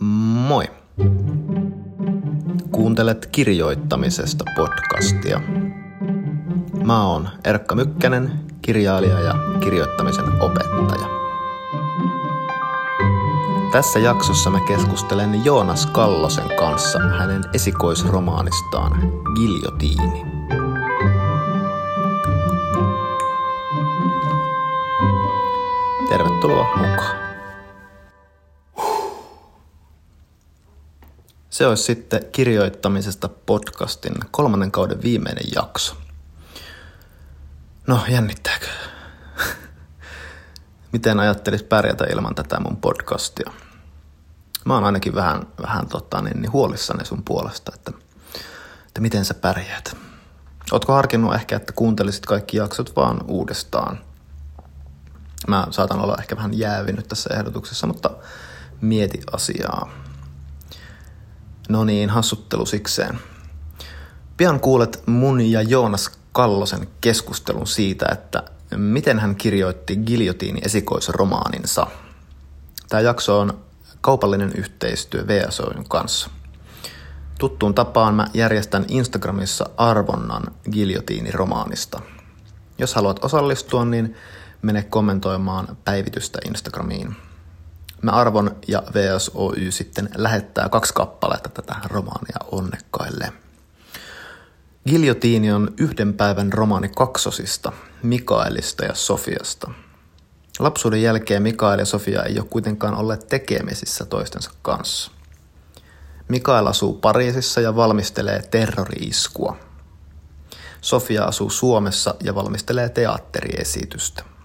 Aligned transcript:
Moi! 0.00 0.64
Kuuntelet 2.70 3.26
kirjoittamisesta 3.26 4.44
podcastia. 4.56 5.40
Mä 6.84 7.06
oon 7.06 7.28
Erkka 7.44 7.74
Mykkänen, 7.74 8.32
kirjailija 8.62 9.20
ja 9.20 9.34
kirjoittamisen 9.60 10.42
opettaja. 10.42 11.06
Tässä 13.72 13.98
jaksossa 13.98 14.50
mä 14.50 14.60
keskustelen 14.60 15.44
Joonas 15.44 15.86
Kallosen 15.86 16.56
kanssa 16.58 16.98
hänen 16.98 17.44
esikoisromaanistaan 17.54 18.92
Giljotiini. 19.34 20.22
Tervetuloa 26.08 26.76
mukaan. 26.76 27.25
Se 31.56 31.66
olisi 31.66 31.82
sitten 31.82 32.20
kirjoittamisesta 32.32 33.28
podcastin 33.28 34.14
kolmannen 34.30 34.70
kauden 34.70 35.02
viimeinen 35.02 35.44
jakso. 35.54 35.96
No, 37.86 38.00
jännittääkö? 38.08 38.66
Miten 40.92 41.20
ajattelis 41.20 41.62
pärjätä 41.62 42.04
ilman 42.04 42.34
tätä 42.34 42.60
mun 42.60 42.76
podcastia? 42.76 43.52
Mä 44.64 44.74
oon 44.74 44.84
ainakin 44.84 45.14
vähän, 45.14 45.46
vähän 45.62 45.88
tota, 45.88 46.22
niin, 46.22 46.42
niin 46.42 46.52
huolissani 46.52 47.04
sun 47.04 47.22
puolesta, 47.24 47.72
että, 47.74 47.92
että 48.86 49.00
miten 49.00 49.24
sä 49.24 49.34
pärjäät. 49.34 49.96
Ootko 50.72 50.92
harkinnut 50.92 51.34
ehkä, 51.34 51.56
että 51.56 51.72
kuuntelisit 51.72 52.26
kaikki 52.26 52.56
jaksot 52.56 52.96
vaan 52.96 53.24
uudestaan? 53.28 53.98
Mä 55.48 55.66
saatan 55.70 56.00
olla 56.00 56.16
ehkä 56.18 56.36
vähän 56.36 56.58
jäävinyt 56.58 57.08
tässä 57.08 57.34
ehdotuksessa, 57.34 57.86
mutta 57.86 58.10
mieti 58.80 59.20
asiaa. 59.32 60.05
No 61.68 61.84
niin, 61.84 62.10
hassuttelu 62.10 62.66
sikseen. 62.66 63.18
Pian 64.36 64.60
kuulet 64.60 65.02
mun 65.06 65.40
ja 65.40 65.62
Joonas 65.62 66.10
Kallosen 66.32 66.88
keskustelun 67.00 67.66
siitä, 67.66 68.06
että 68.12 68.42
miten 68.76 69.18
hän 69.18 69.36
kirjoitti 69.36 69.96
Giljotiini 69.96 70.60
esikoisromaaninsa. 70.64 71.86
Tämä 72.88 73.00
jakso 73.00 73.40
on 73.40 73.58
kaupallinen 74.00 74.52
yhteistyö 74.52 75.26
VSOin 75.26 75.88
kanssa. 75.88 76.30
Tuttuun 77.38 77.74
tapaan 77.74 78.14
mä 78.14 78.26
järjestän 78.34 78.84
Instagramissa 78.88 79.70
arvonnan 79.76 80.42
Giljotiini-romaanista. 80.70 82.00
Jos 82.78 82.94
haluat 82.94 83.24
osallistua, 83.24 83.84
niin 83.84 84.16
mene 84.62 84.82
kommentoimaan 84.82 85.76
päivitystä 85.84 86.38
Instagramiin. 86.48 87.16
Mä 88.06 88.12
Arvon 88.12 88.56
ja 88.68 88.82
VSOY 88.94 89.72
sitten 89.72 90.08
lähettää 90.16 90.68
kaksi 90.68 90.94
kappaletta 90.94 91.48
tätä 91.48 91.74
romaania 91.84 92.36
onnekkaille. 92.52 93.32
Giljotiini 94.88 95.52
on 95.52 95.74
yhden 95.78 96.14
päivän 96.14 96.52
romaani 96.52 96.88
kaksosista, 96.88 97.72
Mikaelista 98.02 98.84
ja 98.84 98.94
Sofiasta. 98.94 99.70
Lapsuuden 100.58 101.02
jälkeen 101.02 101.42
Mikael 101.42 101.78
ja 101.78 101.84
Sofia 101.84 102.22
ei 102.22 102.38
ole 102.38 102.46
kuitenkaan 102.50 102.94
olleet 102.94 103.26
tekemisissä 103.26 104.04
toistensa 104.04 104.50
kanssa. 104.62 105.10
Mikael 106.28 106.66
asuu 106.66 106.94
Pariisissa 106.94 107.60
ja 107.60 107.76
valmistelee 107.76 108.42
terrori-iskua. 108.42 109.56
Sofia 110.80 111.24
asuu 111.24 111.50
Suomessa 111.50 112.14
ja 112.22 112.34
valmistelee 112.34 112.88
teatteriesitystä. 112.88 114.35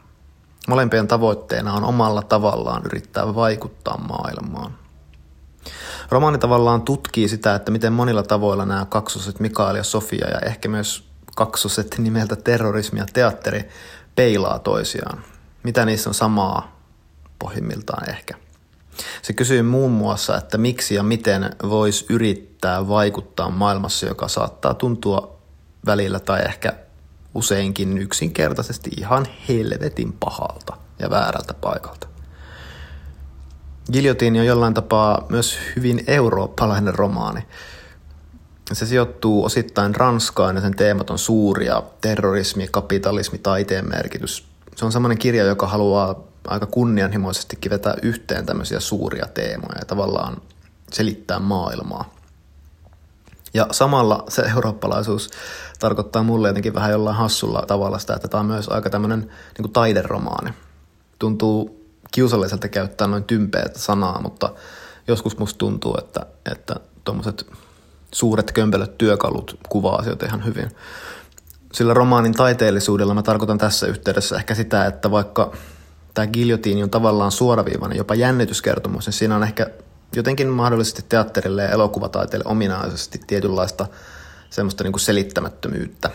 Molempien 0.68 1.08
tavoitteena 1.08 1.74
on 1.74 1.84
omalla 1.84 2.22
tavallaan 2.22 2.82
yrittää 2.86 3.36
vaikuttaa 3.36 3.98
maailmaan. 3.98 4.78
Romaani 6.10 6.38
tavallaan 6.38 6.82
tutkii 6.82 7.30
sitä, 7.30 7.56
että 7.56 7.72
miten 7.72 7.94
monilla 7.94 8.24
tavoilla 8.24 8.66
nämä 8.66 8.86
kaksoset 8.86 9.40
Mikael 9.40 9.76
ja 9.76 9.84
Sofia 9.84 10.30
ja 10.30 10.40
ehkä 10.40 10.70
myös 10.70 11.12
kaksoset 11.36 11.96
nimeltä 11.98 12.36
terrorismi 12.36 13.00
ja 13.00 13.06
teatteri 13.14 13.70
peilaa 14.16 14.60
toisiaan. 14.60 15.24
Mitä 15.64 15.86
niissä 15.86 16.10
on 16.10 16.14
samaa 16.14 16.80
pohjimmiltaan 17.40 18.10
ehkä. 18.10 18.34
Se 19.22 19.34
kysyy 19.34 19.62
muun 19.62 19.92
muassa, 19.92 20.38
että 20.38 20.58
miksi 20.58 20.96
ja 20.96 21.04
miten 21.04 21.56
voisi 21.70 22.06
yrittää 22.10 22.88
vaikuttaa 22.88 23.50
maailmassa, 23.50 24.06
joka 24.06 24.28
saattaa 24.28 24.74
tuntua 24.74 25.38
välillä 25.86 26.20
tai 26.20 26.42
ehkä 26.42 26.74
useinkin 27.34 27.98
yksinkertaisesti 27.98 28.90
ihan 28.98 29.26
helvetin 29.50 30.14
pahalta 30.14 30.78
ja 31.00 31.10
väärältä 31.10 31.54
paikalta. 31.54 32.08
Giljotiini 33.94 34.40
on 34.40 34.46
jollain 34.46 34.74
tapaa 34.74 35.26
myös 35.30 35.60
hyvin 35.76 36.04
eurooppalainen 36.08 36.96
romaani. 36.96 37.42
Se 38.74 38.86
sijoittuu 38.86 39.46
osittain 39.46 39.96
Ranskaan 39.96 40.56
ja 40.56 40.62
sen 40.62 40.76
teemat 40.76 41.10
on 41.10 41.20
suuria. 41.20 41.84
Terrorismi, 42.02 42.68
kapitalismi, 42.72 43.38
taiteen 43.38 43.90
merkitys. 43.90 44.48
Se 44.76 44.86
on 44.86 44.92
sellainen 44.92 45.18
kirja, 45.18 45.44
joka 45.44 45.68
haluaa 45.68 46.24
aika 46.48 46.66
kunnianhimoisestikin 46.66 47.70
vetää 47.70 47.96
yhteen 48.02 48.46
tämmöisiä 48.46 48.80
suuria 48.80 49.26
teemoja 49.34 49.80
ja 49.80 49.86
tavallaan 49.86 50.38
selittää 50.92 51.40
maailmaa. 51.40 52.21
Ja 53.54 53.68
samalla 53.72 54.24
se 54.30 54.42
eurooppalaisuus 54.42 55.30
tarkoittaa 55.80 56.24
mulle 56.24 56.48
jotenkin 56.48 56.74
vähän 56.74 56.92
jollain 56.92 57.16
hassulla 57.16 57.64
tavalla 57.68 58.00
sitä, 58.00 58.14
että 58.14 58.28
tämä 58.28 58.42
on 58.42 58.48
myös 58.48 58.70
aika 58.70 58.90
tämmöinen 58.90 59.20
niin 59.20 59.62
kuin 59.62 59.72
taideromaani. 59.72 60.52
Tuntuu 61.20 61.86
kiusalliselta 62.12 62.68
käyttää 62.68 63.08
noin 63.08 63.24
tympeät 63.24 63.76
sanaa, 63.76 64.22
mutta 64.22 64.54
joskus 65.08 65.38
musta 65.38 65.58
tuntuu, 65.58 65.96
että, 65.98 66.26
että 66.52 66.76
suuret 68.14 68.52
kömpelöt 68.52 68.98
työkalut 68.98 69.60
kuvaa 69.70 69.96
asioita 69.96 70.26
ihan 70.26 70.46
hyvin. 70.46 70.72
Sillä 71.74 71.94
romaanin 71.94 72.34
taiteellisuudella 72.34 73.14
mä 73.14 73.24
tarkoitan 73.24 73.58
tässä 73.58 73.88
yhteydessä 73.88 74.36
ehkä 74.36 74.56
sitä, 74.56 74.86
että 74.86 75.12
vaikka 75.12 75.52
tämä 76.14 76.28
giljotiini 76.28 76.84
on 76.84 76.90
tavallaan 76.90 77.32
suoraviivainen, 77.32 77.98
jopa 77.98 78.16
jännityskertomus, 78.16 79.06
niin 79.06 79.14
siinä 79.14 79.36
on 79.36 79.44
ehkä 79.44 79.68
jotenkin 80.16 80.48
mahdollisesti 80.48 81.06
teatterille 81.10 81.64
ja 81.64 81.70
elokuvataiteelle 81.70 82.46
ominaisesti 82.48 83.22
tietynlaista 83.28 83.88
semmoista 84.50 84.84
niin 84.84 84.92
kuin 84.92 85.02
selittämättömyyttä. 85.02 86.10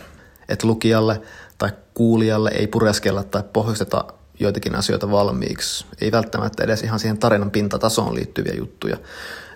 Että 0.49 0.67
lukijalle 0.67 1.21
tai 1.57 1.69
kuulijalle 1.93 2.49
ei 2.49 2.67
pureskella 2.67 3.23
tai 3.23 3.43
pohjusteta 3.53 4.05
joitakin 4.39 4.75
asioita 4.75 5.11
valmiiksi. 5.11 5.85
Ei 6.01 6.11
välttämättä 6.11 6.63
edes 6.63 6.83
ihan 6.83 6.99
siihen 6.99 7.17
tarinan 7.17 7.51
pintatasoon 7.51 8.15
liittyviä 8.15 8.53
juttuja, 8.53 8.97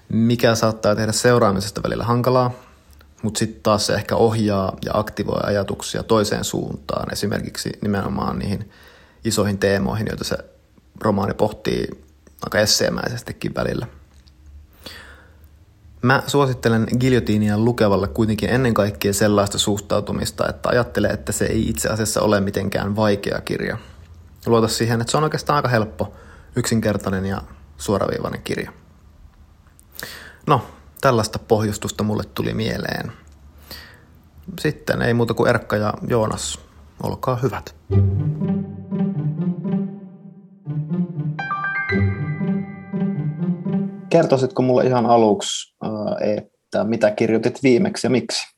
mikä 0.10 0.56
saattaa 0.56 0.96
tehdä 0.96 1.12
seuraamisesta 1.12 1.84
välillä 1.84 2.04
hankalaa, 2.04 2.52
mutta 3.24 3.40
sitten 3.40 3.64
taas 3.64 3.86
se 3.86 3.94
ehkä 3.94 4.16
ohjaa 4.16 4.78
ja 4.86 4.92
aktivoi 4.94 5.40
ajatuksia 5.44 6.04
toiseen 6.04 6.44
suuntaan, 6.44 7.14
esimerkiksi 7.14 7.70
nimenomaan 7.82 8.40
niihin 8.40 8.72
isoihin 9.26 9.58
teemoihin, 9.58 10.08
joita 10.08 10.24
se 10.24 10.38
romaani 11.02 11.34
pohtii 11.34 11.88
aika 12.42 12.60
esseemäisestikin 12.60 13.56
välillä– 13.56 13.88
Mä 16.02 16.24
suosittelen 16.28 16.88
giljotiinia 17.00 17.58
lukevalle 17.58 18.08
kuitenkin 18.08 18.50
ennen 18.50 18.74
kaikkea 18.74 19.14
sellaista 19.14 19.58
suhtautumista, 19.58 20.50
että 20.50 20.70
ajattelee, 20.70 21.12
että 21.12 21.32
se 21.32 21.46
ei 21.46 21.70
itse 21.70 21.90
asiassa 21.90 22.22
ole 22.22 22.42
mitenkään 22.42 22.96
vaikea 22.96 23.42
kirja. 23.42 23.78
Luota 24.46 24.68
siihen, 24.68 25.02
että 25.02 25.12
se 25.12 25.18
on 25.18 25.24
oikeastaan 25.24 25.56
aika 25.56 25.68
helppo, 25.68 26.14
yksinkertainen 26.56 27.26
ja 27.26 27.42
suoraviivainen 27.78 28.42
kirja. 28.44 28.72
No, 30.48 30.68
tällaista 31.02 31.40
pohjustusta 31.40 32.04
mulle 32.04 32.24
tuli 32.24 32.54
mieleen. 32.54 33.12
Sitten 34.60 35.02
ei 35.02 35.14
muuta 35.14 35.34
kuin 35.34 35.50
Erkka 35.50 35.76
ja 35.76 35.94
Joonas, 36.08 36.60
olkaa 37.04 37.36
hyvät. 37.36 37.76
Kertoisitko 44.12 44.62
mulle 44.62 44.86
ihan 44.86 45.06
aluksi 45.06 45.76
että 46.22 46.84
mitä 46.84 47.12
kirjoitit 47.12 47.64
viimeksi 47.64 48.08
ja 48.08 48.12
miksi? 48.12 48.56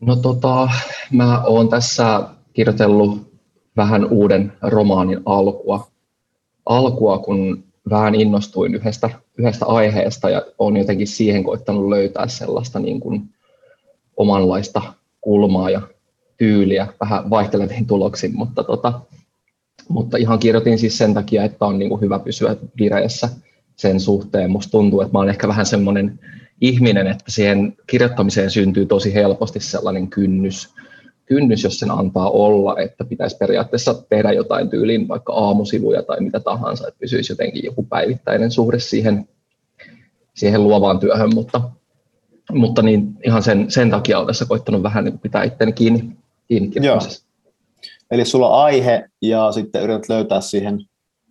No 0.00 0.16
tota, 0.16 0.68
mä 1.12 1.44
oon 1.44 1.68
tässä 1.68 2.22
kirjoitellut 2.52 3.32
vähän 3.76 4.04
uuden 4.10 4.52
romaanin 4.62 5.20
alkua. 5.26 5.86
Alkua, 6.66 7.18
kun 7.18 7.64
vähän 7.90 8.14
innostuin 8.14 8.74
yhdestä, 8.74 9.10
yhdestä 9.38 9.66
aiheesta 9.66 10.30
ja 10.30 10.42
on 10.58 10.76
jotenkin 10.76 11.06
siihen 11.06 11.44
koittanut 11.44 11.88
löytää 11.88 12.28
sellaista 12.28 12.78
niin 12.78 13.00
kuin 13.00 13.22
omanlaista 14.16 14.82
kulmaa 15.20 15.70
ja 15.70 15.80
tyyliä 16.36 16.86
vähän 17.00 17.30
vaihteleviin 17.30 17.86
tuloksiin, 17.86 18.36
mutta, 18.36 18.64
tota, 18.64 19.00
mutta 19.88 20.16
ihan 20.16 20.38
kirjoitin 20.38 20.78
siis 20.78 20.98
sen 20.98 21.14
takia, 21.14 21.44
että 21.44 21.64
on 21.64 21.78
niin 21.78 21.88
kuin 21.88 22.00
hyvä 22.00 22.18
pysyä 22.18 22.56
vireessä– 22.78 23.28
sen 23.76 24.00
suhteen. 24.00 24.50
Musta 24.50 24.70
tuntuu, 24.70 25.00
että 25.00 25.12
mä 25.12 25.18
olen 25.18 25.30
ehkä 25.30 25.48
vähän 25.48 25.66
semmoinen 25.66 26.20
ihminen, 26.60 27.06
että 27.06 27.24
siihen 27.28 27.76
kirjoittamiseen 27.86 28.50
syntyy 28.50 28.86
tosi 28.86 29.14
helposti 29.14 29.60
sellainen 29.60 30.08
kynnys, 30.08 30.74
kynnys, 31.26 31.64
jos 31.64 31.78
sen 31.78 31.90
antaa 31.90 32.30
olla, 32.30 32.78
että 32.78 33.04
pitäisi 33.04 33.36
periaatteessa 33.36 33.94
tehdä 34.08 34.32
jotain 34.32 34.70
tyylin, 34.70 35.08
vaikka 35.08 35.32
aamusivuja 35.32 36.02
tai 36.02 36.20
mitä 36.20 36.40
tahansa, 36.40 36.88
että 36.88 37.00
pysyisi 37.00 37.32
jotenkin 37.32 37.64
joku 37.64 37.82
päivittäinen 37.82 38.50
suhde 38.50 38.78
siihen, 38.78 39.28
siihen 40.34 40.64
luovaan 40.64 40.98
työhön, 40.98 41.34
mutta, 41.34 41.60
mutta 42.52 42.82
niin 42.82 43.16
ihan 43.26 43.42
sen, 43.42 43.70
sen 43.70 43.90
takia 43.90 44.18
olen 44.18 44.26
tässä 44.26 44.46
koittanut 44.46 44.82
vähän 44.82 45.04
niin 45.04 45.18
pitää 45.18 45.42
itteni 45.42 45.72
kiinni, 45.72 46.10
kiinni 46.48 46.86
Joo. 46.86 46.98
Eli 48.10 48.24
sulla 48.24 48.48
on 48.48 48.64
aihe 48.64 49.08
ja 49.22 49.52
sitten 49.52 49.82
yrität 49.82 50.08
löytää 50.08 50.40
siihen 50.40 50.80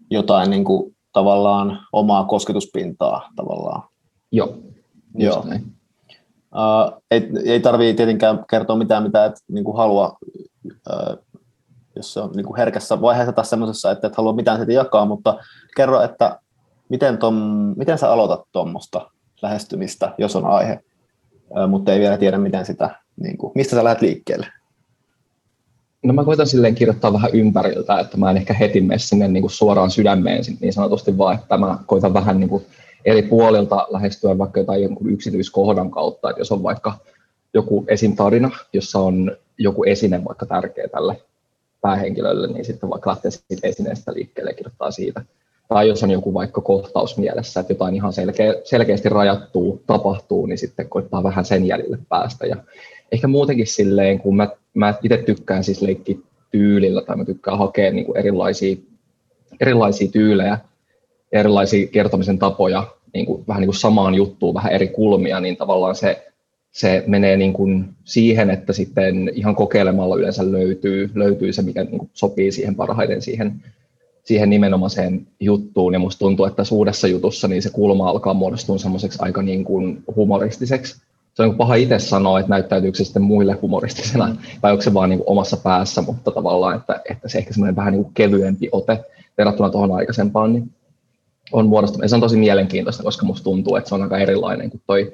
jotain 0.10 0.50
niin 0.50 0.64
kuin, 0.64 0.96
tavallaan 1.14 1.80
omaa 1.94 2.24
kosketuspintaa 2.24 3.30
tavallaan. 3.36 3.84
Joo. 4.32 4.58
Joo. 5.16 5.44
Näin. 5.48 5.64
Uh, 6.56 7.04
ei, 7.12 7.30
ei 7.46 7.60
tarvitse 7.60 7.94
tietenkään 7.94 8.46
kertoa 8.50 8.76
mitään, 8.76 9.04
mitä 9.04 9.26
et 9.26 9.34
niin 9.52 9.64
kuin 9.64 9.78
halua, 9.78 10.18
uh, 10.66 11.18
jos 11.96 12.14
se 12.14 12.20
on 12.20 12.32
niin 12.36 12.46
kuin 12.46 12.58
herkässä 12.58 13.02
vaiheessa 13.02 13.34
tai 13.34 13.46
semmoisessa, 13.46 13.92
että 13.92 14.08
et 14.08 14.16
halua 14.16 14.34
mitään 14.34 14.58
siitä 14.58 14.74
jakaa, 14.74 15.06
mutta 15.06 15.38
kerro, 15.76 16.02
että 16.02 16.40
miten, 16.90 17.18
tom, 17.18 17.36
miten 17.78 17.98
sä 17.98 18.12
aloitat 18.12 18.42
tuommoista 18.52 19.12
lähestymistä, 19.42 20.14
jos 20.18 20.36
on 20.36 20.46
aihe, 20.46 20.80
uh, 21.50 21.70
mutta 21.70 21.94
ei 21.94 22.00
vielä 22.00 22.18
tiedä, 22.18 22.38
miten 22.38 22.66
sitä, 22.66 22.90
niin 23.20 23.38
kuin, 23.38 23.52
mistä 23.56 23.76
sä 23.76 23.84
lähdet 23.84 24.02
liikkeelle? 24.02 24.48
No 26.04 26.14
mä 26.14 26.24
koitan 26.24 26.48
silleen 26.48 26.76
kirjoittaa 26.76 27.14
vähän 27.14 27.32
ympäriltä, 27.34 28.00
että 28.00 28.18
mä 28.18 28.32
en 28.32 28.38
ehkä 28.38 28.54
heti 28.54 28.82
mene 28.82 29.00
sinne 29.00 29.28
niin 29.28 29.42
kuin 29.42 29.52
suoraan 29.52 29.92
sydämeen 29.92 30.44
niin 30.60 30.74
sanotusti, 30.74 31.18
vaan 31.18 31.36
että 31.36 31.58
mä 31.58 31.78
koitan 31.86 32.14
vähän 32.14 32.40
niin 32.40 32.50
kuin 32.50 32.66
eri 33.06 33.22
puolilta 33.22 33.88
lähestyä 33.90 34.38
vaikka 34.38 34.60
jotain 34.60 34.84
jonkun 34.84 35.10
yksityiskohdan 35.10 35.92
kautta, 35.92 36.30
että 36.30 36.42
jos 36.42 36.52
on 36.52 36.64
vaikka 36.64 36.94
joku 37.54 37.86
esintarina, 37.88 38.52
jossa 38.74 39.00
on 39.00 39.38
joku 39.58 39.84
esine 39.84 40.26
vaikka 40.26 40.46
tärkeä 40.46 40.88
tälle 40.88 41.22
päähenkilölle, 41.82 42.48
niin 42.48 42.66
sitten 42.66 42.90
vaikka 42.90 43.10
lähtee 43.10 43.32
siitä 43.32 43.68
esineestä 43.68 44.14
liikkeelle 44.14 44.52
ja 44.52 44.56
kirjoittaa 44.56 44.92
siitä. 44.92 45.22
Tai 45.68 45.88
jos 45.88 46.04
on 46.04 46.12
joku 46.12 46.34
vaikka 46.34 46.62
kohtaus 46.62 47.18
mielessä, 47.18 47.60
että 47.60 47.74
jotain 47.74 47.96
ihan 47.96 48.14
selkeä, 48.14 48.56
selkeästi 48.64 49.10
rajattuu, 49.10 49.84
tapahtuu, 49.88 50.46
niin 50.46 50.58
sitten 50.58 50.90
koittaa 50.90 51.24
vähän 51.24 51.46
sen 51.46 51.66
jäljelle 51.66 51.98
päästä. 52.10 52.46
Ja 52.46 52.56
ehkä 53.14 53.28
muutenkin 53.28 53.68
silleen, 53.68 54.20
kun 54.20 54.36
mä, 54.36 54.48
mä 54.74 54.94
itse 55.04 55.18
tykkään 55.18 55.64
siis 55.64 55.82
leikki 55.82 56.20
tyylillä 56.52 57.02
tai 57.02 57.18
mä 57.18 57.26
tykkään 57.26 57.58
hakea 57.58 57.92
niin 57.92 58.06
kuin 58.06 58.18
erilaisia, 58.18 58.76
erilaisia 59.60 60.08
tyylejä, 60.08 60.58
erilaisia 61.32 61.88
kertomisen 61.88 62.40
tapoja 62.40 62.88
niin 63.14 63.26
kuin, 63.26 63.44
vähän 63.48 63.62
niin 63.62 63.68
kuin 63.68 63.80
samaan 63.80 64.16
juttuun, 64.16 64.56
vähän 64.56 64.72
eri 64.72 64.88
kulmia, 64.88 65.40
niin 65.40 65.58
tavallaan 65.58 65.96
se, 65.96 66.28
se 66.72 67.04
menee 67.08 67.38
niin 67.38 67.54
kuin 67.54 67.86
siihen, 68.04 68.50
että 68.50 68.74
sitten 68.74 69.32
ihan 69.34 69.56
kokeilemalla 69.56 70.16
yleensä 70.16 70.52
löytyy, 70.52 71.10
löytyy 71.16 71.54
se, 71.54 71.62
mikä 71.62 71.84
niin 71.84 71.98
kuin 71.98 72.10
sopii 72.14 72.52
siihen 72.52 72.76
parhaiten 72.76 73.22
siihen, 73.22 73.64
siihen 74.24 74.50
nimenomaiseen 74.50 75.28
juttuun. 75.40 75.94
Ja 75.94 76.00
musta 76.00 76.20
tuntuu, 76.20 76.46
että 76.46 76.64
suudessa 76.64 77.08
jutussa 77.08 77.48
niin 77.48 77.62
se 77.62 77.70
kulma 77.70 78.10
alkaa 78.10 78.34
muodostua 78.34 78.78
semmoiseksi 78.78 79.20
aika 79.22 79.42
niin 79.42 79.64
kuin 79.64 80.04
humoristiseksi. 80.16 81.02
Se 81.34 81.44
on 81.44 81.58
paha 81.58 81.76
itse 81.76 82.00
sanoa, 82.00 82.40
että 82.40 82.50
näyttäytyykö 82.50 82.98
se 82.98 83.04
sitten 83.04 83.22
muille 83.22 83.54
humoristisena, 83.54 84.28
mm. 84.28 84.38
vai 84.64 84.72
onko 84.72 84.82
se 84.82 84.94
vaan 84.94 85.10
niin 85.10 85.20
kuin 85.20 85.30
omassa 85.30 85.58
päässä, 85.58 86.02
mutta 86.02 86.32
tavallaan, 86.32 86.76
että, 86.76 87.02
että 87.10 87.30
se 87.30 87.38
ehkä 87.38 87.54
semmoinen 87.54 87.76
vähän 87.76 87.94
niin 87.94 88.04
kuin 88.04 88.14
kevyempi 88.14 88.70
ote 88.72 89.06
verrattuna 89.38 89.70
tuohon 89.70 89.92
aikaisempaan, 89.92 90.54
niin 90.54 90.72
on 91.52 91.68
muodostunut. 91.68 92.04
Ja 92.04 92.10
se 92.10 92.16
on 92.16 92.22
tosi 92.22 92.38
mielenkiintoista, 92.38 93.04
koska 93.04 93.26
musta 93.26 93.44
tuntuu, 93.44 93.76
että 93.76 93.90
se 93.90 93.96
on 93.96 94.02
aika 94.02 94.18
erilainen 94.18 94.70
kuin 94.70 94.82
toi 94.88 95.14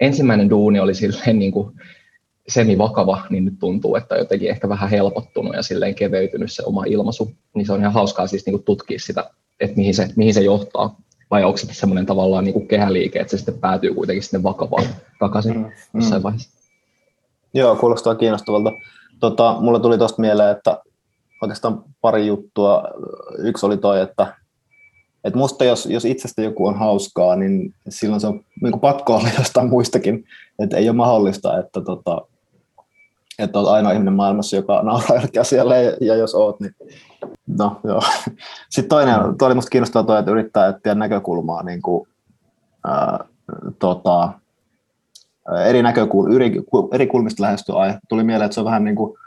ensimmäinen 0.00 0.50
duuni 0.50 0.80
oli 0.80 0.94
silleen 0.94 1.38
niin 1.38 1.52
kuin 1.52 1.74
semi-vakava, 2.48 3.26
niin 3.30 3.44
nyt 3.44 3.58
tuntuu, 3.60 3.96
että 3.96 4.14
on 4.14 4.18
jotenkin 4.18 4.50
ehkä 4.50 4.68
vähän 4.68 4.90
helpottunut 4.90 5.54
ja 5.54 5.62
silleen 5.62 5.94
keveytynyt 5.94 6.52
se 6.52 6.62
oma 6.66 6.84
ilmaisu. 6.84 7.32
Niin 7.54 7.66
se 7.66 7.72
on 7.72 7.80
ihan 7.80 7.92
hauskaa 7.92 8.26
siis 8.26 8.46
niin 8.46 8.52
kuin 8.52 8.64
tutkia 8.64 8.98
sitä, 8.98 9.30
että 9.60 9.76
mihin 9.76 9.94
se, 9.94 10.08
mihin 10.16 10.34
se 10.34 10.40
johtaa. 10.40 10.96
Vai 11.30 11.44
onko 11.44 11.56
se 11.56 11.74
semmoinen 11.74 12.06
tavallaan 12.06 12.44
niin 12.44 12.52
kuin 12.52 12.68
kehäliike, 12.68 13.20
että 13.20 13.30
se 13.30 13.36
sitten 13.36 13.58
päätyy 13.58 13.94
kuitenkin 13.94 14.22
sinne 14.22 14.42
vakavaan 14.42 14.84
takaisin 15.18 15.56
mm, 15.56 15.70
jossain 15.94 16.20
mm. 16.20 16.24
vaiheessa. 16.24 16.50
Joo, 17.54 17.76
kuulostaa 17.76 18.14
kiinnostavalta. 18.14 18.72
Tota, 19.20 19.56
mulle 19.60 19.80
tuli 19.80 19.98
tuosta 19.98 20.20
mieleen, 20.20 20.56
että 20.56 20.78
oikeastaan 21.42 21.84
pari 22.00 22.26
juttua. 22.26 22.84
Yksi 23.38 23.66
oli 23.66 23.76
toi, 23.76 24.00
että 24.00 24.34
et 25.24 25.34
musta 25.34 25.64
jos, 25.64 25.86
jos 25.86 26.04
itsestä 26.04 26.42
joku 26.42 26.66
on 26.66 26.78
hauskaa, 26.78 27.36
niin 27.36 27.74
silloin 27.88 28.20
se 28.20 28.26
on 28.26 28.44
niin 28.62 28.80
pakko 28.80 29.16
olla 29.16 29.28
jostain 29.38 29.68
muistakin. 29.68 30.24
Että 30.58 30.76
ei 30.76 30.88
ole 30.88 30.96
mahdollista, 30.96 31.58
että, 31.58 31.80
tota, 31.80 32.22
että 33.38 33.58
olet 33.58 33.70
ainoa 33.70 33.92
ihminen 33.92 34.14
maailmassa, 34.14 34.56
joka 34.56 34.82
nauraa 34.82 35.14
jollekin 35.14 35.40
asialle, 35.40 35.82
ja, 35.82 35.92
ja 36.00 36.14
jos 36.14 36.34
oot, 36.34 36.60
niin 36.60 36.74
no 37.58 37.80
joo. 37.84 38.02
Sitten 38.70 38.88
toinen, 38.88 39.38
toi 39.38 39.46
oli 39.46 39.54
musta 39.54 39.70
kiinnostavaa 39.70 40.06
toi, 40.06 40.18
että 40.18 40.30
yrittää 40.30 40.68
etsiä 40.68 40.94
näkökulmaa 40.94 41.62
niin 41.62 41.82
kuin, 41.82 42.08
ää, 42.86 43.24
tota, 43.78 44.32
eri 45.66 45.82
näkökulmista, 45.82 46.36
eri, 46.44 46.62
eri 46.92 47.06
kulmista 47.06 47.42
lähestyä 47.42 47.74
aihe. 47.74 47.98
Tuli 48.08 48.24
mieleen, 48.24 48.46
että 48.46 48.54
se 48.54 48.60
on 48.60 48.66
vähän 48.66 48.84
niin 48.84 48.96
kuin, 48.96 49.18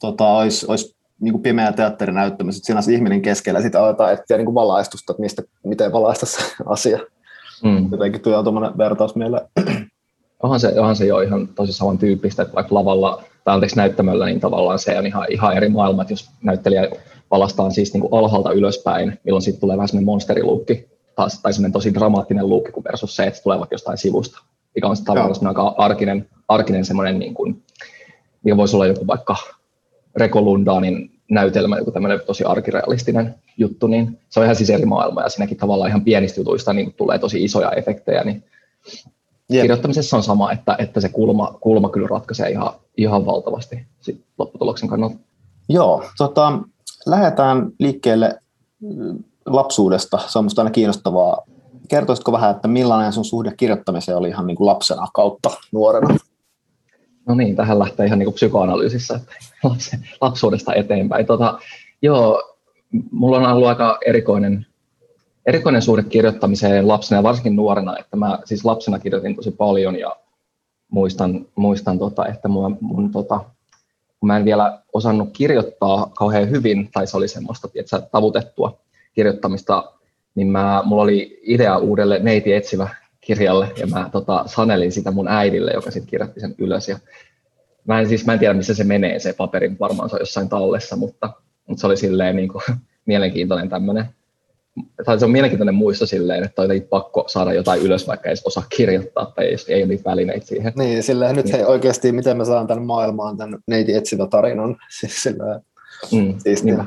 tota, 0.00 0.28
olisi, 0.28 0.66
olisi 0.68 0.96
niin 1.20 1.32
kuin 1.32 1.42
pimeä 1.42 1.72
teatterinäyttämä, 1.72 2.52
sitten 2.52 2.66
siinä 2.66 2.78
on 2.78 2.82
se 2.82 2.92
ihminen 2.92 3.22
keskellä, 3.22 3.58
ja 3.58 3.62
sitten 3.62 3.80
aletaan 3.80 4.12
etsiä 4.12 4.36
niin 4.36 4.44
kuin 4.44 4.54
valaistusta, 4.54 5.12
että 5.12 5.22
mistä, 5.22 5.42
miten 5.64 5.92
valaista 5.92 6.26
se 6.26 6.38
asia. 6.66 6.98
Mm. 7.64 7.88
Jotenkin 7.92 8.20
tulee 8.20 8.42
tuommoinen 8.42 8.78
vertaus 8.78 9.16
mieleen. 9.16 9.48
Onhan 10.42 10.60
se, 10.60 10.80
onhan 10.80 10.96
se 10.96 11.06
jo 11.06 11.20
ihan 11.20 11.48
tosi 11.48 11.72
samantyyppistä, 11.72 12.42
että 12.42 12.54
vaikka 12.54 12.74
lavalla 12.74 13.22
tai 13.44 13.54
anteeksi 13.54 13.76
näyttämöllä, 13.76 14.26
niin 14.26 14.40
tavallaan 14.40 14.78
se 14.78 14.98
on 14.98 15.06
ihan, 15.06 15.26
ihan 15.30 15.56
eri 15.56 15.68
maailma, 15.68 16.02
että 16.02 16.12
jos 16.12 16.30
näyttelijä 16.42 16.88
valastaan 17.32 17.72
siis 17.72 17.92
niin 17.92 18.00
kuin 18.00 18.12
alhaalta 18.18 18.52
ylöspäin, 18.52 19.18
milloin 19.24 19.42
sitten 19.42 19.60
tulee 19.60 19.76
vähän 19.76 19.88
semmoinen 19.88 20.06
monsteriluukki, 20.06 20.88
taas, 21.14 21.42
tai 21.42 21.52
semmoinen 21.52 21.72
tosi 21.72 21.94
dramaattinen 21.94 22.48
luukki 22.48 22.72
kuin 22.72 22.84
versus 22.84 23.16
se, 23.16 23.24
että 23.24 23.36
se 23.36 23.42
tulee 23.42 23.58
vaikka 23.58 23.74
jostain 23.74 23.98
sivusta, 23.98 24.38
mikä 24.74 24.88
on 24.88 24.96
sitten 24.96 25.14
tavallaan 25.14 25.46
aika 25.46 25.74
arkinen, 25.78 26.28
arkinen 26.48 26.84
semmoinen, 26.84 27.18
niin 27.18 27.34
kuin, 27.34 27.62
mikä 28.44 28.56
voisi 28.56 28.76
olla 28.76 28.86
joku 28.86 29.06
vaikka 29.06 29.36
Reko 30.16 30.42
Lundaanin 30.42 31.10
näytelmä, 31.30 31.78
joku 31.78 31.90
tämmöinen 31.90 32.20
tosi 32.26 32.44
arkirealistinen 32.44 33.34
juttu, 33.56 33.86
niin 33.86 34.18
se 34.28 34.40
on 34.40 34.44
ihan 34.44 34.56
siis 34.56 34.70
eri 34.70 34.84
maailma 34.84 35.22
ja 35.22 35.28
siinäkin 35.28 35.56
tavallaan 35.56 35.88
ihan 35.88 36.04
pienistä 36.04 36.40
jutuista 36.40 36.72
niin 36.72 36.94
tulee 36.94 37.18
tosi 37.18 37.44
isoja 37.44 37.70
efektejä, 37.70 38.24
niin 38.24 38.44
yep. 39.52 39.62
kirjoittamisessa 39.62 40.16
on 40.16 40.22
sama, 40.22 40.52
että, 40.52 40.76
että 40.78 41.00
se 41.00 41.08
kulma, 41.08 41.58
kulma 41.60 41.88
kyllä 41.88 42.08
ratkaisee 42.10 42.50
ihan, 42.50 42.72
ihan 42.96 43.26
valtavasti 43.26 43.86
sit 44.00 44.20
lopputuloksen 44.38 44.88
kannalta. 44.88 45.16
Joo, 45.68 46.04
tota, 46.18 46.58
lähdetään 47.06 47.70
liikkeelle 47.78 48.38
mm, 48.80 49.24
lapsuudesta, 49.46 50.18
se 50.26 50.38
on 50.38 50.44
minusta 50.44 50.62
aina 50.62 50.70
kiinnostavaa. 50.70 51.42
Kertoisitko 51.88 52.32
vähän, 52.32 52.50
että 52.50 52.68
millainen 52.68 53.12
sun 53.12 53.24
suhde 53.24 53.52
kirjoittamiseen 53.56 54.18
oli 54.18 54.28
ihan 54.28 54.46
niin 54.46 54.56
kuin 54.56 54.66
lapsena 54.66 55.06
kautta 55.14 55.50
nuorena? 55.72 56.16
No 57.26 57.34
niin, 57.34 57.56
tähän 57.56 57.78
lähtee 57.78 58.06
ihan 58.06 58.18
niin 58.18 58.26
kuin 58.26 58.34
psykoanalyysissä 58.34 59.20
lapsuudesta 60.20 60.74
eteenpäin. 60.74 61.26
Tota, 61.26 61.58
joo, 62.02 62.42
mulla 63.10 63.36
on 63.38 63.52
ollut 63.52 63.68
aika 63.68 63.98
erikoinen, 64.06 64.66
erikoinen 65.46 65.82
suhde 65.82 66.02
kirjoittamiseen 66.02 66.88
lapsena 66.88 67.18
ja 67.18 67.22
varsinkin 67.22 67.56
nuorena, 67.56 67.98
että 67.98 68.16
mä 68.16 68.38
siis 68.44 68.64
lapsena 68.64 68.98
kirjoitin 68.98 69.36
tosi 69.36 69.50
paljon 69.50 69.98
ja 69.98 70.16
muistan, 70.90 71.46
muistan 71.54 71.98
tota, 71.98 72.26
että 72.26 72.48
mun, 72.48 72.78
mun 72.80 73.12
tota, 73.12 73.40
kun 74.22 74.26
mä 74.26 74.36
en 74.36 74.44
vielä 74.44 74.78
osannut 74.92 75.28
kirjoittaa 75.32 76.10
kauhean 76.14 76.50
hyvin, 76.50 76.88
tai 76.92 77.06
se 77.06 77.16
oli 77.16 77.28
semmoista 77.28 77.68
tiedätkö, 77.68 78.00
tavutettua 78.12 78.80
kirjoittamista, 79.14 79.92
niin 80.34 80.46
mä, 80.46 80.82
mulla 80.84 81.02
oli 81.02 81.40
idea 81.42 81.78
uudelle 81.78 82.18
neiti 82.18 82.52
etsivä 82.52 82.88
kirjalle 83.20 83.68
ja 83.76 83.86
mä 83.86 84.08
tota, 84.12 84.44
sanelin 84.46 84.92
sitä 84.92 85.10
mun 85.10 85.28
äidille, 85.28 85.70
joka 85.70 85.90
sitten 85.90 86.10
kirjoitti 86.10 86.40
sen 86.40 86.54
ylös. 86.58 86.88
Ja 86.88 86.98
mä, 87.84 88.00
en, 88.00 88.08
siis, 88.08 88.26
mä 88.26 88.32
en 88.32 88.38
tiedä, 88.38 88.54
missä 88.54 88.74
se 88.74 88.84
menee, 88.84 89.18
se 89.18 89.32
paperi, 89.32 89.76
varmaan 89.80 90.08
se 90.08 90.16
on 90.16 90.20
jossain 90.20 90.48
tallessa, 90.48 90.96
mutta, 90.96 91.30
mutta 91.66 91.80
se 91.80 91.86
oli 91.86 91.96
silleen 91.96 92.36
niin 92.36 92.48
kuin, 92.48 92.62
mielenkiintoinen 93.06 93.68
tämmöinen, 93.68 94.04
tai 95.04 95.18
se 95.18 95.24
on 95.24 95.30
mielenkiintoinen 95.30 95.74
muisto 95.74 96.06
silleen, 96.06 96.44
että 96.44 96.62
on 96.62 96.68
pakko 96.90 97.24
saada 97.26 97.52
jotain 97.52 97.82
ylös, 97.82 98.06
vaikka 98.06 98.28
ei 98.28 98.36
osaa 98.44 98.64
kirjoittaa 98.76 99.32
tai 99.36 99.44
ei, 99.44 99.56
ei 99.68 99.82
ole 99.82 99.88
niitä 99.88 100.10
välineitä 100.10 100.46
siihen. 100.46 100.72
Niin, 100.76 101.02
silleen 101.02 101.36
nyt 101.36 101.44
niin. 101.44 101.56
hei, 101.56 101.64
oikeasti, 101.64 102.12
miten 102.12 102.36
mä 102.36 102.44
saan 102.44 102.66
tämän 102.66 102.84
maailmaan 102.84 103.36
tämän 103.36 103.58
neiti 103.66 103.94
etsivä 103.94 104.26
tarinan, 104.26 104.76
siis 105.00 105.22
silleen, 105.22 105.60
mm, 106.12 106.34
siis, 106.38 106.64
niin. 106.64 106.84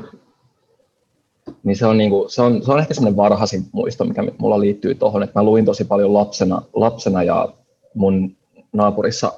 Niin 1.62 1.76
se 1.76 1.86
on, 1.86 1.98
niin 1.98 2.10
kuin, 2.10 2.30
se 2.30 2.42
on, 2.42 2.64
se 2.64 2.72
on 2.72 2.78
ehkä 2.78 2.94
semmoinen 2.94 3.16
varhaisin 3.16 3.64
muisto, 3.72 4.04
mikä 4.04 4.24
mulla 4.38 4.60
liittyy 4.60 4.94
tuohon, 4.94 5.22
että 5.22 5.38
mä 5.38 5.44
luin 5.44 5.64
tosi 5.64 5.84
paljon 5.84 6.14
lapsena, 6.14 6.62
lapsena 6.72 7.22
ja 7.22 7.48
mun 7.94 8.36
naapurissa, 8.72 9.32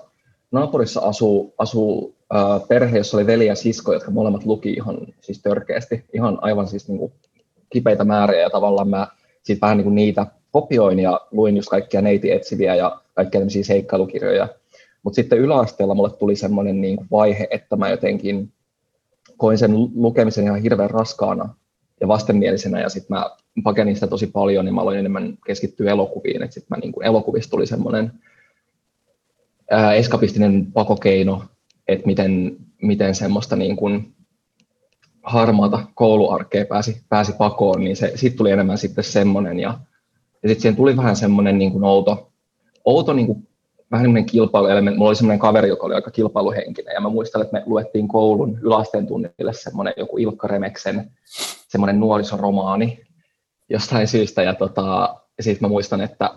naapurissa 0.53 1.01
asuu, 1.01 1.55
asuu 1.59 2.15
äh, 2.35 2.69
perhe, 2.69 2.99
jossa 2.99 3.17
oli 3.17 3.27
veli 3.27 3.47
ja 3.47 3.55
sisko, 3.55 3.93
jotka 3.93 4.11
molemmat 4.11 4.45
luki 4.45 4.73
ihan 4.73 4.97
siis 5.21 5.43
törkeästi, 5.43 6.05
ihan 6.15 6.39
aivan 6.41 6.69
siis 6.69 6.89
niin 6.89 6.99
kuin 6.99 7.13
kipeitä 7.71 8.05
määriä 8.05 8.41
ja 8.41 8.51
tavallaan 8.51 8.89
mä 8.89 9.07
siitä 9.43 9.61
vähän 9.61 9.77
niin 9.77 9.85
kuin 9.85 9.95
niitä 9.95 10.27
kopioin 10.51 10.99
ja 10.99 11.21
luin 11.31 11.57
just 11.57 11.69
kaikkia 11.69 12.03
neiti 12.03 12.31
etsiviä 12.31 12.75
ja 12.75 13.01
kaikkia 13.15 13.41
tämmöisiä 13.41 13.65
seikkailukirjoja. 13.65 14.49
Mutta 15.03 15.15
sitten 15.15 15.39
yläasteella 15.39 15.95
mulle 15.95 16.11
tuli 16.11 16.37
semmoinen 16.37 16.81
niin 16.81 16.97
kuin 16.97 17.09
vaihe, 17.11 17.49
että 17.51 17.77
mä 17.77 17.91
jotenkin 17.91 18.53
koin 19.37 19.59
sen 19.59 19.73
lukemisen 19.95 20.45
ihan 20.45 20.63
hirveän 20.63 20.91
raskaana 20.91 21.55
ja 22.01 22.09
vastenmielisenä, 22.09 22.81
ja 22.81 22.89
sitten 22.89 23.17
mä 23.17 23.31
pakenin 23.63 23.95
sitä 23.95 24.07
tosi 24.07 24.27
paljon, 24.27 24.65
niin 24.65 24.75
mä 24.75 24.81
aloin 24.81 24.99
enemmän 24.99 25.39
keskittyä 25.47 25.91
elokuviin, 25.91 26.43
että 26.43 26.55
sitten 26.55 26.79
niin 26.81 26.93
elokuvista 27.03 27.51
tuli 27.51 27.67
semmoinen 27.67 28.13
eskapistinen 29.97 30.73
pakokeino, 30.73 31.45
että 31.89 32.07
miten, 32.07 32.57
miten 32.83 33.15
semmoista 33.15 33.57
niin 33.57 33.77
kuin 33.77 34.15
harmaata 35.23 35.87
kouluarkea 35.95 36.65
pääsi, 36.65 37.03
pääsi 37.09 37.33
pakoon, 37.33 37.85
niin 37.85 37.97
se, 37.97 38.13
siitä 38.15 38.37
tuli 38.37 38.51
enemmän 38.51 38.79
sitten 38.79 39.05
semmoinen, 39.05 39.61
ja, 39.61 39.79
ja 40.43 40.49
sitten 40.49 40.63
siihen 40.63 40.77
tuli 40.77 40.97
vähän 40.97 41.17
semmoinen 41.17 41.59
niin 41.59 41.73
kuin 41.73 41.85
outo, 41.85 42.33
outo 42.85 43.13
niin 43.13 43.27
kuin, 43.27 43.49
vähän 43.91 44.05
semmoinen 44.05 44.27
kilpailuelementti. 44.27 44.99
Mulla 44.99 45.09
oli 45.09 45.17
semmoinen 45.17 45.39
kaveri, 45.39 45.69
joka 45.69 45.87
oli 45.87 45.95
aika 45.95 46.11
kilpailuhenkinen, 46.11 46.95
ja 46.95 47.01
mä 47.01 47.09
muistan, 47.09 47.43
että 47.43 47.53
me 47.53 47.63
luettiin 47.67 48.09
koulun 48.09 48.59
yläasteen 48.63 49.07
tunnille 49.07 49.53
semmoinen 49.53 49.95
joku 49.97 50.19
Ilkka 50.19 50.49
Remeksen 50.49 51.11
semmoinen 51.69 52.01
nuorisoromaani 52.01 53.01
jostain 53.69 54.09
syystä, 54.09 54.43
ja, 54.43 54.55
tota, 54.55 55.17
ja 55.39 55.45
sitten 55.45 55.69
mä 55.69 55.69
muistan, 55.69 56.01
että 56.01 56.31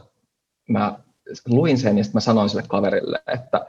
mä 0.69 0.99
luin 1.47 1.77
sen, 1.77 1.97
ja 1.97 2.03
sitten 2.03 2.17
mä 2.17 2.21
sanoin 2.21 2.49
sille 2.49 2.63
kaverille, 2.67 3.19
että 3.33 3.65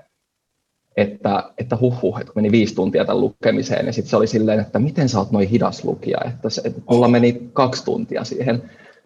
että, 0.97 1.51
että 1.59 1.79
huh, 1.81 2.21
että 2.21 2.33
meni 2.35 2.51
viisi 2.53 2.75
tuntia 2.75 3.05
tämän 3.05 3.21
lukemiseen, 3.21 3.87
ja 3.87 3.93
sitten 3.93 4.11
se 4.11 4.17
oli 4.17 4.27
silleen, 4.27 4.61
että 4.61 4.79
miten 4.79 5.09
sä 5.09 5.19
oot 5.19 5.31
noin 5.31 5.49
hidas 5.49 5.85
lukija, 5.85 6.19
että, 6.29 6.51
se, 6.51 6.63
että 6.65 6.81
mulla 6.91 7.09
meni 7.09 7.51
kaksi 7.53 7.85
tuntia 7.85 8.25
siihen. 8.25 8.63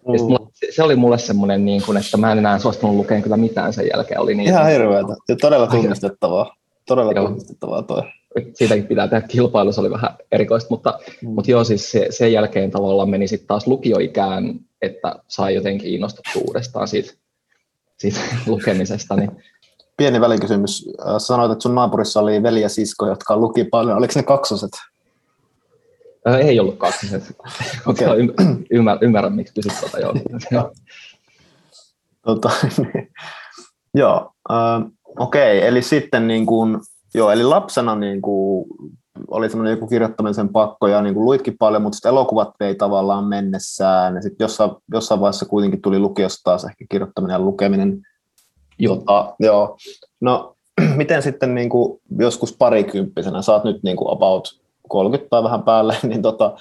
Mm. 0.06 0.14
Ja 0.14 0.22
mulla, 0.22 0.50
se 0.70 0.82
oli 0.82 0.96
mulle 0.96 1.18
semmoinen, 1.18 1.64
niin 1.64 1.82
kuin, 1.86 1.98
että 1.98 2.16
mä 2.16 2.32
en 2.32 2.38
enää 2.38 2.58
suostunut 2.58 2.96
lukemaan 2.96 3.22
kyllä 3.22 3.36
mitään 3.36 3.72
sen 3.72 3.88
jälkeen. 3.92 4.20
Oli 4.20 4.34
niin, 4.34 4.48
Ihan 4.48 4.70
hirveätä, 4.70 5.16
ja 5.28 5.36
todella 5.36 5.66
tunnistettavaa. 5.66 6.56
Todella 6.86 7.12
joo. 7.12 7.24
tunnistettavaa 7.24 7.82
toi. 7.82 8.02
Siitäkin 8.54 8.86
pitää 8.86 9.08
tehdä 9.08 9.28
kilpailu, 9.28 9.72
se 9.72 9.80
oli 9.80 9.90
vähän 9.90 10.10
erikoista, 10.32 10.68
mutta, 10.70 10.98
mm. 11.22 11.28
mutta 11.28 11.50
joo, 11.50 11.64
siis 11.64 11.90
se, 11.90 12.06
sen 12.10 12.32
jälkeen 12.32 12.70
tavallaan 12.70 13.10
meni 13.10 13.28
sitten 13.28 13.48
taas 13.48 13.66
lukioikään, 13.66 14.54
että 14.82 15.16
sai 15.28 15.54
jotenkin 15.54 15.94
innostettua 15.94 16.42
uudestaan 16.46 16.88
siitä, 16.88 17.12
siitä 17.98 18.20
lukemisesta, 18.46 19.16
niin 19.16 19.30
pieni 19.96 20.20
välikysymys. 20.20 20.88
Äh, 21.08 21.14
sanoit, 21.18 21.52
että 21.52 21.62
sun 21.62 21.74
naapurissa 21.74 22.20
oli 22.20 22.42
veli 22.42 22.60
ja 22.60 22.68
sisko, 22.68 23.06
jotka 23.06 23.36
luki 23.36 23.64
paljon. 23.64 23.98
Oliko 23.98 24.12
ne 24.16 24.22
kaksoset? 24.22 24.70
Äh, 26.28 26.34
ei 26.34 26.60
ollut 26.60 26.78
kaksoset. 26.78 27.22
Okay. 27.86 28.18
ymmärrän, 28.70 28.98
ymmärrän, 29.02 29.32
miksi 29.32 29.54
kysyt 29.54 29.80
tuota. 29.80 29.98
Joo. 29.98 30.14
tota, 32.26 32.50
niin. 32.78 33.12
joo. 34.00 34.30
Äh, 34.50 34.90
Okei, 35.18 35.58
okay. 35.58 35.68
eli 35.68 35.82
sitten 35.82 36.26
niin 36.26 36.46
kuin, 36.46 36.78
joo, 37.14 37.30
eli 37.30 37.44
lapsena 37.44 37.96
niin 37.96 38.22
kuin, 38.22 38.66
oli 39.28 39.50
semmoinen 39.50 39.70
joku 39.70 39.86
kirjoittamisen 39.86 40.48
pakko 40.48 40.86
ja 40.86 41.02
niin 41.02 41.14
kuin 41.14 41.24
luitkin 41.24 41.58
paljon, 41.58 41.82
mutta 41.82 41.96
sitten 41.96 42.08
elokuvat 42.10 42.50
vei 42.60 42.74
tavallaan 42.74 43.24
mennessään. 43.24 44.14
Ja 44.14 44.22
sitten 44.22 44.44
jossain, 44.44 44.70
jossain 44.92 45.20
vaiheessa 45.20 45.46
kuitenkin 45.46 45.82
tuli 45.82 45.98
lukiosta 45.98 46.40
taas 46.44 46.64
ehkä 46.64 46.84
kirjoittaminen 46.90 47.34
ja 47.34 47.38
lukeminen 47.38 48.02
Jota, 48.78 49.34
joo. 49.40 49.78
No, 50.20 50.56
miten 50.96 51.22
sitten 51.22 51.54
niin 51.54 51.68
kuin 51.68 52.00
joskus 52.18 52.56
parikymppisenä, 52.56 53.42
sä 53.42 53.52
oot 53.52 53.64
nyt 53.64 53.82
niin 53.82 53.96
kuin 53.96 54.12
about 54.12 54.60
30 54.88 55.30
tai 55.30 55.42
vähän 55.42 55.62
päälle, 55.62 55.96
niin 56.08 56.22
tota, 56.22 56.56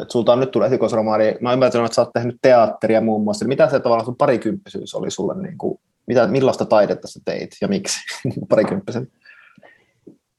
että 0.00 0.12
sulta 0.12 0.32
on 0.32 0.40
nyt 0.40 0.50
tullut 0.50 0.66
esikoisromaani, 0.66 1.36
mä 1.40 1.52
ymmärrän, 1.52 1.84
että 1.84 1.94
sä 1.94 2.02
oot 2.02 2.12
tehnyt 2.12 2.36
teatteria 2.42 3.00
muun 3.00 3.24
muassa, 3.24 3.44
mitä 3.44 3.70
se 3.70 3.80
tavallaan 3.80 4.06
sun 4.06 4.16
parikymppisyys 4.16 4.94
oli 4.94 5.10
sulle, 5.10 5.42
niin 5.42 5.58
kuin, 5.58 5.80
mitä, 6.06 6.26
millaista 6.26 6.64
taidetta 6.64 7.08
sä 7.08 7.20
teit 7.24 7.56
ja 7.60 7.68
miksi 7.68 8.00
parikymppisen? 8.48 9.08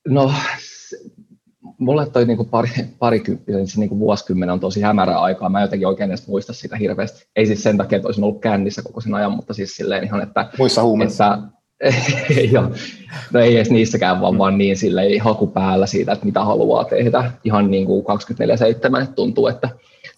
No 0.07 0.31
mulle 1.77 2.09
toi 2.09 2.25
niinku 2.25 2.43
pari, 2.43 2.69
parikymppinen, 2.99 3.67
se 3.67 3.79
niinku 3.79 3.99
vuosikymmen 3.99 4.49
on 4.49 4.59
tosi 4.59 4.81
hämärä 4.81 5.17
aikaa. 5.17 5.49
Mä 5.49 5.61
jotenkin 5.61 5.87
oikein 5.87 6.09
edes 6.09 6.27
muista 6.27 6.53
sitä 6.53 6.75
hirveästi. 6.75 7.27
Ei 7.35 7.45
siis 7.45 7.63
sen 7.63 7.77
takia, 7.77 7.95
että 7.95 8.07
olisin 8.07 8.23
ollut 8.23 8.41
kännissä 8.41 8.81
koko 8.81 9.01
sen 9.01 9.13
ajan, 9.13 9.31
mutta 9.31 9.53
siis 9.53 9.75
silleen 9.75 10.03
ihan, 10.03 10.23
että... 10.23 10.49
Muissa 10.57 10.83
huumeissa. 10.83 11.37
No 13.33 13.39
ei 13.39 13.55
edes 13.55 13.71
niissäkään, 13.71 14.21
vaan, 14.21 14.37
vaan 14.37 14.57
niin 14.57 14.77
silleen 14.77 15.21
haku 15.21 15.47
päällä 15.47 15.87
siitä, 15.87 16.11
että 16.11 16.25
mitä 16.25 16.43
haluaa 16.43 16.83
tehdä. 16.83 17.31
Ihan 17.43 17.71
niin 17.71 17.85
kuin 17.85 18.05
24-7 19.05 19.07
tuntuu, 19.15 19.47
että 19.47 19.69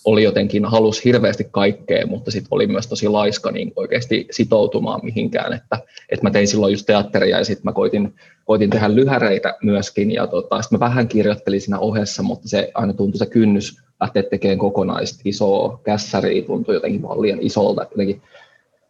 oli 0.08 0.24
jotenkin, 0.24 0.66
halus 0.66 1.06
hirveästi 1.06 1.48
kaikkea, 1.52 2.08
mutta 2.08 2.32
sitten 2.32 2.48
oli 2.52 2.68
myös 2.68 2.88
tosi 2.88 3.08
laiska 3.08 3.52
niin 3.52 3.74
oikeasti 3.76 4.28
sitoutumaan 4.32 5.00
mihinkään, 5.04 5.54
että, 5.54 5.80
että 6.10 6.26
mä 6.26 6.30
tein 6.30 6.48
silloin 6.48 6.74
just 6.74 6.86
teatteria 6.86 7.38
ja 7.38 7.46
sitten 7.46 7.64
mä 7.64 7.74
koitin, 7.74 8.16
koitin 8.46 8.70
tehdä 8.70 8.96
lyhäreitä 8.96 9.56
myöskin 9.64 10.12
ja 10.12 10.28
tota, 10.28 10.62
sitten 10.62 10.80
mä 10.80 10.86
vähän 10.86 11.08
kirjoittelin 11.08 11.62
siinä 11.62 11.80
ohessa, 11.80 12.24
mutta 12.24 12.50
se 12.50 12.72
aina 12.74 12.94
tuntui 12.94 13.18
se 13.20 13.26
kynnys 13.26 13.82
lähteä 14.02 14.24
tekemään 14.24 14.58
kokonaista 14.58 15.22
isoa 15.26 15.80
kässäriä, 15.84 16.42
tuntui 16.42 16.76
jotenkin 16.76 17.02
vaan 17.02 17.22
liian 17.22 17.42
isolta, 17.42 17.88
jotenkin 17.92 18.22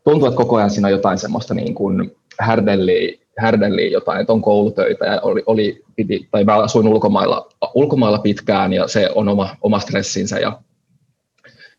tuntui, 0.04 0.28
että 0.28 0.38
koko 0.38 0.56
ajan 0.56 0.70
siinä 0.70 0.88
on 0.88 0.92
jotain 0.92 1.18
semmoista 1.18 1.54
niin 1.54 1.76
kuin 1.76 2.12
härdelliä, 2.40 3.18
härdelliä 3.38 3.88
jotain, 3.88 4.22
että 4.22 4.34
on 4.34 4.42
koulutöitä 4.42 5.06
ja 5.06 5.22
oli, 5.22 5.44
oli 5.46 5.84
piti, 5.96 6.28
tai 6.32 6.44
mä 6.44 6.56
asuin 6.56 6.88
ulkomailla, 6.88 7.50
ulkomailla 7.76 8.20
pitkään 8.20 8.74
ja 8.74 8.88
se 8.88 9.10
on 9.16 9.30
oma, 9.30 9.56
oma 9.62 9.80
stressinsä 9.80 10.40
ja 10.40 10.60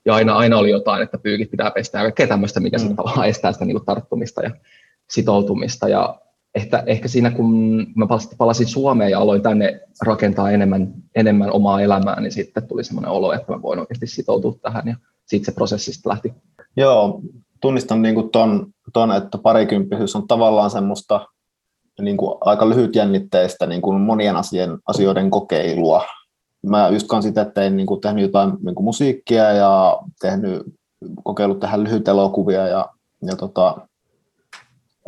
ja 0.09 0.15
aina, 0.15 0.37
aina 0.37 0.59
oli 0.59 0.71
jotain, 0.71 1.03
että 1.03 1.19
pyykit 1.19 1.51
pitää 1.51 1.71
pestä 1.71 1.99
ja 1.99 2.05
kaikkea 2.05 2.27
tämmöistä, 2.27 2.61
mikä 2.61 2.79
mm. 2.79 2.97
tavallaan 2.97 3.29
estää 3.29 3.53
sitä 3.53 3.65
niin 3.65 3.77
kuin 3.77 3.87
tarttumista 3.87 4.43
ja 4.43 4.51
sitoutumista. 5.11 5.89
Ja 5.89 6.21
ehkä, 6.55 6.83
ehkä 6.87 7.09
siinä, 7.09 7.31
kun 7.31 7.77
mä 7.95 8.07
palasin 8.39 8.67
Suomeen 8.67 9.11
ja 9.11 9.19
aloin 9.19 9.43
tänne 9.43 9.81
rakentaa 10.03 10.51
enemmän, 10.51 10.95
enemmän 11.15 11.53
omaa 11.53 11.81
elämää, 11.81 12.21
niin 12.21 12.33
sitten 12.33 12.69
tuli 12.69 12.85
semmoinen 12.85 13.11
olo, 13.11 13.33
että 13.33 13.53
mä 13.53 13.63
voin 13.63 13.79
oikeasti 13.79 14.07
sitoutua 14.07 14.55
tähän 14.63 14.89
ja 14.89 14.97
sitten 15.27 15.53
se 15.53 15.55
prosessista 15.55 16.09
lähti. 16.09 16.33
Joo, 16.77 17.21
tunnistan 17.61 18.03
niin 18.03 18.15
kuin 18.15 18.31
ton, 18.31 18.67
ton, 18.93 19.13
että 19.13 19.39
parikymppisyys 19.39 20.17
on 20.17 20.29
tavallaan 20.29 20.71
semmoista 20.71 21.27
niin 22.01 22.17
kuin 22.17 22.39
aika 22.41 22.69
lyhytjännitteistä 22.69 23.67
niin 23.67 23.83
kuin 23.83 24.01
monien 24.01 24.37
asioiden, 24.37 24.79
asioiden 24.87 25.31
kokeilua, 25.31 26.05
mä 26.69 26.89
just 26.89 27.07
kanssa 27.07 27.29
itse 27.29 27.45
tein, 27.55 27.77
niin 27.77 27.87
kuin, 27.87 28.01
tehnyt 28.01 28.23
jotain 28.23 28.53
niin 28.65 28.75
kuin 28.75 28.85
musiikkia 28.85 29.53
ja 29.53 29.99
tehnyt, 30.21 30.63
kokeillut 31.25 31.61
tehdä 31.61 31.83
lyhyt 31.83 32.09
elokuvia 32.09 32.67
ja, 32.67 32.89
ja 33.23 33.37
tota, 33.37 33.89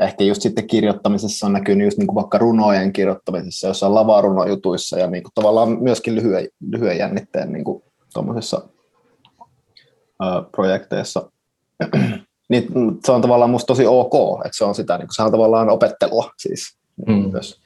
ehkä 0.00 0.24
just 0.24 0.42
sitten 0.42 0.66
kirjoittamisessa 0.66 1.46
on 1.46 1.52
näkynyt 1.52 1.86
just 1.86 1.98
niin 1.98 2.06
kuin 2.06 2.14
vaikka 2.14 2.38
runojen 2.38 2.92
kirjoittamisessa, 2.92 3.66
jossain 3.66 3.94
lavarunojutuissa 3.94 4.98
ja 4.98 5.06
niin 5.06 5.22
kuin 5.22 5.32
tavallaan 5.34 5.82
myöskin 5.82 6.14
lyhyen, 6.14 6.48
lyhyen 6.70 6.98
jännitteen 6.98 7.52
niin 7.52 7.64
kuin 7.64 7.82
tuommoisissa 8.14 8.68
projekteissa. 10.52 11.30
niin 12.48 12.68
se 13.04 13.12
on 13.12 13.22
tavallaan 13.22 13.50
musta 13.50 13.66
tosi 13.66 13.86
ok, 13.86 14.14
että 14.44 14.56
se 14.56 14.64
on 14.64 14.74
sitä, 14.74 14.98
niin 14.98 15.06
kuin, 15.06 15.14
se 15.14 15.22
on 15.22 15.30
tavallaan 15.30 15.70
opettelua 15.70 16.30
siis 16.38 16.78
mm. 17.06 17.30
myös. 17.32 17.60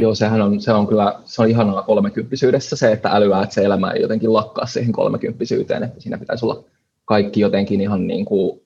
Joo, 0.00 0.14
sehän 0.14 0.42
on, 0.42 0.60
se 0.60 0.72
on 0.72 0.86
kyllä 0.86 1.14
se 1.24 1.42
on 1.42 1.48
ihanaa 1.48 1.82
kolmekymppisyydessä 1.82 2.76
se, 2.76 2.92
että 2.92 3.08
älyää, 3.08 3.42
että 3.42 3.54
se 3.54 3.64
elämä 3.64 3.90
ei 3.90 4.02
jotenkin 4.02 4.32
lakkaa 4.32 4.66
siihen 4.66 4.92
kolmekymppisyyteen, 4.92 5.82
että 5.82 6.00
siinä 6.00 6.18
pitäisi 6.18 6.44
olla 6.44 6.64
kaikki 7.04 7.40
jotenkin 7.40 7.80
ihan, 7.80 8.06
niin 8.06 8.24
kuin, 8.24 8.60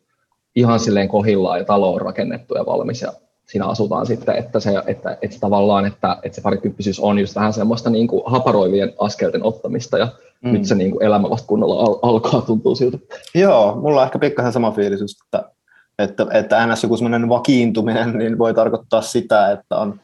ihan 0.57 0.81
silleen 0.81 1.09
kohillaan 1.09 1.59
ja 1.59 1.65
talo 1.65 1.95
on 1.95 2.01
rakennettu 2.01 2.55
ja 2.55 2.67
valmis 2.67 3.03
ja 3.03 3.13
siinä 3.47 3.67
asutaan 3.67 4.07
sitten, 4.07 4.37
että 4.37 4.61
se, 4.61 4.71
että, 4.87 5.19
että 5.23 5.37
tavallaan, 5.41 5.87
että, 5.87 6.17
että 6.23 6.37
se 6.37 6.43
parikymppisyys 6.43 7.01
on 7.01 7.19
just 7.19 7.37
vähän 7.37 7.53
semmoista 7.53 7.91
niin 7.91 8.09
kuin 8.09 8.23
haparoivien 8.27 8.93
askelten 8.99 9.45
ottamista 9.45 9.99
ja 9.99 10.09
mm. 10.43 10.53
nyt 10.53 10.65
se 10.65 10.75
niin 10.75 10.91
kuin 10.91 11.03
elämä 11.03 11.31
vasta 11.31 11.47
kunnolla 11.47 11.83
al- 11.83 11.99
alkaa 12.03 12.41
tuntua 12.41 12.75
siltä. 12.75 12.99
Joo, 13.35 13.77
mulla 13.77 14.01
on 14.01 14.07
ehkä 14.07 14.19
pikkasen 14.19 14.53
sama 14.53 14.71
fiilis 14.71 15.01
just, 15.01 15.19
että, 15.25 15.51
että, 15.99 16.27
että 16.33 16.67
ns. 16.67 16.83
joku 16.83 16.97
semmoinen 16.97 17.29
vakiintuminen 17.29 18.19
niin 18.19 18.39
voi 18.39 18.55
tarkoittaa 18.55 19.03
sitä, 19.03 19.51
että 19.51 19.77
on 19.77 20.01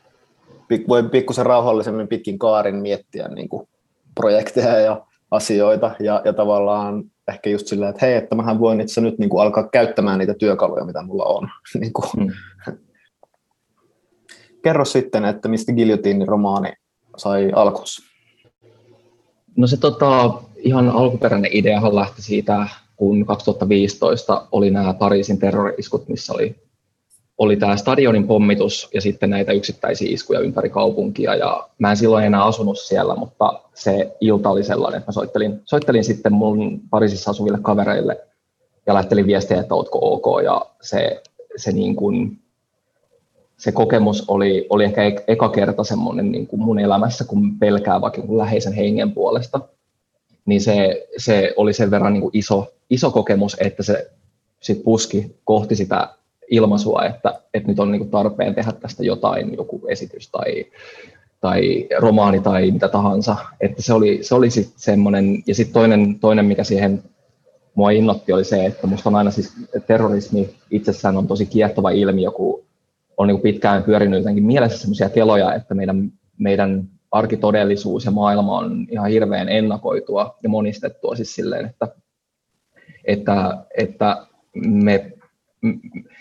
voi 0.88 1.02
pikkusen 1.02 1.46
rauhallisemmin 1.46 2.08
pitkin 2.08 2.38
kaarin 2.38 2.76
miettiä 2.76 3.28
niin 3.28 3.48
kuin 3.48 3.68
projekteja 4.14 4.78
ja 4.78 5.06
asioita 5.30 5.90
ja, 6.00 6.22
ja 6.24 6.32
tavallaan 6.32 7.04
ehkä 7.28 7.50
just 7.50 7.66
sillä, 7.66 7.88
että 7.88 8.06
hei, 8.06 8.14
että 8.14 8.34
mähän 8.34 8.60
voin 8.60 8.80
itse 8.80 9.00
nyt 9.00 9.18
niin 9.18 9.30
kuin 9.30 9.42
alkaa 9.42 9.68
käyttämään 9.68 10.18
niitä 10.18 10.34
työkaluja, 10.34 10.84
mitä 10.84 11.02
mulla 11.02 11.24
on. 11.24 11.48
niin 11.80 11.92
kuin. 11.92 12.08
Mm. 12.16 12.32
Kerro 14.62 14.84
sitten, 14.84 15.24
että 15.24 15.48
mistä 15.48 15.72
Guillotinin 15.72 16.28
romaani 16.28 16.72
sai 17.16 17.52
alkunsa? 17.54 18.02
No 19.56 19.66
se 19.66 19.76
tota, 19.76 20.32
ihan 20.56 20.88
alkuperäinen 20.88 21.50
ideahan 21.54 21.94
lähti 21.94 22.22
siitä, 22.22 22.68
kun 22.96 23.26
2015 23.26 24.46
oli 24.52 24.70
nämä 24.70 24.94
Pariisin 24.94 25.38
terrori-iskut, 25.38 26.08
missä 26.08 26.32
oli 26.32 26.56
oli 27.38 27.56
tämä 27.56 27.76
stadionin 27.76 28.26
pommitus 28.26 28.88
ja 28.94 29.00
sitten 29.00 29.30
näitä 29.30 29.52
yksittäisiä 29.52 30.08
iskuja 30.10 30.40
ympäri 30.40 30.70
kaupunkia. 30.70 31.34
Ja 31.34 31.68
mä 31.78 31.90
en 31.90 31.96
silloin 31.96 32.24
enää 32.24 32.44
asunut 32.44 32.78
siellä, 32.78 33.16
mutta 33.16 33.60
se 33.74 34.16
ilta 34.20 34.50
oli 34.50 34.64
sellainen, 34.64 34.98
että 34.98 35.08
mä 35.08 35.12
soittelin, 35.12 35.60
soittelin 35.64 36.04
sitten 36.04 36.32
mun 36.32 36.80
Pariisissa 36.90 37.30
asuville 37.30 37.58
kavereille 37.62 38.20
ja 38.86 38.94
lähettelin 38.94 39.26
viestiä, 39.26 39.60
että 39.60 39.74
ootko 39.74 39.98
ok. 40.02 40.44
Ja 40.44 40.66
se, 40.80 41.22
se 41.56 41.72
niin 41.72 41.96
kuin, 41.96 42.38
se 43.56 43.72
kokemus 43.72 44.24
oli, 44.28 44.66
oli 44.70 44.84
ehkä 44.84 45.02
eka 45.28 45.48
kerta 45.48 45.84
semmoinen 45.84 46.32
niin 46.32 46.46
kuin 46.46 46.60
mun 46.60 46.78
elämässä, 46.78 47.24
kun 47.24 47.58
pelkää 47.58 48.00
vaikka 48.00 48.20
niin 48.20 48.38
läheisen 48.38 48.72
hengen 48.72 49.12
puolesta, 49.12 49.60
niin 50.46 50.60
se, 50.60 51.06
se 51.16 51.52
oli 51.56 51.72
sen 51.72 51.90
verran 51.90 52.12
niin 52.12 52.22
kuin 52.22 52.36
iso, 52.36 52.72
iso 52.90 53.10
kokemus, 53.10 53.56
että 53.60 53.82
se 53.82 54.10
sit 54.60 54.84
puski 54.84 55.36
kohti 55.44 55.76
sitä 55.76 56.08
ilmaisua, 56.50 57.04
että, 57.04 57.40
että 57.54 57.68
nyt 57.68 57.80
on 57.80 57.92
niin 57.92 58.00
kuin 58.00 58.10
tarpeen 58.10 58.54
tehdä 58.54 58.72
tästä 58.72 59.04
jotain, 59.04 59.54
joku 59.56 59.82
esitys 59.88 60.30
tai, 60.30 60.64
tai 61.40 61.86
romaani 61.98 62.40
tai 62.40 62.70
mitä 62.70 62.88
tahansa. 62.88 63.36
Että 63.60 63.82
se 63.82 63.92
oli, 63.92 64.18
se 64.22 64.34
oli 64.34 64.50
sitten 64.50 64.80
semmoinen, 64.80 65.42
ja 65.46 65.54
sitten 65.54 65.74
toinen, 65.74 66.18
toinen, 66.20 66.44
mikä 66.44 66.64
siihen 66.64 67.02
mua 67.74 67.90
innotti, 67.90 68.32
oli 68.32 68.44
se, 68.44 68.66
että 68.66 68.86
musta 68.86 69.08
on 69.08 69.16
aina 69.16 69.30
siis 69.30 69.52
terrorismi 69.86 70.50
itsessään 70.70 71.16
on 71.16 71.26
tosi 71.26 71.46
kiehtova 71.46 71.90
ilmiö, 71.90 72.30
kun 72.30 72.64
on 73.16 73.28
niin 73.28 73.40
pitkään 73.40 73.82
pyörinyt 73.82 74.18
jotenkin 74.18 74.44
mielessä 74.44 74.78
sellaisia 74.78 75.08
keloja, 75.08 75.54
että 75.54 75.74
meidän, 75.74 76.12
meidän 76.38 76.88
arkitodellisuus 77.10 78.04
ja 78.04 78.10
maailma 78.10 78.58
on 78.58 78.86
ihan 78.90 79.10
hirveän 79.10 79.48
ennakoitua 79.48 80.38
ja 80.42 80.48
monistettua 80.48 81.16
siis 81.16 81.34
silleen, 81.34 81.66
että, 81.66 81.88
että, 83.04 83.56
että 83.76 84.26
me, 84.54 85.12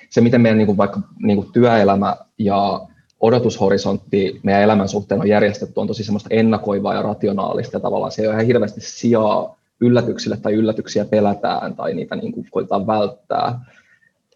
se, 0.09 0.21
miten 0.21 0.41
meidän 0.41 0.57
niin 0.57 0.65
kuin 0.65 0.77
vaikka 0.77 1.01
niin 1.19 1.37
kuin 1.37 1.51
työelämä 1.51 2.17
ja 2.37 2.87
odotushorisontti 3.19 4.39
meidän 4.43 4.63
elämän 4.63 4.89
suhteen 4.89 5.21
on 5.21 5.27
järjestetty, 5.27 5.79
on 5.79 5.87
tosi 5.87 6.03
semmoista 6.03 6.29
ennakoivaa 6.31 6.93
ja 6.93 7.01
rationaalista 7.01 7.77
ja 7.77 7.81
tavallaan 7.81 8.11
se 8.11 8.21
ei 8.21 8.27
ole 8.27 8.35
ihan 8.35 8.45
hirveästi 8.45 8.81
sijaa 8.81 9.57
yllätyksille 9.81 10.37
tai 10.37 10.53
yllätyksiä 10.53 11.05
pelätään 11.05 11.75
tai 11.75 11.93
niitä 11.93 12.15
niin 12.15 12.31
kuin 12.31 12.47
koitetaan 12.51 12.87
välttää, 12.87 13.59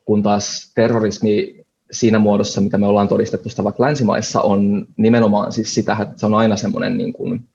kun 0.05 0.23
taas 0.23 0.71
terrorismi 0.75 1.65
siinä 1.91 2.19
muodossa, 2.19 2.61
mitä 2.61 2.77
me 2.77 2.87
ollaan 2.87 3.07
todistettu 3.07 3.49
sitä 3.49 3.63
vaikka 3.63 3.83
länsimaissa, 3.83 4.41
on 4.41 4.87
nimenomaan 4.97 5.51
siis 5.51 5.73
sitä, 5.75 5.97
että 6.01 6.13
se 6.17 6.25
on 6.25 6.33
aina 6.33 6.55
semmoinen 6.55 6.97
niin 6.97 7.13
kuin, 7.13 7.45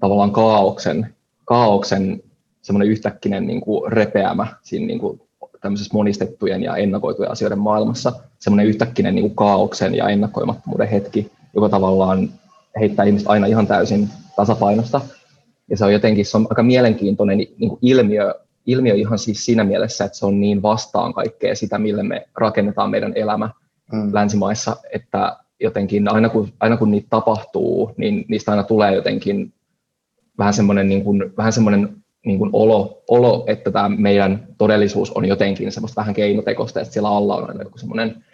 tavallaan 0.00 0.32
kaauksen, 0.32 1.14
kaauksen 1.44 2.22
semmoinen 2.62 2.88
yhtäkkinen 2.88 3.46
niin 3.46 3.60
kuin 3.60 3.92
repeämä 3.92 4.46
siinä 4.62 4.86
niin 4.86 4.98
kuin 4.98 5.20
tämmöisessä 5.64 5.94
monistettujen 5.94 6.62
ja 6.62 6.76
ennakoitujen 6.76 7.30
asioiden 7.32 7.58
maailmassa, 7.58 8.12
semmoinen 8.38 8.66
yhtäkkinen 8.66 9.14
niin 9.14 9.22
kuin 9.22 9.36
kaauksen 9.36 9.94
ja 9.94 10.08
ennakoimattomuuden 10.08 10.88
hetki, 10.88 11.32
joka 11.54 11.68
tavallaan 11.68 12.28
heittää 12.80 13.04
ihmiset 13.04 13.28
aina 13.28 13.46
ihan 13.46 13.66
täysin 13.66 14.08
tasapainosta. 14.36 15.00
Ja 15.70 15.76
se 15.76 15.84
on 15.84 15.92
jotenkin 15.92 16.26
se 16.26 16.36
on 16.36 16.46
aika 16.50 16.62
mielenkiintoinen 16.62 17.38
niin 17.38 17.68
kuin 17.68 17.78
ilmiö, 17.82 18.34
ilmiö 18.66 18.94
ihan 18.94 19.18
siis 19.18 19.44
siinä 19.44 19.64
mielessä, 19.64 20.04
että 20.04 20.18
se 20.18 20.26
on 20.26 20.40
niin 20.40 20.62
vastaan 20.62 21.14
kaikkea 21.14 21.54
sitä, 21.54 21.78
millä 21.78 22.02
me 22.02 22.28
rakennetaan 22.36 22.90
meidän 22.90 23.12
elämä 23.14 23.50
mm. 23.92 24.14
länsimaissa, 24.14 24.76
että 24.92 25.36
jotenkin 25.60 26.08
aina 26.08 26.28
kun, 26.28 26.48
aina 26.60 26.76
kun 26.76 26.90
niitä 26.90 27.06
tapahtuu, 27.10 27.92
niin 27.96 28.24
niistä 28.28 28.50
aina 28.50 28.62
tulee 28.62 28.94
jotenkin 28.94 29.52
vähän 30.38 30.54
semmoinen, 30.54 30.88
niin 30.88 31.04
kuin, 31.04 31.36
vähän 31.36 31.52
semmoinen 31.52 32.03
niin 32.24 32.38
kuin 32.38 32.50
olo, 32.52 33.02
olo, 33.08 33.44
että 33.46 33.70
tämä 33.70 33.88
meidän 33.88 34.46
todellisuus 34.58 35.10
on 35.10 35.24
jotenkin 35.24 35.72
semmoista 35.72 36.00
vähän 36.00 36.14
keinotekosta, 36.14 36.80
että 36.80 36.92
siellä 36.92 37.08
alla 37.08 37.36
on 37.36 37.48
aina 37.48 37.62
joku 37.62 37.78
semmoinen 37.78 38.24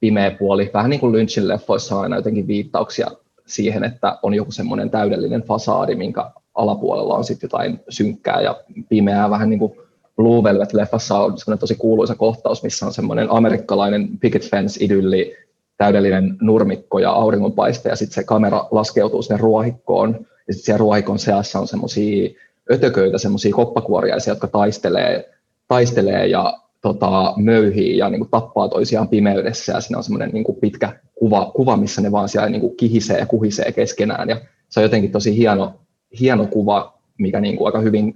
pimeä 0.00 0.30
puoli. 0.30 0.70
Vähän 0.74 0.90
niin 0.90 1.00
kuin 1.00 1.12
Lynchin 1.12 1.48
leffoissa 1.48 1.96
on 1.96 2.02
aina 2.02 2.16
jotenkin 2.16 2.46
viittauksia 2.46 3.06
siihen, 3.46 3.84
että 3.84 4.18
on 4.22 4.34
joku 4.34 4.52
semmoinen 4.52 4.90
täydellinen 4.90 5.42
fasaadi, 5.42 5.94
minkä 5.94 6.30
alapuolella 6.54 7.14
on 7.14 7.24
sitten 7.24 7.46
jotain 7.46 7.80
synkkää 7.88 8.40
ja 8.40 8.60
pimeää, 8.88 9.30
vähän 9.30 9.50
niin 9.50 9.58
kuin 9.58 9.72
Blue 10.16 10.42
Velvet-leffassa 10.42 11.18
on 11.18 11.38
semmoinen 11.38 11.58
tosi 11.58 11.74
kuuluisa 11.74 12.14
kohtaus, 12.14 12.62
missä 12.62 12.86
on 12.86 12.92
semmoinen 12.92 13.30
amerikkalainen 13.30 14.08
picket 14.20 14.50
fence-idylli, 14.50 15.36
täydellinen 15.76 16.36
nurmikko 16.40 16.98
ja 16.98 17.10
auringonpaiste, 17.10 17.88
ja 17.88 17.96
sitten 17.96 18.14
se 18.14 18.24
kamera 18.24 18.68
laskeutuu 18.70 19.22
sinne 19.22 19.40
ruohikkoon, 19.40 20.26
ja 20.46 20.54
sitten 20.54 20.64
siellä 20.64 20.78
ruohikon 20.78 21.18
seassa 21.18 21.58
on 21.58 21.68
semmoisia 21.68 22.30
ötököitä, 22.72 23.18
semmoisia 23.18 23.54
koppakuoriaisia, 23.54 24.30
jotka 24.30 24.46
taistelee, 24.46 25.30
taistelee 25.68 26.26
ja 26.26 26.58
tota, 26.80 27.34
möyhii 27.36 27.96
ja 27.96 28.10
niin 28.10 28.20
kuin, 28.20 28.30
tappaa 28.30 28.68
toisiaan 28.68 29.08
pimeydessä, 29.08 29.72
ja 29.72 29.80
siinä 29.80 29.98
on 29.98 30.04
semmoinen 30.04 30.30
niin 30.30 30.44
kuin, 30.44 30.58
pitkä 30.60 31.00
kuva, 31.14 31.52
kuva, 31.56 31.76
missä 31.76 32.02
ne 32.02 32.12
vaan 32.12 32.28
siellä 32.28 32.48
niin 32.48 32.60
kuin, 32.60 32.76
kihisee 32.76 33.18
ja 33.18 33.26
kuhisee 33.26 33.72
keskenään, 33.72 34.28
ja 34.28 34.40
se 34.68 34.80
on 34.80 34.84
jotenkin 34.84 35.12
tosi 35.12 35.36
hieno, 35.36 35.80
hieno 36.20 36.46
kuva, 36.46 36.98
mikä 37.18 37.40
niin 37.40 37.56
kuin, 37.56 37.66
aika 37.66 37.80
hyvin 37.80 38.14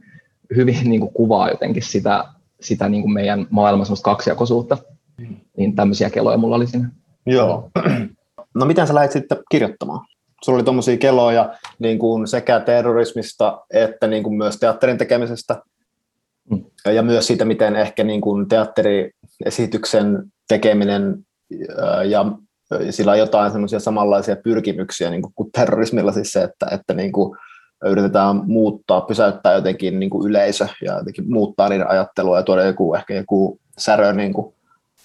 hyvin 0.56 0.90
niin 0.90 1.00
kuin 1.00 1.12
kuvaa 1.12 1.48
jotenkin 1.48 1.82
sitä, 1.82 2.24
sitä 2.60 2.88
niin 2.88 3.02
kuin 3.02 3.12
meidän 3.12 3.46
maailman 3.50 3.86
kaksijakoisuutta. 4.02 4.78
Mm. 5.18 5.36
Niin 5.56 5.76
tämmöisiä 5.76 6.10
keloja 6.10 6.36
mulla 6.36 6.56
oli 6.56 6.66
siinä. 6.66 6.90
Joo. 7.26 7.70
No 8.54 8.66
miten 8.66 8.86
sä 8.86 8.94
lähdit 8.94 9.12
sitten 9.12 9.38
kirjoittamaan? 9.50 10.06
Sulla 10.44 10.56
oli 10.56 10.64
tuommoisia 10.64 10.96
keloja 10.96 11.54
niin 11.78 11.98
kuin 11.98 12.26
sekä 12.26 12.60
terrorismista 12.60 13.60
että 13.70 14.06
niin 14.06 14.22
kuin 14.22 14.34
myös 14.34 14.56
teatterin 14.58 14.98
tekemisestä. 14.98 15.62
Mm. 16.50 16.64
Ja 16.92 17.02
myös 17.02 17.26
siitä, 17.26 17.44
miten 17.44 17.76
ehkä 17.76 18.04
niin 18.04 18.20
kuin 18.20 18.48
teatteriesityksen 18.48 20.22
tekeminen 20.48 21.18
ja 22.04 22.32
sillä 22.90 23.12
on 23.12 23.18
jotain 23.18 23.52
semmoisia 23.52 23.80
samanlaisia 23.80 24.36
pyrkimyksiä 24.36 25.10
niin 25.10 25.22
kuin 25.34 25.52
terrorismilla 25.52 26.12
siis 26.12 26.32
se, 26.32 26.42
että, 26.42 26.66
että 26.70 26.94
niin 26.94 27.12
kuin 27.12 27.38
yritetään 27.84 28.42
muuttaa, 28.46 29.00
pysäyttää 29.00 29.54
jotenkin 29.54 30.00
niin 30.00 30.10
kuin 30.10 30.30
yleisö 30.30 30.66
ja 30.84 30.98
jotenkin 30.98 31.32
muuttaa 31.32 31.68
niiden 31.68 31.90
ajattelua 31.90 32.36
ja 32.36 32.42
tuoda 32.42 32.64
joku, 32.64 32.94
ehkä 32.94 33.14
joku 33.14 33.58
särö 33.78 34.12
niin 34.12 34.32
kuin 34.32 34.54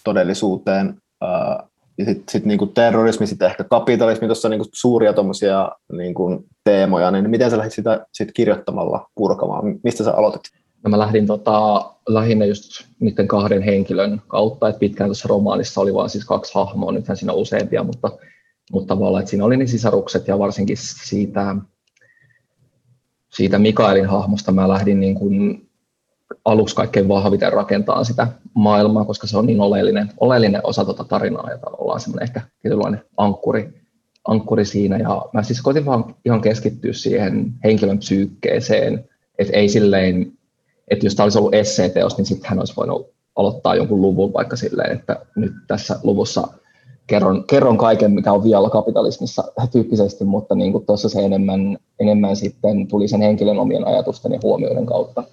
todellisuuteen. 0.04 1.02
Ja 1.22 1.68
sitten 2.06 2.24
sit 2.30 2.46
niin 2.46 2.60
kuin 2.60 2.74
terrorismi, 2.74 3.28
sitten 3.28 3.50
ehkä 3.50 3.64
kapitalismi, 3.64 4.28
tuossa 4.28 4.50
niin 4.50 4.60
kuin 4.60 4.70
suuria 4.74 5.14
tuommoisia 5.14 5.72
niin 5.92 6.14
kuin 6.14 6.46
teemoja, 6.64 7.12
niin 7.12 7.30
miten 7.30 7.52
sä 7.52 7.58
lähdit 7.58 7.74
sitä 7.74 8.06
sit 8.14 8.32
kirjoittamalla 8.32 9.10
purkamaan? 9.16 9.80
Mistä 9.84 10.04
sä 10.04 10.14
aloitit? 10.14 10.42
No 10.84 10.90
mä 10.90 11.00
lähdin 11.00 11.28
tota, 11.28 11.86
lähinnä 12.08 12.46
just 12.46 12.64
niiden 13.00 13.28
kahden 13.28 13.62
henkilön 13.62 14.22
kautta, 14.28 14.70
että 14.70 14.80
pitkään 14.80 15.08
tuossa 15.08 15.28
romaanissa 15.28 15.82
oli 15.82 15.94
vain 15.94 16.10
siis 16.10 16.26
kaksi 16.26 16.56
hahmoa, 16.56 16.92
nythän 16.92 17.18
siinä 17.18 17.34
on 17.34 17.40
useampia, 17.40 17.84
mutta, 17.84 18.12
mutta 18.72 18.96
tavallaan, 18.96 19.22
että 19.22 19.30
siinä 19.30 19.46
oli 19.46 19.58
ne 19.58 19.68
sisarukset 19.68 20.28
ja 20.28 20.40
varsinkin 20.40 20.78
siitä 20.80 21.56
siitä 23.34 23.60
Mikaelin 23.60 24.06
hahmosta 24.06 24.52
mä 24.52 24.70
lähdin 24.70 25.00
niin 25.00 25.16
kuin 25.16 25.67
aluksi 26.48 26.76
kaikkein 26.76 27.08
vahviten 27.08 27.54
rakentaa 27.54 28.04
sitä 28.04 28.28
maailmaa, 28.54 29.06
koska 29.06 29.28
se 29.28 29.38
on 29.38 29.46
niin 29.46 29.62
oleellinen, 29.62 30.12
oleellinen 30.20 30.62
osa 30.64 30.86
tuota 30.86 31.04
tarinaa 31.04 31.50
ja 31.50 31.58
tavallaan 31.58 32.00
semmoinen 32.00 32.24
ehkä 32.24 32.42
tietynlainen 32.62 33.02
ankkuri, 33.18 33.84
ankkuri 34.28 34.66
siinä. 34.66 34.98
Ja 34.98 35.26
mä 35.34 35.44
siis 35.44 35.62
koitin 35.62 35.86
vaan 35.86 36.16
ihan 36.26 36.42
keskittyä 36.42 36.94
siihen 36.94 37.54
henkilön 37.64 37.98
psyykkeeseen, 37.98 39.10
että 39.40 39.58
ei 39.58 39.70
silleen, 39.70 40.32
että 40.88 41.06
jos 41.06 41.16
tämä 41.16 41.26
olisi 41.26 41.38
ollut 41.38 41.54
esseeteos, 41.54 42.18
niin 42.18 42.26
sitten 42.26 42.50
hän 42.50 42.60
olisi 42.60 42.74
voinut 42.78 43.08
aloittaa 43.36 43.76
jonkun 43.76 44.02
luvun 44.02 44.34
vaikka 44.34 44.56
silleen, 44.56 44.92
että 44.92 45.26
nyt 45.36 45.54
tässä 45.68 46.00
luvussa 46.04 46.48
kerron, 47.08 47.44
kerron 47.48 47.78
kaiken, 47.78 48.12
mikä 48.12 48.34
on 48.34 48.44
vielä 48.44 48.70
kapitalismissa 48.70 49.44
tyyppisesti, 49.72 50.24
mutta 50.24 50.56
niin 50.56 50.86
tuossa 50.86 51.10
se 51.10 51.26
enemmän, 51.26 51.78
enemmän 52.00 52.36
sitten 52.36 52.88
tuli 52.88 53.08
sen 53.08 53.22
henkilön 53.22 53.60
omien 53.60 53.88
ajatusten 53.88 54.32
ja 54.32 54.40
huomioiden 54.44 54.86
kautta. 54.86 55.24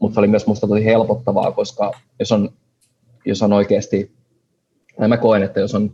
Mutta 0.00 0.14
se 0.14 0.20
oli 0.20 0.28
myös 0.28 0.46
minusta 0.46 0.68
tosi 0.68 0.84
helpottavaa, 0.84 1.52
koska 1.52 1.92
jos 2.18 2.32
on, 2.32 2.50
jos 3.24 3.42
on 3.42 3.52
oikeasti, 3.52 4.10
mä 5.08 5.16
koen, 5.16 5.42
että 5.42 5.60
jos 5.60 5.74
on 5.74 5.92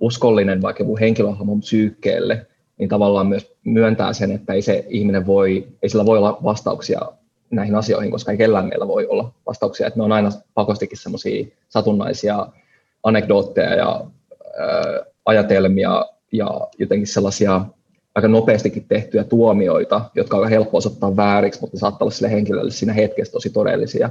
uskollinen 0.00 0.62
vaikka 0.62 0.82
joku 0.82 0.98
henkilöhahmon 1.00 1.60
psyykkeelle, 1.60 2.46
niin 2.78 2.88
tavallaan 2.88 3.26
myös 3.26 3.52
myöntää 3.64 4.12
sen, 4.12 4.32
että 4.32 4.52
ei 4.52 4.62
se 4.62 4.84
ihminen 4.88 5.26
voi, 5.26 5.68
ei 5.82 5.88
sillä 5.88 6.06
voi 6.06 6.18
olla 6.18 6.38
vastauksia 6.42 7.00
näihin 7.50 7.74
asioihin, 7.74 8.10
koska 8.10 8.32
ei 8.32 8.38
kellään 8.38 8.68
meillä 8.68 8.88
voi 8.88 9.06
olla 9.06 9.32
vastauksia. 9.46 9.86
Että 9.86 9.98
ne 10.00 10.04
on 10.04 10.12
aina 10.12 10.30
pakostikin 10.54 10.98
semmoisia 10.98 11.46
satunnaisia 11.68 12.46
anekdootteja 13.02 13.74
ja 13.74 14.04
ajatelmia 15.24 16.06
ja 16.32 16.60
jotenkin 16.78 17.06
sellaisia 17.06 17.64
aika 18.18 18.28
nopeastikin 18.28 18.84
tehtyjä 18.88 19.24
tuomioita, 19.24 20.00
jotka 20.14 20.36
on 20.36 20.42
aika 20.42 20.50
helppo 20.50 20.78
osoittaa 20.78 21.16
vääriksi, 21.16 21.60
mutta 21.60 21.78
saattaa 21.78 22.04
olla 22.04 22.14
sille 22.14 22.30
henkilölle 22.30 22.70
siinä 22.70 22.92
hetkessä 22.92 23.32
tosi 23.32 23.50
todellisia, 23.50 24.10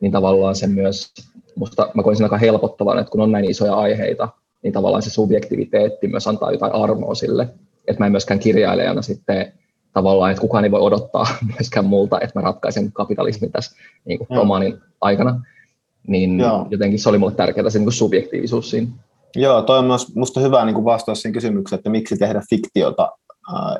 niin 0.00 0.12
tavallaan 0.12 0.56
se 0.56 0.66
myös, 0.66 1.12
musta 1.56 1.90
mä 1.94 2.02
koin 2.02 2.16
sen 2.16 2.24
aika 2.24 2.38
helpottavan, 2.38 2.98
että 2.98 3.10
kun 3.10 3.20
on 3.20 3.32
näin 3.32 3.50
isoja 3.50 3.74
aiheita, 3.74 4.28
niin 4.62 4.72
tavallaan 4.72 5.02
se 5.02 5.10
subjektiviteetti 5.10 6.08
myös 6.08 6.26
antaa 6.26 6.52
jotain 6.52 6.72
armoa 6.72 7.14
sille, 7.14 7.48
että 7.88 8.02
mä 8.02 8.06
en 8.06 8.12
myöskään 8.12 8.40
kirjailijana 8.40 9.02
sitten 9.02 9.52
tavallaan, 9.92 10.30
että 10.30 10.40
kukaan 10.40 10.64
ei 10.64 10.70
voi 10.70 10.80
odottaa 10.80 11.26
myöskään 11.58 11.86
multa, 11.86 12.20
että 12.20 12.38
mä 12.38 12.44
ratkaisen 12.44 12.92
kapitalismin 12.92 13.52
tässä 13.52 13.76
niin 14.04 14.18
kuin 14.18 14.28
romaanin 14.36 14.78
aikana, 15.00 15.40
niin 16.06 16.40
Joo. 16.40 16.66
jotenkin 16.70 16.98
se 16.98 17.08
oli 17.08 17.18
mulle 17.18 17.34
tärkeää 17.34 17.70
se 17.70 17.78
niin 17.78 17.86
kuin 17.86 17.94
subjektiivisuus 17.94 18.70
siinä. 18.70 18.88
Joo, 19.36 19.62
toi 19.62 19.78
on 19.78 19.84
myös 19.84 20.14
musta 20.14 20.40
hyvä 20.40 20.64
niin 20.64 20.74
kuin 20.74 20.84
vastaus 20.84 21.22
siihen 21.22 21.32
kysymykseen, 21.32 21.78
että 21.78 21.90
miksi 21.90 22.16
tehdä 22.16 22.42
fiktiota, 22.50 23.12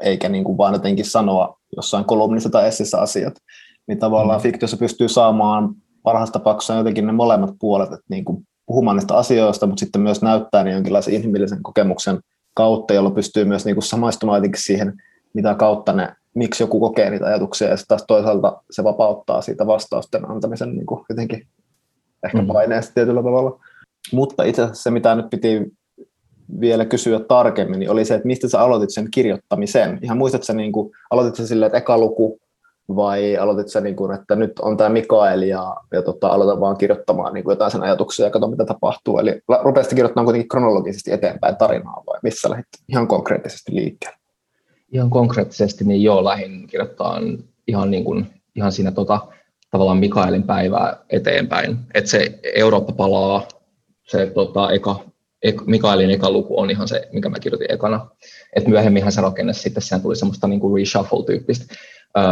eikä 0.00 0.28
niin 0.28 0.44
kuin 0.44 0.58
vaan 0.58 0.74
jotenkin 0.74 1.04
sanoa 1.04 1.58
jossain 1.76 2.04
kolumnissa 2.04 2.50
tai 2.50 2.68
essissä 2.68 3.00
asiat. 3.00 3.34
Niin 3.86 3.98
tavallaan 3.98 4.40
mm. 4.40 4.42
fiktiossa 4.42 4.76
pystyy 4.76 5.08
saamaan 5.08 5.74
parhaassa 6.02 6.32
tapauksessa 6.32 6.74
jotenkin 6.74 7.06
ne 7.06 7.12
molemmat 7.12 7.54
puolet, 7.60 7.92
että 7.92 8.06
niin 8.10 8.24
kuin 8.24 8.46
puhumaan 8.66 8.96
niistä 8.96 9.16
asioista, 9.16 9.66
mutta 9.66 9.80
sitten 9.80 10.02
myös 10.02 10.22
näyttää 10.22 10.64
niin 10.64 10.74
jonkinlaisen 10.74 11.14
inhimillisen 11.14 11.62
kokemuksen 11.62 12.20
kautta, 12.54 12.94
jolla 12.94 13.10
pystyy 13.10 13.44
myös 13.44 13.64
niin 13.64 13.74
kuin 13.74 13.84
samaistumaan 13.84 14.36
jotenkin 14.36 14.62
siihen, 14.62 14.92
mitä 15.34 15.54
kautta 15.54 15.92
ne, 15.92 16.14
miksi 16.34 16.62
joku 16.62 16.80
kokee 16.80 17.10
niitä 17.10 17.26
ajatuksia, 17.26 17.68
ja 17.68 17.76
sitten 17.76 17.88
taas 17.88 18.04
toisaalta 18.08 18.62
se 18.70 18.84
vapauttaa 18.84 19.42
siitä 19.42 19.66
vastausten 19.66 20.30
antamisen 20.30 20.74
niin 20.74 20.86
kuin 20.86 21.04
jotenkin 21.08 21.46
ehkä 22.24 22.42
mm. 22.42 22.46
paineesta 22.46 22.94
tietyllä 22.94 23.22
tavalla. 23.22 23.60
Mutta 24.12 24.44
itse 24.44 24.62
asiassa 24.62 24.82
se, 24.82 24.90
mitä 24.90 25.14
nyt 25.14 25.30
piti 25.30 25.72
vielä 26.60 26.84
kysyä 26.84 27.20
tarkemmin, 27.20 27.78
niin 27.80 27.90
oli 27.90 28.04
se, 28.04 28.14
että 28.14 28.26
mistä 28.26 28.48
sä 28.48 28.60
aloitit 28.60 28.90
sen 28.90 29.10
kirjoittamisen. 29.10 29.98
Ihan 30.02 30.18
muistatko 30.18 30.52
niin 30.52 30.72
kuin, 30.72 30.92
aloitit 31.10 31.34
sä 31.34 31.46
silleen, 31.46 31.66
että 31.66 31.78
eka 31.78 31.98
luku 31.98 32.40
vai 32.96 33.36
aloitit 33.36 33.68
sä, 33.68 33.80
niin 33.80 33.96
kuin, 33.96 34.14
että 34.14 34.36
nyt 34.36 34.58
on 34.58 34.76
tämä 34.76 34.90
Mikael 34.90 35.42
ja, 35.42 35.76
ja 35.92 36.02
tota, 36.02 36.28
aloitan 36.28 36.60
vaan 36.60 36.76
kirjoittamaan 36.76 37.34
niin 37.34 37.44
kuin 37.44 37.52
jotain 37.52 37.70
sen 37.70 37.82
ajatuksia 37.82 38.24
ja 38.24 38.30
katso 38.30 38.48
mitä 38.48 38.64
tapahtuu. 38.64 39.18
Eli 39.18 39.42
rupesit 39.62 39.94
kirjoittamaan 39.94 40.24
kuitenkin 40.24 40.48
kronologisesti 40.48 41.12
eteenpäin 41.12 41.56
tarinaa 41.56 42.02
vai 42.06 42.18
missä 42.22 42.50
lähdit 42.50 42.66
ihan 42.88 43.08
konkreettisesti 43.08 43.74
liikkeelle? 43.74 44.18
Ihan 44.92 45.10
konkreettisesti 45.10 45.84
niin 45.84 46.02
joo, 46.02 46.24
lähdin 46.24 46.66
kirjoittamaan 46.66 47.38
ihan, 47.66 47.90
niin 47.90 48.04
kuin, 48.04 48.26
ihan 48.56 48.72
siinä 48.72 48.90
tota, 48.90 49.20
tavallaan 49.70 49.98
Mikaelin 49.98 50.42
päivää 50.42 50.96
eteenpäin. 51.10 51.78
Että 51.94 52.10
se 52.10 52.38
Eurooppa 52.54 52.92
palaa, 52.92 53.42
se 54.02 54.26
tota, 54.26 54.70
eka, 54.70 54.96
ek, 55.00 55.08
Mikaelin 55.66 56.10
eka 56.10 56.30
luku 56.30 56.60
on 56.60 56.70
ihan 56.70 56.88
se, 56.88 57.08
mikä 57.12 57.28
mä 57.28 57.38
kirjoitin 57.38 57.72
ekana. 57.72 58.06
Et 58.56 58.66
myöhemminhän 58.66 59.12
se 59.12 59.20
rakennesi 59.20 59.60
sitten, 59.60 59.82
sehän 59.82 60.02
tuli 60.02 60.16
semmoista 60.16 60.48
niin 60.48 60.60
kuin 60.60 60.74
reshuffle-tyyppistä 60.74 61.74
öö, 62.18 62.24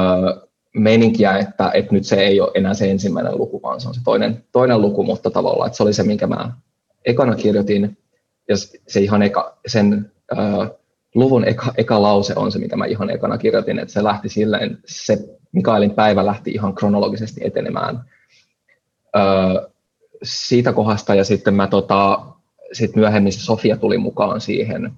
meininkiä, 0.75 1.39
että, 1.39 1.71
että 1.75 1.93
nyt 1.93 2.05
se 2.05 2.17
ei 2.17 2.41
ole 2.41 2.51
enää 2.55 2.75
se 2.75 2.91
ensimmäinen 2.91 3.39
luku, 3.39 3.63
vaan 3.63 3.81
se 3.81 3.89
on 3.89 3.95
se 3.95 4.01
toinen, 4.05 4.45
toinen 4.53 4.81
luku, 4.81 5.05
mutta 5.05 5.31
tavallaan, 5.31 5.67
että 5.67 5.77
se 5.77 5.83
oli 5.83 5.93
se, 5.93 6.03
minkä 6.03 6.27
mä 6.27 6.53
ekana 7.05 7.35
kirjoitin, 7.35 7.99
ja 8.49 8.57
se 8.89 9.01
ihan 9.01 9.23
eka, 9.23 9.59
sen 9.67 10.13
öö, 10.33 10.67
luvun 11.15 11.45
eka, 11.45 11.73
eka 11.77 12.03
lause 12.03 12.33
on 12.37 12.53
se, 12.53 12.59
mikä 12.59 12.77
mä 12.77 12.87
ihan 12.87 13.11
ekana 13.11 13.39
kirjoitin, 13.39 13.79
että 13.79 13.93
se 13.93 14.05
lähti 14.05 14.29
silleen, 14.29 14.79
se 14.85 15.19
Mikaelin 15.53 15.91
päivä 15.91 16.27
lähti 16.27 16.51
ihan 16.51 16.75
kronologisesti 16.75 17.41
etenemään. 17.45 18.01
Öö, 19.17 19.71
siitä 20.23 20.73
kohdasta, 20.73 21.15
ja 21.15 21.25
sitten 21.25 21.55
mä 21.55 21.67
tota, 21.67 22.27
sit 22.73 22.97
myöhemmin 22.97 23.33
Sofia 23.33 23.77
tuli 23.77 23.99
mukaan 23.99 24.41
siihen, 24.41 24.93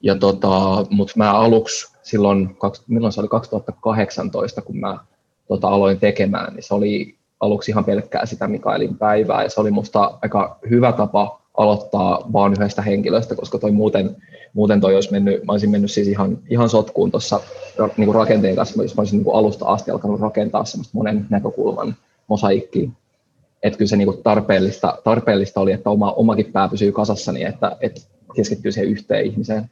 ja 0.00 0.14
tota, 0.14 0.86
mutta 0.90 1.14
mä 1.16 1.32
aluksi 1.32 1.96
silloin, 2.02 2.56
milloin 2.86 3.12
se 3.12 3.20
oli 3.20 3.28
2018, 3.28 4.62
kun 4.62 4.78
mä 4.78 4.98
tota, 5.48 5.68
aloin 5.68 5.98
tekemään, 5.98 6.54
niin 6.54 6.62
se 6.62 6.74
oli 6.74 7.16
aluksi 7.40 7.70
ihan 7.70 7.84
pelkkää 7.84 8.26
sitä 8.26 8.48
Mikaelin 8.48 8.98
päivää, 8.98 9.42
ja 9.42 9.50
se 9.50 9.60
oli 9.60 9.70
musta 9.70 10.18
aika 10.22 10.58
hyvä 10.70 10.92
tapa 10.92 11.40
aloittaa 11.56 12.32
vaan 12.32 12.52
yhdestä 12.52 12.82
henkilöstä, 12.82 13.34
koska 13.34 13.58
toi 13.58 13.70
muuten, 13.70 14.16
muuten 14.52 14.80
toi 14.80 14.94
olisi 14.94 15.12
mennyt, 15.12 15.44
mä 15.44 15.52
olisin 15.52 15.70
mennyt 15.70 15.90
siis 15.90 16.08
ihan, 16.08 16.38
ihan 16.50 16.68
sotkuun 16.68 17.10
tuossa 17.10 17.40
niin 17.96 18.14
rakenteen 18.14 18.56
kanssa, 18.56 18.82
jos 18.82 18.96
mä 18.96 19.00
olisin 19.00 19.22
niin 19.22 19.34
alusta 19.34 19.64
asti 19.64 19.90
alkanut 19.90 20.20
rakentaa 20.20 20.64
semmoista 20.64 20.98
monen 20.98 21.26
näkökulman 21.30 21.94
mosaikkiin. 22.28 22.92
Että 23.62 23.78
kyllä 23.78 23.88
se 23.88 23.96
niin 23.96 24.06
kuin 24.06 24.22
tarpeellista, 24.22 24.98
tarpeellista 25.04 25.60
oli, 25.60 25.72
että 25.72 25.90
oma, 25.90 26.12
omakin 26.12 26.52
pää 26.52 26.68
pysyy 26.68 26.92
kasassa, 26.92 27.32
niin 27.32 27.46
että, 27.46 27.76
että 27.80 28.00
keskittyy 28.34 28.72
siihen 28.72 28.90
yhteen 28.90 29.26
ihmiseen. 29.26 29.70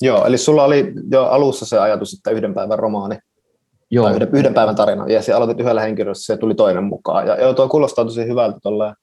Joo, 0.00 0.26
eli 0.26 0.38
sulla 0.38 0.64
oli 0.64 0.92
jo 1.10 1.24
alussa 1.24 1.66
se 1.66 1.78
ajatus, 1.78 2.12
että 2.12 2.30
yhden 2.30 2.54
päivän 2.54 2.78
romaani, 2.78 3.18
Joo. 3.90 4.04
tai 4.04 4.14
yhden, 4.14 4.28
yhden 4.32 4.54
päivän 4.54 4.76
tarina, 4.76 5.08
ja 5.08 5.22
se 5.22 5.32
aloitit 5.32 5.60
yhdellä 5.60 5.80
henkilöllä, 5.80 6.14
se 6.14 6.36
tuli 6.36 6.54
toinen 6.54 6.84
mukaan. 6.84 7.26
Ja 7.26 7.40
joo, 7.40 7.54
tuo 7.54 7.68
kuulostaa 7.68 8.04
tosi 8.04 8.26
hyvältä 8.26 8.58
tuolle 8.62 8.94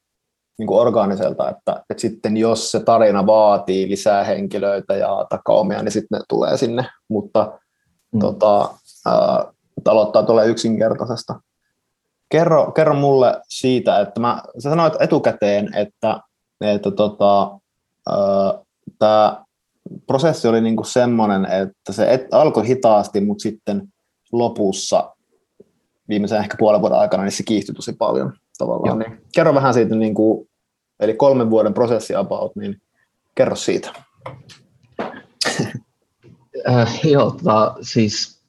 niin 0.58 0.68
kuin 0.68 0.80
orgaaniselta, 0.80 1.50
että, 1.50 1.84
että 1.90 2.02
sitten 2.02 2.38
jos 2.38 2.72
se 2.72 2.80
tarina 2.80 3.26
vaatii 3.26 3.90
lisää 3.90 4.24
henkilöitä 4.24 4.96
ja 4.96 5.26
takaumia, 5.30 5.84
niin 5.84 5.92
sitten 5.92 6.20
ne 6.20 6.24
tulee 6.30 6.58
sinne, 6.58 6.86
mutta 7.10 7.60
mm. 8.14 8.20
tota, 8.20 8.70
ää, 9.06 9.46
aloittaa 9.86 10.24
tuolle 10.24 10.48
yksinkertaisesta. 10.48 11.40
Kerro, 12.30 12.72
kerro 12.72 12.94
mulle 12.94 13.42
siitä, 13.50 14.00
että 14.00 14.20
mä, 14.20 14.42
sä 14.60 14.70
sanoit 14.70 14.94
etukäteen, 15.00 15.76
että, 15.76 16.20
että 16.62 16.92
tota, 16.92 17.60
tämä 19.00 19.46
prosessi 20.08 20.48
oli 20.48 20.62
niinku 20.62 20.84
semmoinen, 20.84 21.46
että 21.46 21.94
se 21.94 22.14
et, 22.14 22.34
alkoi 22.34 22.68
hitaasti, 22.68 23.22
mutta 23.22 23.42
sitten 23.42 23.88
lopussa 24.32 25.16
viimeisen 26.10 26.40
ehkä 26.40 26.56
puolen 26.60 26.82
vuoden 26.82 26.98
aikana 26.98 27.24
niin 27.24 27.32
se 27.32 27.44
kiihtyi 27.44 27.76
tosi 27.76 27.94
paljon 27.94 28.34
tavallaan. 28.58 29.00
Niin 29.00 29.22
kerro 29.36 29.54
vähän 29.54 29.74
siitä, 29.74 29.96
niin 29.96 30.14
kuin, 30.14 30.50
eli 31.00 31.14
kolmen 31.14 31.50
vuoden 31.50 31.74
prosessi 31.74 32.16
about, 32.16 32.56
niin 32.56 32.82
kerro 33.36 33.56
siitä. 33.56 33.94
äh, 36.70 37.00
joo, 37.04 37.32
tota, 37.32 37.76
siis 37.82 38.42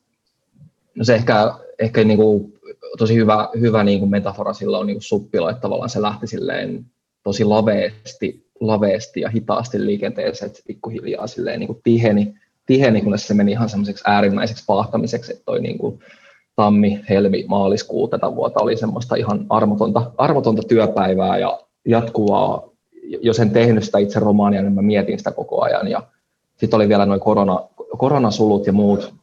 no 0.95 1.05
se 1.05 1.15
ehkä, 1.15 1.55
ehkä 1.79 2.05
niin 2.05 2.19
kuin, 2.19 2.56
tosi 2.98 3.14
hyvä, 3.14 3.48
hyvä 3.61 3.85
niin 3.85 3.98
kuin 3.98 4.11
metafora 4.11 4.52
sillä 4.52 4.79
on 4.79 4.87
niin 4.87 4.96
kuin 4.96 5.02
suppilo, 5.02 5.48
että 5.48 5.61
tavallaan 5.61 5.90
se 5.90 6.02
lähti 6.02 6.26
silleen 6.26 6.87
tosi 7.22 7.44
laveesti 7.44 8.46
laveesti 8.61 9.20
ja 9.20 9.29
hitaasti 9.29 9.87
liikenteeseen, 9.87 10.50
että 10.50 10.62
pikkuhiljaa 10.66 11.26
silleen 11.26 11.61
niin 11.61 11.66
kuin 11.66 11.81
tiheni, 11.85 12.35
tiheni, 12.66 13.02
kunnes 13.02 13.26
se 13.26 13.35
meni 13.35 13.52
ihan 13.52 13.68
semmoiseksi 13.68 14.05
äärimmäiseksi 14.07 14.64
pahtamiseksi, 14.66 15.33
että 15.33 15.44
toi 15.44 15.61
niin 15.61 15.79
kuin 15.79 15.98
tammi, 16.57 17.00
helmi, 17.09 17.44
maaliskuu 17.48 18.09
tätä 18.09 18.35
vuotta 18.35 18.62
oli 18.62 18.76
semmoista 18.76 19.16
ihan 19.16 19.46
armotonta, 19.50 20.11
armotonta 20.18 20.62
työpäivää 20.68 21.38
ja 21.38 21.61
jatkuvaa, 21.85 22.68
jos 23.20 23.40
en 23.40 23.50
tehnyt 23.50 23.85
sitä 23.85 23.98
itse 23.98 24.20
romaania, 24.20 24.62
niin 24.62 24.72
mä 24.72 24.83
mietin 24.83 25.18
sitä 25.18 25.33
koko 25.33 25.62
ajan. 25.62 25.88
Ja 25.88 26.02
sitten 26.57 26.76
oli 26.76 26.88
vielä 26.88 27.07
noin 27.07 27.20
korona, 27.20 27.61
koronasulut 27.98 28.66
ja 28.66 28.72
muut 28.72 29.14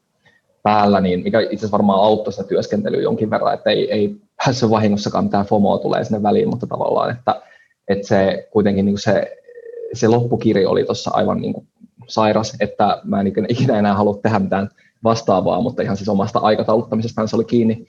päällä, 0.64 1.02
niin 1.02 1.24
mikä 1.24 1.40
itse 1.40 1.56
asiassa 1.56 1.72
varmaan 1.72 2.04
auttoi 2.04 2.34
sitä 2.34 2.48
työskentelyä 2.48 3.02
jonkin 3.02 3.30
verran, 3.30 3.54
että 3.54 3.70
ei, 3.70 3.92
ei 3.92 4.16
päässyt 4.46 4.70
vahingossakaan 4.70 5.24
mitään 5.24 5.46
FOMOa 5.46 5.78
tulee 5.78 6.04
sinne 6.04 6.24
väliin, 6.24 6.50
mutta 6.50 6.68
tavallaan, 6.68 7.12
että 7.12 7.42
että 7.88 8.08
se 8.08 8.48
kuitenkin 8.52 8.86
niin 8.86 8.98
se, 8.98 9.38
se 9.94 10.08
loppukirja 10.08 10.70
oli 10.70 10.84
tuossa 10.84 11.12
aivan 11.14 11.42
niin 11.42 11.54
kuin 11.54 11.68
sairas, 12.08 12.56
että 12.60 13.02
mä 13.04 13.22
en 13.22 13.34
ikinä 13.50 13.80
enää 13.80 13.94
halua 13.94 14.20
tehdä 14.24 14.40
mitään 14.40 14.70
vastaavaa, 15.04 15.62
mutta 15.62 15.84
ihan 15.84 15.98
siis 15.98 16.10
omasta 16.10 16.40
aikatauluttamisestaan 16.40 17.28
se 17.28 17.36
oli 17.36 17.46
kiinni. 17.46 17.88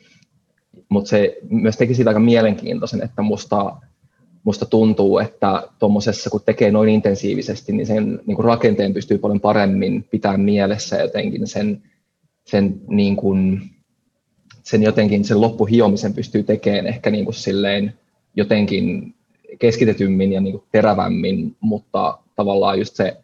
Mutta 0.89 1.09
se 1.09 1.39
myös 1.51 1.77
teki 1.77 1.95
siitä 1.95 2.11
aika 2.11 2.21
mielenkiintoisen, 2.21 3.03
että 3.03 3.23
musta, 3.23 3.77
musta 4.45 4.67
tuntuu, 4.67 5.19
että 5.19 5.63
tuommoisessa 5.79 6.31
kun 6.31 6.41
tekee 6.47 6.71
noin 6.71 6.89
intensiivisesti, 6.89 7.73
niin 7.73 7.87
sen 7.87 8.21
niin 8.27 8.37
kuin 8.37 8.45
rakenteen 8.45 8.95
pystyy 8.95 9.19
paljon 9.19 9.41
paremmin 9.41 10.05
pitämään 10.11 10.41
mielessä 10.41 10.97
jotenkin 10.97 11.47
sen, 11.47 11.83
sen, 12.45 12.81
niin 12.89 13.17
kuin, 13.17 13.63
sen 14.63 14.83
jotenkin 14.83 15.25
sen 15.25 15.41
loppuhiomisen 15.41 16.15
pystyy 16.15 16.43
tekemään 16.43 16.87
ehkä 16.87 17.11
niin 17.11 17.25
kuin 17.25 17.35
silleen 17.35 17.95
jotenkin 18.37 19.15
keskitetymmin 19.59 20.33
ja 20.33 20.41
niin 20.41 20.53
kuin 20.53 20.65
terävämmin, 20.73 21.57
mutta 21.61 22.19
tavallaan 22.37 22.79
just 22.79 22.97
se, 22.97 23.17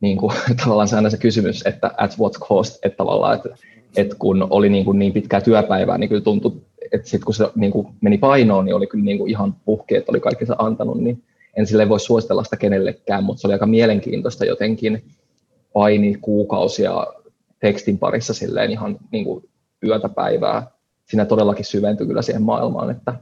niin 0.00 0.16
kuin, 0.16 0.32
tavallaan 0.64 0.88
se 0.88 0.96
aina 0.96 1.10
se 1.10 1.18
kysymys, 1.18 1.66
että 1.66 1.90
at 1.96 2.18
what 2.18 2.34
cost, 2.38 2.84
että 2.84 2.96
tavallaan, 2.96 3.36
että, 3.36 3.48
että 3.96 4.16
kun 4.18 4.46
oli 4.50 4.68
niin, 4.68 4.84
kuin 4.84 4.98
niin 4.98 5.12
pitkää 5.12 5.40
työpäivää, 5.40 5.98
niin 5.98 6.08
kyllä 6.08 6.22
tuntui, 6.22 6.52
että 6.92 7.08
sitten 7.08 7.24
kun 7.24 7.34
se 7.34 7.48
niin 7.54 7.72
kuin 7.72 7.88
meni 8.00 8.18
painoon, 8.18 8.64
niin 8.64 8.74
oli 8.74 8.86
kyllä 8.86 9.04
niin 9.04 9.18
kuin 9.18 9.30
ihan 9.30 9.56
puhki, 9.64 9.96
että 9.96 10.12
oli 10.12 10.20
kaikki 10.20 10.46
se 10.46 10.54
antanut, 10.58 11.00
niin 11.00 11.22
en 11.56 11.66
sille 11.66 11.88
voi 11.88 12.00
suositella 12.00 12.44
sitä 12.44 12.56
kenellekään, 12.56 13.24
mutta 13.24 13.40
se 13.40 13.46
oli 13.46 13.52
aika 13.52 13.66
mielenkiintoista 13.66 14.44
jotenkin 14.44 15.04
paini 15.72 16.16
kuukausia 16.20 17.06
tekstin 17.64 17.98
parissa 17.98 18.34
silleen 18.34 18.70
ihan 18.70 18.98
niin 19.12 19.24
kuin 19.24 19.48
yötä 19.84 20.08
päivää. 20.08 20.66
Siinä 21.06 21.24
todellakin 21.24 21.64
syventyi 21.64 22.06
kyllä 22.06 22.22
siihen 22.22 22.42
maailmaan, 22.42 22.90
että, 22.90 23.14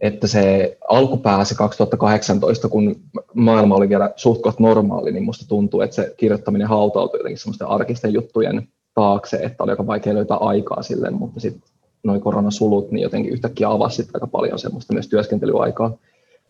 että 0.00 0.26
se 0.26 0.76
alkupää, 0.88 1.44
se 1.44 1.54
2018, 1.54 2.68
kun 2.68 2.96
maailma 3.34 3.74
oli 3.74 3.88
vielä 3.88 4.12
suht 4.16 4.40
normaali, 4.58 5.12
niin 5.12 5.24
musta 5.24 5.48
tuntuu, 5.48 5.80
että 5.80 5.96
se 5.96 6.14
kirjoittaminen 6.16 6.68
hautautui 6.68 7.20
jotenkin 7.20 7.38
semmoisten 7.38 7.68
arkisten 7.68 8.12
juttujen 8.12 8.68
taakse, 8.94 9.36
että 9.36 9.64
oli 9.64 9.70
aika 9.70 9.86
vaikea 9.86 10.14
löytää 10.14 10.36
aikaa 10.36 10.82
sille, 10.82 11.10
mutta 11.10 11.40
sitten 11.40 11.70
noin 12.02 12.20
koronasulut, 12.20 12.90
niin 12.90 13.02
jotenkin 13.02 13.32
yhtäkkiä 13.32 13.70
avasi 13.70 14.08
aika 14.14 14.26
paljon 14.26 14.58
semmoista 14.58 14.92
myös 14.92 15.08
työskentelyaikaa 15.08 15.96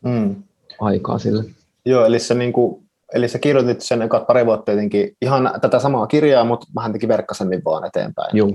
mm. 0.05 0.35
aikaa 0.81 1.19
sille. 1.19 1.45
Joo, 1.85 2.05
eli 2.05 2.19
se, 2.19 2.35
niin 2.35 2.53
kuin, 2.53 2.83
eli 3.15 3.29
sä 3.29 3.39
kirjoitit 3.39 3.81
sen 3.81 4.03
eka 4.03 4.21
pari 4.21 4.47
vuotta 4.47 4.71
jotenkin 4.71 5.17
ihan 5.23 5.51
tätä 5.61 5.79
samaa 5.79 6.07
kirjaa, 6.07 6.45
mutta 6.45 6.67
vähän 6.77 6.93
teki 6.93 7.09
verkkaisemmin 7.09 7.65
vaan 7.65 7.85
eteenpäin. 7.85 8.37
Joo, 8.37 8.51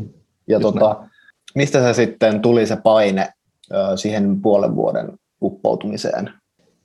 ja 0.48 0.60
tota, 0.60 0.96
mistä 1.56 1.82
se 1.82 1.94
sitten 1.94 2.42
tuli 2.42 2.66
se 2.66 2.76
paine 2.76 3.34
siihen 3.96 4.42
puolen 4.42 4.76
vuoden 4.76 5.14
uppoutumiseen? 5.42 6.30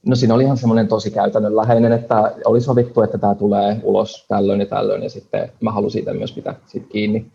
No 0.06 0.16
siinä 0.16 0.34
oli 0.34 0.44
ihan 0.44 0.56
semmoinen 0.56 0.88
tosi 0.88 1.10
käytännönläheinen, 1.10 1.92
että 1.92 2.32
oli 2.44 2.60
sovittu, 2.60 3.02
että 3.02 3.18
tämä 3.18 3.34
tulee 3.34 3.80
ulos 3.82 4.24
tällöin 4.28 4.60
ja 4.60 4.66
tällöin, 4.66 5.02
ja 5.02 5.10
sitten 5.10 5.52
mä 5.60 5.72
halusin 5.72 5.92
siitä 5.92 6.14
myös 6.14 6.32
pitää 6.32 6.54
sit 6.66 6.86
kiinni. 6.92 7.26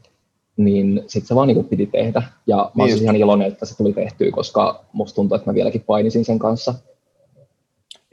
Niin 0.57 1.03
sitten 1.07 1.27
se 1.27 1.35
vaan 1.35 1.47
niin 1.47 1.65
piti 1.65 1.85
tehdä, 1.85 2.23
ja 2.47 2.71
mä 2.75 2.85
niin 2.85 3.03
ihan 3.03 3.15
iloinen, 3.15 3.47
että 3.47 3.65
se 3.65 3.77
tuli 3.77 3.93
tehtyä, 3.93 4.31
koska 4.31 4.83
musta 4.93 5.15
tuntuu, 5.15 5.35
että 5.35 5.49
mä 5.49 5.53
vieläkin 5.53 5.83
painisin 5.87 6.25
sen 6.25 6.39
kanssa. 6.39 6.73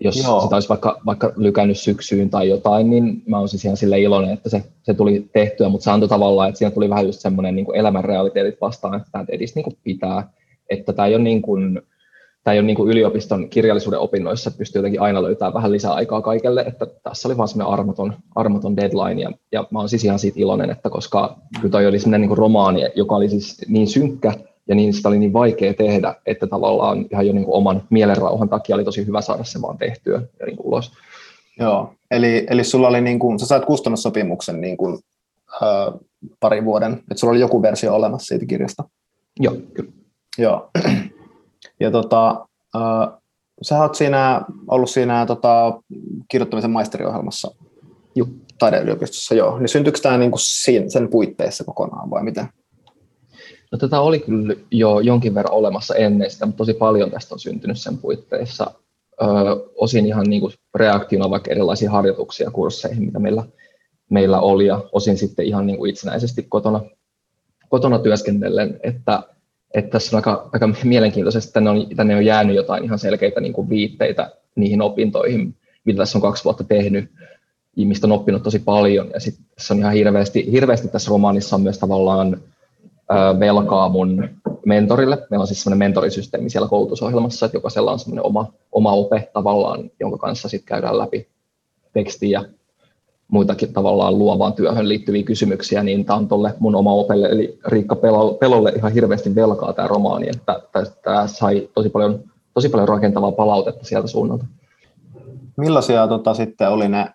Jos 0.01 0.17
Joo. 0.17 0.41
sitä 0.41 0.57
olisi 0.57 0.69
vaikka, 0.69 1.01
vaikka 1.07 1.33
lykännyt 1.37 1.79
syksyyn 1.79 2.31
tai 2.31 2.49
jotain, 2.49 2.91
niin 2.91 3.23
mä 3.27 3.39
olisin 3.39 3.61
ihan 3.65 3.77
sille 3.77 4.01
iloinen, 4.01 4.35
että 4.35 4.49
se, 4.49 4.63
se 4.83 4.95
tuli 4.95 5.29
tehtyä, 5.33 5.69
mutta 5.69 5.85
se 5.85 5.91
antoi 5.91 6.09
tavallaan, 6.09 6.49
että 6.49 6.59
siinä 6.59 6.71
tuli 6.71 6.91
vähän 6.91 7.07
just 7.07 7.21
semmoinen 7.21 7.57
niin 7.57 7.67
elämän 7.75 8.05
realiteetit 8.05 8.61
vastaan, 8.61 8.95
että 8.95 9.09
tämä 9.13 9.25
edes 9.29 9.55
niin 9.55 9.77
pitää, 9.85 10.29
että 10.71 10.93
tämä 10.93 11.09
ei 11.09 11.15
ole 11.15 11.23
niin 11.23 11.43
kuin, 11.43 11.83
tämä 12.45 12.53
ei 12.53 12.59
ole 12.59 12.67
niin 12.67 12.77
kuin 12.77 12.91
yliopiston 12.91 13.49
kirjallisuuden 13.49 14.01
opinnoissa, 14.01 14.49
että 14.49 14.59
pystyy 14.59 14.79
jotenkin 14.79 15.01
aina 15.01 15.23
löytämään 15.23 15.55
vähän 15.55 15.73
lisää 15.73 15.93
aikaa 15.93 16.23
kaikelle, 16.23 16.61
että 16.61 16.87
tässä 17.03 17.29
oli 17.29 17.37
vaan 17.37 17.49
semmoinen 17.49 17.73
armoton, 17.73 18.15
armoton 18.35 18.77
deadline, 18.77 19.23
ja, 19.23 19.31
ja 19.53 19.67
mä 19.71 19.79
olen 19.79 19.89
siis 19.89 20.05
ihan 20.05 20.19
siitä 20.19 20.41
iloinen, 20.41 20.71
että 20.71 20.91
koska 20.91 21.37
kyllä 21.61 21.73
toi 21.73 21.87
oli 21.87 21.99
semmoinen 21.99 22.21
niin 22.21 22.29
kuin 22.29 22.39
romaani, 22.39 22.81
joka 22.95 23.17
oli 23.17 23.29
siis 23.29 23.65
niin 23.69 23.89
synkkä, 23.89 24.33
ja 24.69 24.75
niin 24.75 24.95
sitä 24.95 25.09
oli 25.09 25.19
niin 25.19 25.33
vaikea 25.33 25.75
tehdä, 25.75 26.15
että 26.27 26.47
tavallaan 26.47 27.07
ihan 27.11 27.27
jo 27.27 27.33
niin 27.33 27.45
kuin 27.45 27.55
oman 27.55 27.83
mielenrauhan 27.91 28.49
takia 28.49 28.75
oli 28.75 28.85
tosi 28.85 29.07
hyvä 29.07 29.21
saada 29.21 29.45
se 29.45 29.63
vaan 29.63 29.79
tehtyä 29.79 30.23
ja 30.41 30.47
niin 30.47 30.57
kuin 30.57 30.67
ulos. 30.67 30.93
Joo, 31.59 31.95
eli, 32.11 32.47
eli 32.51 32.65
sulla 32.65 32.89
oli 32.89 33.01
niin 33.01 33.19
kuin, 33.19 33.39
sä 33.39 33.47
sait 33.47 33.65
kustannussopimuksen 33.65 34.61
niin 34.61 34.77
kuin, 34.77 34.99
äh, 35.63 36.01
pari 36.41 36.65
vuoden, 36.65 36.93
että 36.93 37.17
sulla 37.17 37.31
oli 37.31 37.41
joku 37.41 37.63
versio 37.63 37.95
olemassa 37.95 38.27
siitä 38.27 38.47
kirjasta. 38.47 38.85
Joo, 39.41 39.57
kyllä. 39.75 39.93
Joo. 40.39 40.71
Ja 41.81 41.91
tota, 41.91 42.47
äh, 42.77 43.19
sä 43.63 43.83
oot 43.83 43.95
siinä, 43.95 44.43
ollut 44.69 44.91
siinä 44.91 45.27
tota, 45.27 45.81
kirjoittamisen 46.29 46.71
maisteriohjelmassa 46.71 47.55
Joo. 48.15 48.27
taideyliopistossa, 48.59 49.35
joo. 49.35 49.59
Niin 49.59 49.69
syntyykö 49.69 49.99
tämä 50.03 50.19
niinku 50.19 50.39
sen 50.89 51.09
puitteissa 51.11 51.65
kokonaan 51.65 52.11
vai 52.11 52.23
miten? 52.23 52.49
No 53.75 53.79
tätä 53.79 54.01
oli 54.01 54.19
kyllä 54.19 54.55
jo 54.71 55.01
jonkin 55.01 55.35
verran 55.35 55.55
olemassa 55.55 55.95
ennen 55.95 56.31
sitä, 56.31 56.47
mutta 56.47 56.57
tosi 56.57 56.75
paljon 56.75 57.11
tästä 57.11 57.35
on 57.35 57.39
syntynyt 57.39 57.81
sen 57.81 57.99
puitteissa. 57.99 58.71
Ö, 59.23 59.27
osin 59.75 60.07
ihan 60.07 60.27
niin 60.27 60.41
kuin 60.41 60.53
reaktiona 60.75 61.31
vaikka 61.31 61.51
erilaisia 61.51 61.91
harjoituksia 61.91 62.51
kursseihin, 62.51 63.05
mitä 63.05 63.19
meillä, 63.19 63.45
meillä 64.11 64.41
oli, 64.41 64.67
ja 64.67 64.85
osin 64.93 65.19
sitten 65.19 65.47
ihan 65.47 65.67
niin 65.67 65.77
kuin 65.77 65.91
itsenäisesti 65.91 66.43
kotona, 66.49 66.81
kotona 67.69 67.99
työskennellen, 67.99 68.81
että, 68.83 69.23
että 69.75 69.91
tässä 69.91 70.17
on 70.17 70.19
aika, 70.19 70.51
aika 70.53 70.69
mielenkiintoisesti, 70.85 71.53
tänne 71.53 71.71
on, 71.71 71.87
tänne 71.97 72.17
on 72.17 72.25
jäänyt 72.25 72.57
jotain 72.57 72.85
ihan 72.85 72.99
selkeitä 72.99 73.41
niin 73.41 73.53
kuin 73.53 73.69
viitteitä 73.69 74.31
niihin 74.55 74.83
opintoihin, 74.83 75.57
mitä 75.85 75.97
tässä 75.97 76.19
on 76.19 76.23
kaksi 76.23 76.45
vuotta 76.45 76.65
tehnyt, 76.65 77.11
mistä 77.77 78.07
on 78.07 78.13
oppinut 78.13 78.43
tosi 78.43 78.59
paljon, 78.59 79.11
ja 79.15 79.21
sitten 79.21 79.45
tässä 79.55 79.75
on 79.75 79.81
ihan 79.81 79.93
hirveästi, 79.93 80.53
hirveästi 80.53 80.89
tässä 80.89 81.11
romaanissa 81.11 81.57
on 81.57 81.63
myös 81.63 81.79
tavallaan 81.79 82.41
velkaa 83.41 83.89
mun 83.89 84.29
mentorille. 84.67 85.27
Meillä 85.31 85.43
on 85.43 85.47
siis 85.47 85.63
sellainen 85.63 85.79
mentorisysteemi 85.79 86.51
siellä 86.51 86.69
koulutusohjelmassa, 86.69 87.47
että 87.47 87.57
jokaisella 87.57 87.93
on 87.93 87.99
sellainen 87.99 88.27
oma, 88.27 88.53
oma 88.73 88.93
ope 88.93 89.31
tavallaan, 89.33 89.91
jonka 90.01 90.19
kanssa 90.19 90.49
sitten 90.49 90.67
käydään 90.67 90.99
läpi 90.99 91.29
tekstiä 91.93 92.41
ja 92.41 92.45
muitakin 93.29 93.73
tavallaan 93.73 94.19
luovaan 94.19 94.53
työhön 94.53 94.89
liittyviä 94.89 95.23
kysymyksiä, 95.23 95.83
niin 95.83 96.05
tämä 96.05 96.17
on 96.17 96.29
tuolle 96.29 96.55
mun 96.59 96.75
oma 96.75 96.93
opelle, 96.93 97.29
eli 97.29 97.59
Riikka 97.67 97.97
Pelolle 98.41 98.73
ihan 98.77 98.93
hirveästi 98.93 99.35
velkaa 99.35 99.73
tämä 99.73 99.89
romaani, 99.89 100.29
että 100.29 100.61
tämä 101.03 101.27
sai 101.27 101.69
tosi 101.75 101.89
paljon, 101.89 102.21
tosi 102.55 102.69
paljon 102.69 102.89
rakentavaa 102.89 103.33
palautetta 103.33 103.85
sieltä 103.85 104.09
suunnalta. 104.09 104.45
Millaisia 105.57 106.09
tota, 106.09 106.35
sitten 106.35 106.71
oli 106.71 106.89
ne 106.89 107.11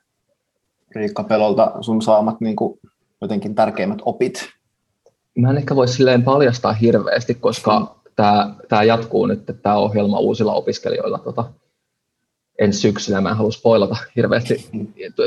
Riikka 0.95 1.23
Pelolta 1.23 1.71
sun 1.81 2.01
saamat 2.01 2.41
niin 2.41 2.55
kuin, 2.55 2.79
jotenkin 3.21 3.55
tärkeimmät 3.55 3.99
opit 4.05 4.49
mä 5.37 5.49
en 5.49 5.57
ehkä 5.57 5.75
voi 5.75 5.87
silleen 5.87 6.23
paljastaa 6.23 6.73
hirveästi, 6.73 7.35
koska 7.35 7.79
mm. 7.79 7.87
tämä, 8.15 8.55
tämä 8.69 8.83
jatkuu 8.83 9.25
nyt, 9.25 9.43
tämä 9.61 9.75
ohjelma 9.75 10.19
uusilla 10.19 10.53
opiskelijoilla 10.53 11.19
tota, 11.19 11.51
ensi 12.59 12.79
syksynä. 12.79 13.21
Mä 13.21 13.29
en 13.29 13.37
halua 13.37 13.51
spoilata 13.51 13.97
hirveästi 14.15 14.69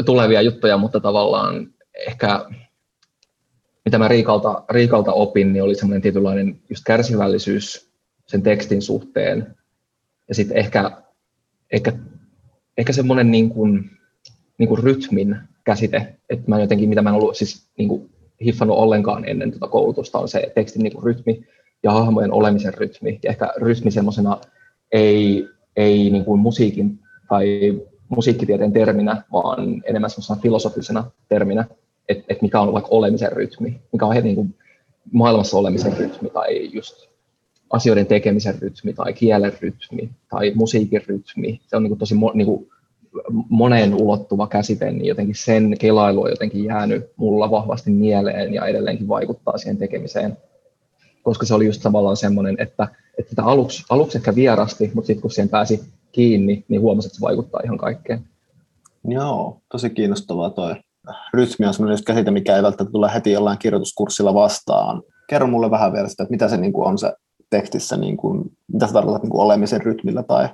tulevia 0.06 0.42
juttuja, 0.42 0.76
mutta 0.76 1.00
tavallaan 1.00 1.68
ehkä 2.06 2.46
mitä 3.84 3.98
mä 3.98 4.08
Riikalta, 4.08 4.64
Riikalta 4.70 5.12
opin, 5.12 5.52
niin 5.52 5.62
oli 5.62 5.74
semmoinen 5.74 6.02
tietynlainen 6.02 6.60
just 6.70 6.84
kärsivällisyys 6.86 7.90
sen 8.26 8.42
tekstin 8.42 8.82
suhteen. 8.82 9.54
Ja 10.28 10.34
sitten 10.34 10.56
ehkä, 10.56 10.90
ehkä, 11.72 11.92
ehkä 12.78 12.92
semmoinen 12.92 13.30
niin 13.30 13.50
kuin, 13.50 13.90
niin 14.58 14.68
kuin 14.68 14.82
rytmin 14.82 15.36
käsite, 15.64 16.18
että 16.30 16.44
mä 16.48 16.60
jotenkin, 16.60 16.88
mitä 16.88 17.02
mä 17.02 17.10
en 17.10 17.16
ollut 17.16 17.36
siis 17.36 17.70
niin 17.78 17.88
kuin 17.88 18.10
hiffannut 18.44 18.78
ollenkaan 18.78 19.28
ennen 19.28 19.50
tuota 19.50 19.68
koulutusta, 19.68 20.18
on 20.18 20.28
se 20.28 20.52
tekstin 20.54 20.82
niin 20.82 20.92
kuin 20.92 21.04
rytmi 21.04 21.46
ja 21.82 21.92
hahmojen 21.92 22.32
olemisen 22.32 22.74
rytmi. 22.74 23.18
Ja 23.22 23.30
ehkä 23.30 23.52
rytmi 23.56 23.90
semmoisena 23.90 24.40
ei, 24.92 25.48
ei 25.76 26.10
niin 26.10 26.24
kuin 26.24 26.40
musiikin 26.40 26.98
tai 27.28 27.80
musiikkitieteen 28.08 28.72
terminä, 28.72 29.22
vaan 29.32 29.82
enemmän 29.84 30.10
semmoisena 30.10 30.40
filosofisena 30.40 31.10
terminä, 31.28 31.64
että 32.08 32.24
et 32.28 32.42
mikä 32.42 32.60
on 32.60 32.72
vaikka 32.72 32.90
olemisen 32.90 33.32
rytmi, 33.32 33.80
mikä 33.92 34.06
on 34.06 34.14
niin 34.14 34.34
kuin 34.34 34.54
maailmassa 35.12 35.58
olemisen 35.58 35.96
rytmi 35.96 36.30
tai 36.30 36.70
just 36.72 37.08
asioiden 37.70 38.06
tekemisen 38.06 38.62
rytmi 38.62 38.92
tai 38.92 39.12
kielen 39.12 39.52
rytmi 39.60 40.10
tai 40.30 40.52
musiikin 40.54 41.02
rytmi. 41.06 41.60
Se 41.66 41.76
on 41.76 41.82
niin 41.82 41.90
kuin 41.90 41.98
tosi 41.98 42.14
niin 42.34 42.46
kuin 42.46 42.68
moneen 43.48 43.94
ulottuva 43.94 44.46
käsite, 44.46 44.92
niin 44.92 45.06
jotenkin 45.06 45.34
sen 45.34 45.76
kelailu 45.78 46.22
on 46.22 46.30
jotenkin 46.30 46.64
jäänyt 46.64 47.10
mulla 47.16 47.50
vahvasti 47.50 47.90
mieleen 47.90 48.54
ja 48.54 48.66
edelleenkin 48.66 49.08
vaikuttaa 49.08 49.58
siihen 49.58 49.78
tekemiseen. 49.78 50.36
Koska 51.22 51.46
se 51.46 51.54
oli 51.54 51.66
just 51.66 51.82
tavallaan 51.82 52.16
semmoinen, 52.16 52.56
että, 52.58 52.88
että 53.18 53.30
sitä 53.30 53.44
aluksi, 53.44 53.84
aluksi 53.90 54.18
ehkä 54.18 54.34
vierasti, 54.34 54.90
mutta 54.94 55.06
sitten 55.06 55.22
kun 55.22 55.30
siihen 55.30 55.48
pääsi 55.48 55.80
kiinni, 56.12 56.64
niin 56.68 56.80
huomasi, 56.80 57.06
että 57.06 57.16
se 57.16 57.20
vaikuttaa 57.20 57.60
ihan 57.64 57.78
kaikkeen. 57.78 58.20
Joo, 59.04 59.60
tosi 59.68 59.90
kiinnostavaa 59.90 60.50
toi. 60.50 60.74
Rytmi 61.34 61.66
on 61.66 61.74
semmoinen 61.74 62.04
käsite, 62.06 62.30
mikä 62.30 62.56
ei 62.56 62.62
välttämättä 62.62 62.92
tule 62.92 63.14
heti 63.14 63.32
jollain 63.32 63.58
kirjoituskurssilla 63.58 64.34
vastaan. 64.34 65.02
Kerro 65.28 65.46
mulle 65.46 65.70
vähän 65.70 65.92
vielä 65.92 66.08
sitä, 66.08 66.22
että 66.22 66.30
mitä 66.30 66.48
se 66.48 66.56
niin 66.56 66.72
kuin 66.72 66.86
on 66.88 66.98
se 66.98 67.12
tekstissä, 67.50 67.96
niin 67.96 68.16
kuin, 68.16 68.56
mitä 68.72 68.86
sä 68.86 68.92
tarkoitat 68.92 69.22
niin 69.22 69.30
kuin 69.30 69.42
olemisen 69.42 69.80
rytmillä 69.80 70.22
tai 70.22 70.48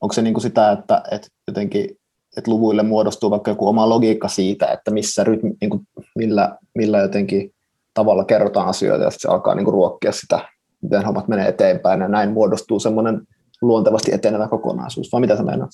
onko 0.00 0.12
se 0.12 0.22
niin 0.22 0.34
kuin 0.34 0.42
sitä, 0.42 0.72
että, 0.72 1.02
että 1.10 1.28
jotenkin 1.48 1.96
että 2.36 2.50
luvuille 2.50 2.82
muodostuu 2.82 3.30
vaikka 3.30 3.50
joku 3.50 3.68
oma 3.68 3.88
logiikka 3.88 4.28
siitä, 4.28 4.66
että 4.66 4.90
missä 4.90 5.24
rytmi, 5.24 5.52
niin 5.60 5.70
kuin, 5.70 5.88
millä, 6.16 6.56
millä 6.74 6.98
jotenkin 6.98 7.54
tavalla 7.94 8.24
kerrotaan 8.24 8.68
asioita 8.68 9.04
ja 9.04 9.10
se 9.10 9.28
alkaa 9.28 9.54
niin 9.54 9.64
kuin 9.64 9.72
ruokkia 9.72 10.12
sitä, 10.12 10.40
miten 10.82 11.04
hommat 11.04 11.28
menee 11.28 11.48
eteenpäin 11.48 12.00
ja 12.00 12.08
näin 12.08 12.30
muodostuu 12.30 12.80
semmoinen 12.80 13.20
luontevasti 13.62 14.14
etenevä 14.14 14.48
kokonaisuus, 14.48 15.12
vai 15.12 15.20
mitä 15.20 15.36
sä 15.36 15.42
meinaat? 15.42 15.70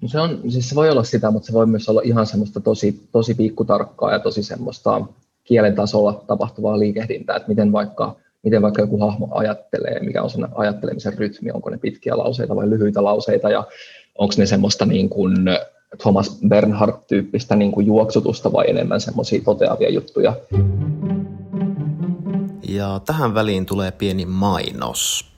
No 0.00 0.08
se, 0.08 0.20
on, 0.20 0.40
siis 0.48 0.68
se 0.68 0.74
voi 0.74 0.90
olla 0.90 1.04
sitä, 1.04 1.30
mutta 1.30 1.46
se 1.46 1.52
voi 1.52 1.66
myös 1.66 1.88
olla 1.88 2.00
ihan 2.04 2.26
semmoista 2.26 2.60
tosi, 2.60 3.08
tosi 3.12 3.34
pikkutarkkaa 3.34 4.12
ja 4.12 4.18
tosi 4.18 4.42
semmoista 4.42 5.00
kielen 5.44 5.74
tasolla 5.74 6.24
tapahtuvaa 6.26 6.78
liikehdintää, 6.78 7.36
että 7.36 7.48
miten 7.48 7.72
vaikka 7.72 8.16
miten 8.44 8.62
vaikka 8.62 8.82
joku 8.82 9.00
hahmo 9.00 9.28
ajattelee, 9.30 10.00
mikä 10.00 10.22
on 10.22 10.30
sen 10.30 10.48
ajattelemisen 10.54 11.18
rytmi, 11.18 11.50
onko 11.50 11.70
ne 11.70 11.78
pitkiä 11.78 12.18
lauseita 12.18 12.56
vai 12.56 12.70
lyhyitä 12.70 13.04
lauseita 13.04 13.50
ja 13.50 13.64
onko 14.18 14.34
ne 14.38 14.46
semmoista 14.46 14.86
niin 14.86 15.08
kuin 15.08 15.34
Thomas 16.02 16.38
Bernhardt-tyyppistä 16.48 17.56
niin 17.56 17.72
kuin 17.72 17.86
juoksutusta 17.86 18.52
vai 18.52 18.70
enemmän 18.70 19.00
semmoisia 19.00 19.42
toteavia 19.44 19.90
juttuja. 19.90 20.36
Ja 22.68 23.00
tähän 23.06 23.34
väliin 23.34 23.66
tulee 23.66 23.90
pieni 23.92 24.26
mainos. 24.26 25.34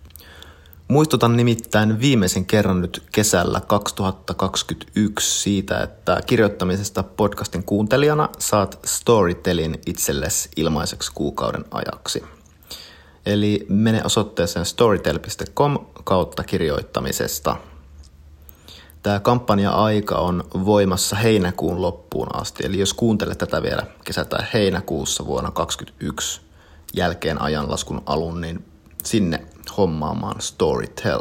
Muistutan 0.89 1.37
nimittäin 1.37 2.01
viimeisen 2.01 2.45
kerran 2.45 2.81
nyt 2.81 3.03
kesällä 3.13 3.61
2021 3.67 5.43
siitä, 5.43 5.83
että 5.83 6.21
kirjoittamisesta 6.27 7.03
podcastin 7.03 7.65
kuuntelijana 7.65 8.29
saat 8.39 8.79
Storytelin 8.85 9.79
itsellesi 9.87 10.49
ilmaiseksi 10.57 11.13
kuukauden 11.15 11.65
ajaksi. 11.71 12.23
Eli 13.27 13.67
mene 13.69 14.03
osoitteeseen 14.05 14.67
storytel.com 14.67 15.79
kautta 16.05 16.45
kirjoittamisesta. 16.45 17.57
Tämä 19.03 19.21
kampanja-aika 19.21 20.15
on 20.15 20.45
voimassa 20.53 21.17
heinäkuun 21.17 21.83
loppuun 21.83 22.37
asti, 22.37 22.67
eli 22.67 22.79
jos 22.79 22.95
kuuntelet 22.95 23.39
tätä 23.39 23.63
vielä 23.63 23.83
kesä- 24.05 24.25
tai 24.25 24.47
heinäkuussa 24.55 25.27
vuonna 25.27 25.51
2021 25.51 26.41
jälkeen 26.95 27.43
ajanlaskun 27.43 28.03
alun, 28.07 28.41
niin 28.41 28.65
sinne 29.05 29.47
hommaamaan 29.77 30.41
Storytel. 30.41 31.21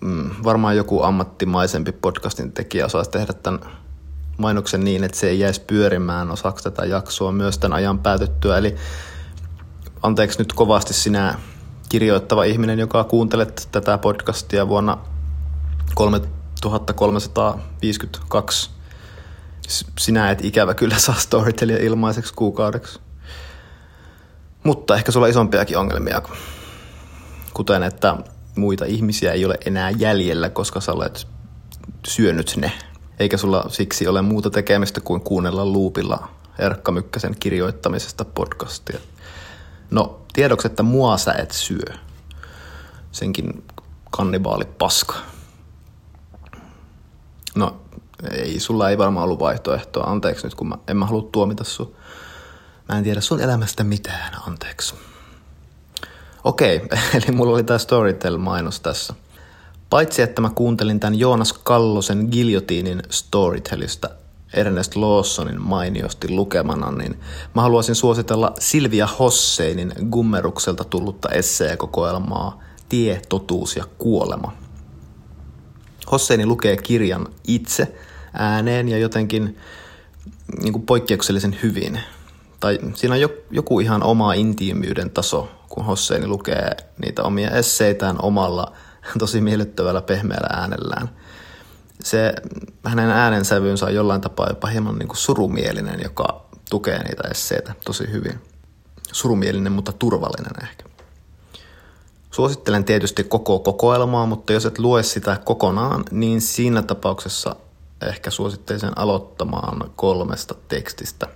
Mm, 0.00 0.30
varmaan 0.44 0.76
joku 0.76 1.02
ammattimaisempi 1.02 1.92
podcastin 1.92 2.52
tekijä 2.52 2.86
osaisi 2.86 3.10
tehdä 3.10 3.32
tämän 3.32 3.60
mainoksen 4.38 4.84
niin, 4.84 5.04
että 5.04 5.18
se 5.18 5.28
ei 5.28 5.38
jäisi 5.38 5.60
pyörimään 5.60 6.30
osaksi 6.30 6.64
tätä 6.64 6.84
jaksoa 6.84 7.32
myös 7.32 7.58
tämän 7.58 7.76
ajan 7.76 7.98
päätyttyä. 7.98 8.58
Eli 8.58 8.76
anteeksi 10.02 10.38
nyt 10.38 10.52
kovasti 10.52 10.94
sinä 10.94 11.38
kirjoittava 11.88 12.44
ihminen, 12.44 12.78
joka 12.78 13.04
kuuntelet 13.04 13.68
tätä 13.72 13.98
podcastia 13.98 14.68
vuonna 14.68 14.98
3352. 15.94 18.70
Sinä 19.98 20.30
et 20.30 20.44
ikävä 20.44 20.74
kyllä 20.74 20.98
saa 20.98 21.14
Storytelia 21.14 21.78
ilmaiseksi 21.78 22.34
kuukaudeksi. 22.34 23.00
Mutta 24.64 24.96
ehkä 24.96 25.12
sulla 25.12 25.26
on 25.26 25.30
isompiakin 25.30 25.78
ongelmia, 25.78 26.22
kuten 27.54 27.82
että 27.82 28.16
muita 28.56 28.84
ihmisiä 28.84 29.32
ei 29.32 29.44
ole 29.44 29.58
enää 29.66 29.90
jäljellä, 29.90 30.50
koska 30.50 30.80
sä 30.80 30.92
olet 30.92 31.26
syönyt 32.06 32.54
ne. 32.56 32.72
Eikä 33.18 33.36
sulla 33.36 33.64
siksi 33.68 34.06
ole 34.06 34.22
muuta 34.22 34.50
tekemistä 34.50 35.00
kuin 35.00 35.20
kuunnella 35.20 35.66
luupilla 35.66 36.28
Erkka 36.58 36.92
Mykkäsen 36.92 37.36
kirjoittamisesta 37.40 38.24
podcastia. 38.24 38.98
No, 39.92 40.20
tiedoksi, 40.32 40.66
että 40.66 40.82
mua 40.82 41.16
sä 41.16 41.32
et 41.32 41.50
syö. 41.50 41.94
Senkin 43.12 43.64
kannibaali 44.10 44.64
paska. 44.64 45.14
No, 47.54 47.80
ei, 48.30 48.60
sulla 48.60 48.90
ei 48.90 48.98
varmaan 48.98 49.24
ollut 49.24 49.38
vaihtoehtoa. 49.38 50.04
Anteeksi 50.04 50.46
nyt, 50.46 50.54
kun 50.54 50.68
mä, 50.68 50.78
en 50.88 50.96
mä 50.96 51.06
halua 51.06 51.28
tuomita 51.32 51.64
sun. 51.64 51.94
Mä 52.88 52.98
en 52.98 53.04
tiedä 53.04 53.20
sun 53.20 53.40
elämästä 53.40 53.84
mitään, 53.84 54.32
anteeksi. 54.46 54.94
Okei, 56.44 56.82
eli 57.14 57.36
mulla 57.36 57.52
oli 57.52 57.64
tää 57.64 57.78
Storytel-mainos 57.78 58.80
tässä. 58.80 59.14
Paitsi, 59.90 60.22
että 60.22 60.40
mä 60.40 60.50
kuuntelin 60.50 61.00
tämän 61.00 61.18
Joonas 61.18 61.52
Kallosen 61.52 62.28
Giljotiinin 62.30 63.02
Storytelista 63.10 64.10
Ernest 64.54 64.96
Lawsonin 64.96 65.62
mainiosti 65.62 66.30
lukemana, 66.30 66.90
niin 66.90 67.20
mä 67.54 67.62
haluaisin 67.62 67.94
suositella 67.94 68.52
Silvia 68.58 69.06
Hosseinin 69.06 69.92
Gummerukselta 70.10 70.84
tullutta 70.84 71.28
esseekokoelmaa 71.28 72.62
Tie, 72.88 73.22
totuus 73.28 73.76
ja 73.76 73.84
kuolema. 73.98 74.52
Hosseini 76.12 76.46
lukee 76.46 76.76
kirjan 76.76 77.26
itse 77.46 77.94
ääneen 78.32 78.88
ja 78.88 78.98
jotenkin 78.98 79.56
niin 80.62 80.72
kuin 80.72 80.86
poikkeuksellisen 80.86 81.56
hyvin. 81.62 82.00
Tai 82.60 82.78
siinä 82.94 83.14
on 83.14 83.20
joku 83.50 83.80
ihan 83.80 84.02
oma 84.02 84.32
intiimiyden 84.32 85.10
taso, 85.10 85.48
kun 85.68 85.84
Hosseini 85.84 86.26
lukee 86.26 86.76
niitä 87.02 87.22
omia 87.22 87.50
esseitään 87.50 88.16
omalla 88.22 88.72
tosi 89.18 89.40
miellyttävällä 89.40 90.02
pehmeällä 90.02 90.48
äänellään. 90.50 91.08
Se, 92.04 92.34
hänen 92.84 93.10
äänensävyynsä 93.10 93.86
on 93.86 93.94
jollain 93.94 94.20
tapaa 94.20 94.48
jopa 94.48 94.68
hieman 94.68 94.98
niin 94.98 95.08
kuin 95.08 95.16
surumielinen, 95.16 96.00
joka 96.02 96.46
tukee 96.70 97.02
niitä 97.02 97.28
esseitä 97.30 97.74
tosi 97.84 98.12
hyvin. 98.12 98.40
Surumielinen, 99.12 99.72
mutta 99.72 99.92
turvallinen 99.92 100.62
ehkä. 100.62 100.84
Suosittelen 102.30 102.84
tietysti 102.84 103.24
koko 103.24 103.58
kokoelmaa, 103.58 104.26
mutta 104.26 104.52
jos 104.52 104.66
et 104.66 104.78
lue 104.78 105.02
sitä 105.02 105.40
kokonaan, 105.44 106.04
niin 106.10 106.40
siinä 106.40 106.82
tapauksessa 106.82 107.56
ehkä 108.06 108.30
suosittelisin 108.30 108.90
aloittamaan 108.96 109.90
kolmesta 109.96 110.54
tekstistä. 110.68 111.28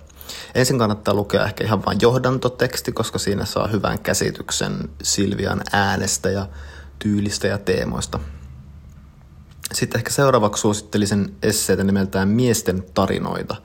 Ensin 0.55 0.79
kannattaa 0.79 1.13
lukea 1.13 1.45
ehkä 1.45 1.63
ihan 1.63 1.85
vain 1.85 1.97
johdantoteksti, 2.01 2.91
koska 2.91 3.19
siinä 3.19 3.45
saa 3.45 3.67
hyvän 3.67 3.99
käsityksen 3.99 4.89
Silvian 5.03 5.61
äänestä 5.71 6.29
ja 6.29 6.47
tyylistä 6.99 7.47
ja 7.47 7.57
teemoista. 7.57 8.19
Sitten 9.73 9.99
ehkä 9.99 10.11
seuraavaksi 10.11 10.61
suosittelisin 10.61 11.35
esseitä 11.43 11.83
nimeltään 11.83 12.29
Miesten 12.29 12.83
tarinoita. 12.93 13.55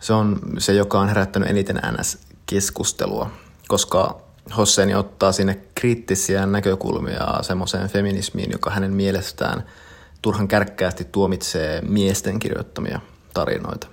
Se 0.00 0.12
on 0.12 0.38
se, 0.58 0.72
joka 0.72 1.00
on 1.00 1.08
herättänyt 1.08 1.50
eniten 1.50 1.76
NS-keskustelua, 1.76 3.30
koska 3.68 4.20
Hosseini 4.56 4.94
ottaa 4.94 5.32
sinne 5.32 5.60
kriittisiä 5.74 6.46
näkökulmia 6.46 7.42
semmoiseen 7.42 7.88
feminismiin, 7.88 8.52
joka 8.52 8.70
hänen 8.70 8.94
mielestään 8.94 9.64
turhan 10.22 10.48
kärkkäästi 10.48 11.04
tuomitsee 11.04 11.80
miesten 11.80 12.38
kirjoittamia 12.38 13.00
tarinoita. 13.34 13.86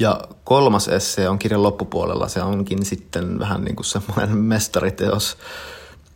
Ja 0.00 0.20
kolmas 0.44 0.88
esse 0.88 1.28
on 1.28 1.38
kirjan 1.38 1.62
loppupuolella. 1.62 2.28
Se 2.28 2.42
onkin 2.42 2.84
sitten 2.84 3.38
vähän 3.38 3.64
niin 3.64 3.76
kuin 3.76 3.86
semmoinen 3.86 4.36
mestariteos 4.54 5.36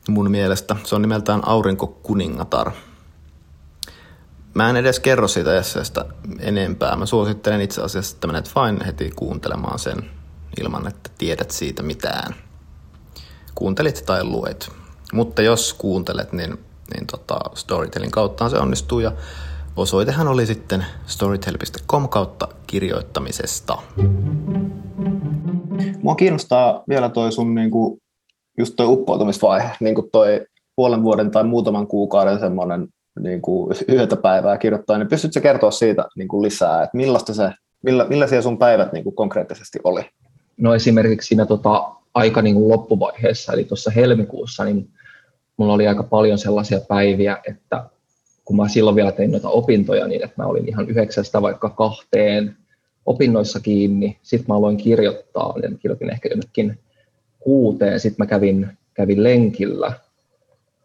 mun 0.09 0.31
mielestä. 0.31 0.77
Se 0.85 0.95
on 0.95 1.03
nimeltään 1.03 1.49
Aurinko 1.49 1.87
kuningatar. 1.87 2.73
Mä 4.55 4.71
en 4.71 4.77
edes 4.77 5.01
kerro 5.01 5.29
siitä 5.29 5.59
esseestä 5.59 6.05
enempää. 6.41 6.97
Mä 6.97 7.07
suosittelen 7.07 7.61
itse 7.61 7.83
asiassa, 7.83 8.15
että 8.17 8.27
menet 8.27 8.55
vain 8.55 8.85
heti 8.85 9.11
kuuntelemaan 9.17 9.79
sen 9.79 10.11
ilman, 10.61 10.87
että 10.87 11.11
tiedät 11.19 11.51
siitä 11.51 11.83
mitään. 11.83 12.35
Kuuntelit 13.55 14.03
tai 14.07 14.25
luet. 14.25 14.73
Mutta 15.13 15.43
jos 15.43 15.75
kuuntelet, 15.75 16.33
niin, 16.33 16.59
niin 16.95 17.07
tota, 17.07 17.41
Storytelin 17.55 18.11
kautta 18.11 18.49
se 18.49 18.59
onnistuu 18.59 19.01
ja 19.01 19.13
osoitehan 19.77 20.29
oli 20.29 20.47
sitten 20.47 20.87
storytel.com 21.07 22.09
kautta 22.09 22.49
kirjoittamisesta. 22.67 23.79
Mua 26.03 26.15
kiinnostaa 26.15 26.83
vielä 26.89 27.09
toi 27.09 27.33
sun 27.33 27.55
niinku 27.55 27.99
just 28.59 28.75
toi 28.77 28.87
uppoutumisvaihe, 28.87 29.71
niin 29.81 29.95
kuin 29.95 30.11
toi 30.11 30.47
puolen 30.77 31.03
vuoden 31.03 31.31
tai 31.31 31.45
muutaman 31.45 31.87
kuukauden 31.87 32.39
semmoinen 32.39 32.89
niin 33.21 33.43
kuin 33.43 33.77
yötä 33.89 34.17
päivää 34.17 34.59
kirjoittaa, 34.59 34.99
niin 34.99 35.09
pystytkö 35.09 35.41
kertoa 35.41 35.71
siitä 35.71 36.05
niin 36.17 36.29
kuin 36.29 36.43
lisää, 36.43 36.83
että 36.83 36.97
millaista 36.97 37.35
se, 37.35 37.51
milla, 37.83 38.05
millaisia 38.05 38.43
sun 38.43 38.59
päivät 38.59 38.93
niin 38.93 39.05
kuin 39.05 39.17
konkreettisesti 39.17 39.79
oli? 39.85 40.03
No 40.57 40.75
esimerkiksi 40.75 41.29
siinä 41.29 41.47
tota, 41.47 41.91
aika 42.15 42.43
niin 42.43 42.55
kuin 42.55 42.69
loppuvaiheessa, 42.69 43.53
eli 43.53 43.65
tuossa 43.65 43.91
helmikuussa, 43.91 44.65
niin 44.65 44.89
mulla 45.57 45.73
oli 45.73 45.89
aika 45.89 46.03
paljon 46.03 46.39
sellaisia 46.39 46.81
päiviä, 46.89 47.39
että 47.49 47.85
kun 48.45 48.57
mä 48.57 48.69
silloin 48.69 48.97
vielä 48.97 49.13
tein 49.13 49.31
noita 49.31 49.49
opintoja, 49.49 50.07
niin 50.07 50.25
että 50.25 50.43
mä 50.43 50.47
olin 50.47 50.69
ihan 50.69 50.89
yhdeksästä 50.89 51.43
vaikka 51.43 51.69
kahteen 51.69 52.57
opinnoissa 53.07 53.61
kiinni, 53.61 54.19
sitten 54.23 54.47
mä 54.49 54.57
aloin 54.57 54.77
kirjoittaa, 54.77 55.59
niin 55.59 55.79
kirjoitin 55.79 56.11
ehkä 56.11 56.29
jonnekin 56.29 56.79
kuuteen, 57.41 58.01
sitten 58.01 58.25
mä 58.25 58.27
kävin, 58.27 58.69
kävin 58.95 59.23
lenkillä, 59.23 59.93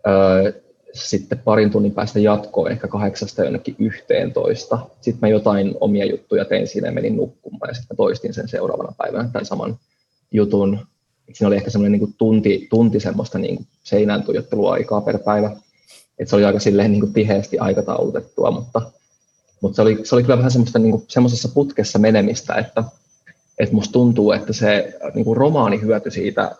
öö, 0.07 0.53
sitten 0.93 1.39
parin 1.39 1.71
tunnin 1.71 1.91
päästä 1.91 2.19
jatkoin 2.19 2.71
ehkä 2.71 2.87
kahdeksasta 2.87 3.43
jonnekin 3.43 3.75
yhteentoista. 3.79 4.79
Sitten 5.01 5.19
mä 5.21 5.27
jotain 5.27 5.75
omia 5.79 6.05
juttuja 6.05 6.45
tein 6.45 6.67
siinä 6.67 6.87
ja 6.87 6.91
menin 6.91 7.17
nukkumaan 7.17 7.69
ja 7.69 7.73
sitten 7.73 7.97
toistin 7.97 8.33
sen 8.33 8.47
seuraavana 8.47 8.93
päivänä 8.97 9.29
tämän 9.33 9.45
saman 9.45 9.79
jutun. 10.31 10.79
Siinä 11.33 11.47
oli 11.47 11.55
ehkä 11.55 11.69
semmoinen 11.69 11.99
niin 11.99 12.13
tunti, 12.17 12.67
tunti 12.69 12.99
semmoista 12.99 13.37
niin 13.37 13.55
kuin 13.55 13.67
seinään 13.83 14.23
tuijotteluaikaa 14.23 15.01
per 15.01 15.19
päivä. 15.19 15.51
Et 16.19 16.27
se 16.27 16.35
oli 16.35 16.45
aika 16.45 16.59
silleen 16.59 16.91
niin 16.91 17.13
tiheästi 17.13 17.59
aikataulutettua, 17.59 18.51
mutta, 18.51 18.81
mutta 19.61 19.75
se, 19.75 19.81
oli, 19.81 19.99
se 20.03 20.15
oli 20.15 20.23
kyllä 20.23 20.37
vähän 20.37 20.51
semmoista 20.51 20.79
niin 20.79 21.03
semmoisessa 21.07 21.49
putkessa 21.49 21.99
menemistä, 21.99 22.55
että 22.55 22.83
että 23.59 23.75
musta 23.75 23.91
tuntuu, 23.91 24.31
että 24.31 24.53
se 24.53 24.93
niin 25.13 25.37
romaani 25.37 25.81
hyötyi 25.81 26.11
siitä 26.11 26.55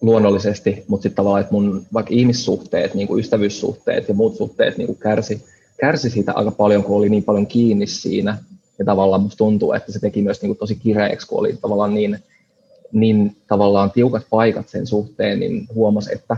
luonnollisesti, 0.00 0.84
mutta 0.88 1.02
sitten 1.02 1.16
tavallaan, 1.16 1.40
että 1.40 1.52
mun 1.52 1.86
vaikka 1.92 2.14
ihmissuhteet, 2.14 2.94
niin 2.94 3.08
kuin 3.08 3.20
ystävyyssuhteet 3.20 4.08
ja 4.08 4.14
muut 4.14 4.36
suhteet 4.36 4.78
niin 4.78 4.86
kuin 4.86 4.98
kärsi, 4.98 5.44
kärsi 5.80 6.10
siitä 6.10 6.32
aika 6.32 6.50
paljon, 6.50 6.84
kun 6.84 6.96
oli 6.96 7.08
niin 7.08 7.24
paljon 7.24 7.46
kiinni 7.46 7.86
siinä. 7.86 8.38
Ja 8.78 8.84
tavallaan 8.84 9.22
musta 9.22 9.38
tuntuu, 9.38 9.72
että 9.72 9.92
se 9.92 10.00
teki 10.00 10.22
myös 10.22 10.42
niin 10.42 10.48
kuin 10.48 10.58
tosi 10.58 10.76
kireeksi, 10.76 11.26
kun 11.26 11.38
oli 11.38 11.58
tavallaan 11.60 11.94
niin, 11.94 12.18
niin 12.92 13.36
tavallaan 13.48 13.90
tiukat 13.90 14.26
paikat 14.30 14.68
sen 14.68 14.86
suhteen, 14.86 15.40
niin 15.40 15.68
huomasi, 15.74 16.14
että, 16.14 16.36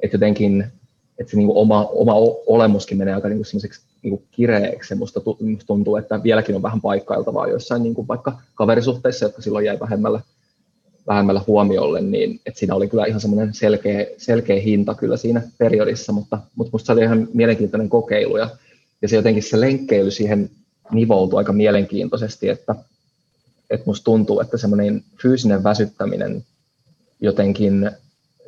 että 0.00 0.14
jotenkin 0.14 0.72
että 1.18 1.30
se 1.30 1.36
niin 1.36 1.46
kuin 1.46 1.58
oma, 1.58 1.84
oma 1.84 2.14
olemuskin 2.46 2.98
menee 2.98 3.14
aika 3.14 3.28
niin 3.28 3.38
kuin 3.38 3.62
niin 4.02 4.10
kuin 4.10 4.28
kireeksi. 4.30 4.94
Musta 4.94 5.20
tuntuu, 5.66 5.96
että 5.96 6.22
vieläkin 6.22 6.54
on 6.54 6.62
vähän 6.62 6.80
paikkailtavaa 6.80 7.48
joissain 7.48 7.82
niin 7.82 7.94
kuin 7.94 8.08
vaikka 8.08 8.38
kaverisuhteissa, 8.54 9.24
jotka 9.24 9.42
silloin 9.42 9.64
jäi 9.64 9.80
vähemmällä, 9.80 10.20
vähemmällä 11.06 11.40
huomiolle, 11.46 12.00
niin 12.00 12.40
että 12.46 12.58
siinä 12.58 12.74
oli 12.74 12.88
kyllä 12.88 13.06
ihan 13.06 13.20
semmoinen 13.20 13.54
selkeä, 13.54 14.06
selkeä 14.18 14.60
hinta 14.60 14.94
kyllä 14.94 15.16
siinä 15.16 15.42
periodissa, 15.58 16.12
mutta, 16.12 16.38
mutta 16.54 16.70
musta 16.72 16.86
se 16.86 16.92
oli 16.92 17.02
ihan 17.02 17.28
mielenkiintoinen 17.34 17.88
kokeilu 17.88 18.36
ja, 18.36 18.50
ja 19.02 19.08
se 19.08 19.16
jotenkin 19.16 19.42
se 19.42 19.60
lenkkeily 19.60 20.10
siihen 20.10 20.50
nivoutui 20.92 21.38
aika 21.38 21.52
mielenkiintoisesti, 21.52 22.48
että, 22.48 22.74
että 23.70 23.86
musta 23.86 24.04
tuntuu, 24.04 24.40
että 24.40 24.56
semmoinen 24.56 25.04
fyysinen 25.22 25.64
väsyttäminen 25.64 26.44
jotenkin, 27.20 27.90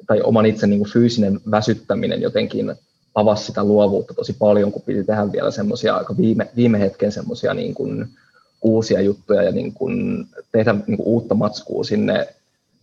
tai 0.06 0.20
oman 0.22 0.46
itse 0.46 0.66
niin 0.66 0.78
kuin 0.78 0.90
fyysinen 0.90 1.40
väsyttäminen 1.50 2.22
jotenkin 2.22 2.74
avasi 3.14 3.44
sitä 3.44 3.64
luovuutta 3.64 4.14
tosi 4.14 4.32
paljon, 4.38 4.72
kun 4.72 4.82
piti 4.82 5.04
tehdä 5.04 5.32
vielä 5.32 5.50
semmoisia 5.50 5.96
aika 5.96 6.16
viime, 6.16 6.50
viime 6.56 6.80
hetken 6.80 7.12
semmoisia 7.12 7.54
niin 7.54 7.74
kuin 7.74 8.08
uusia 8.62 9.00
juttuja 9.00 9.42
ja 9.42 9.52
niin 9.52 9.72
kuin 9.72 10.26
tehdä 10.52 10.72
niin 10.86 10.96
kuin 10.96 11.06
uutta 11.06 11.34
matskua 11.34 11.84
sinne, 11.84 12.28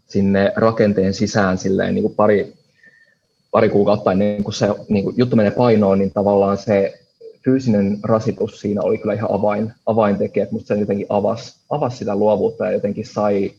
sinne 0.08 0.52
rakenteen 0.56 1.14
sisään 1.14 1.58
silleen 1.58 1.96
niin 1.96 2.04
kuin 2.04 2.16
pari, 2.16 2.54
pari 3.52 3.70
kuukautta 3.70 4.12
ennen 4.12 4.44
kuin 4.44 4.54
se 4.54 4.68
niin 4.90 5.04
kuin 5.04 5.16
juttu 5.18 5.36
menee 5.36 5.52
painoon, 5.52 6.00
niin 6.00 6.12
tavallaan 6.12 6.58
se 6.58 7.00
fyysinen 7.46 8.00
rasitus 8.04 8.60
siinä 8.60 8.82
oli 8.82 8.98
kyllä 8.98 9.14
ihan 9.14 9.32
avain, 9.32 9.74
avaintekijä, 9.86 10.48
musta 10.52 10.68
se 10.68 10.80
jotenkin 10.80 11.06
avasi, 11.10 11.56
avasi 11.70 11.98
sitä 11.98 12.16
luovuutta 12.16 12.66
ja 12.66 12.72
jotenkin 12.72 13.06
sai, 13.06 13.52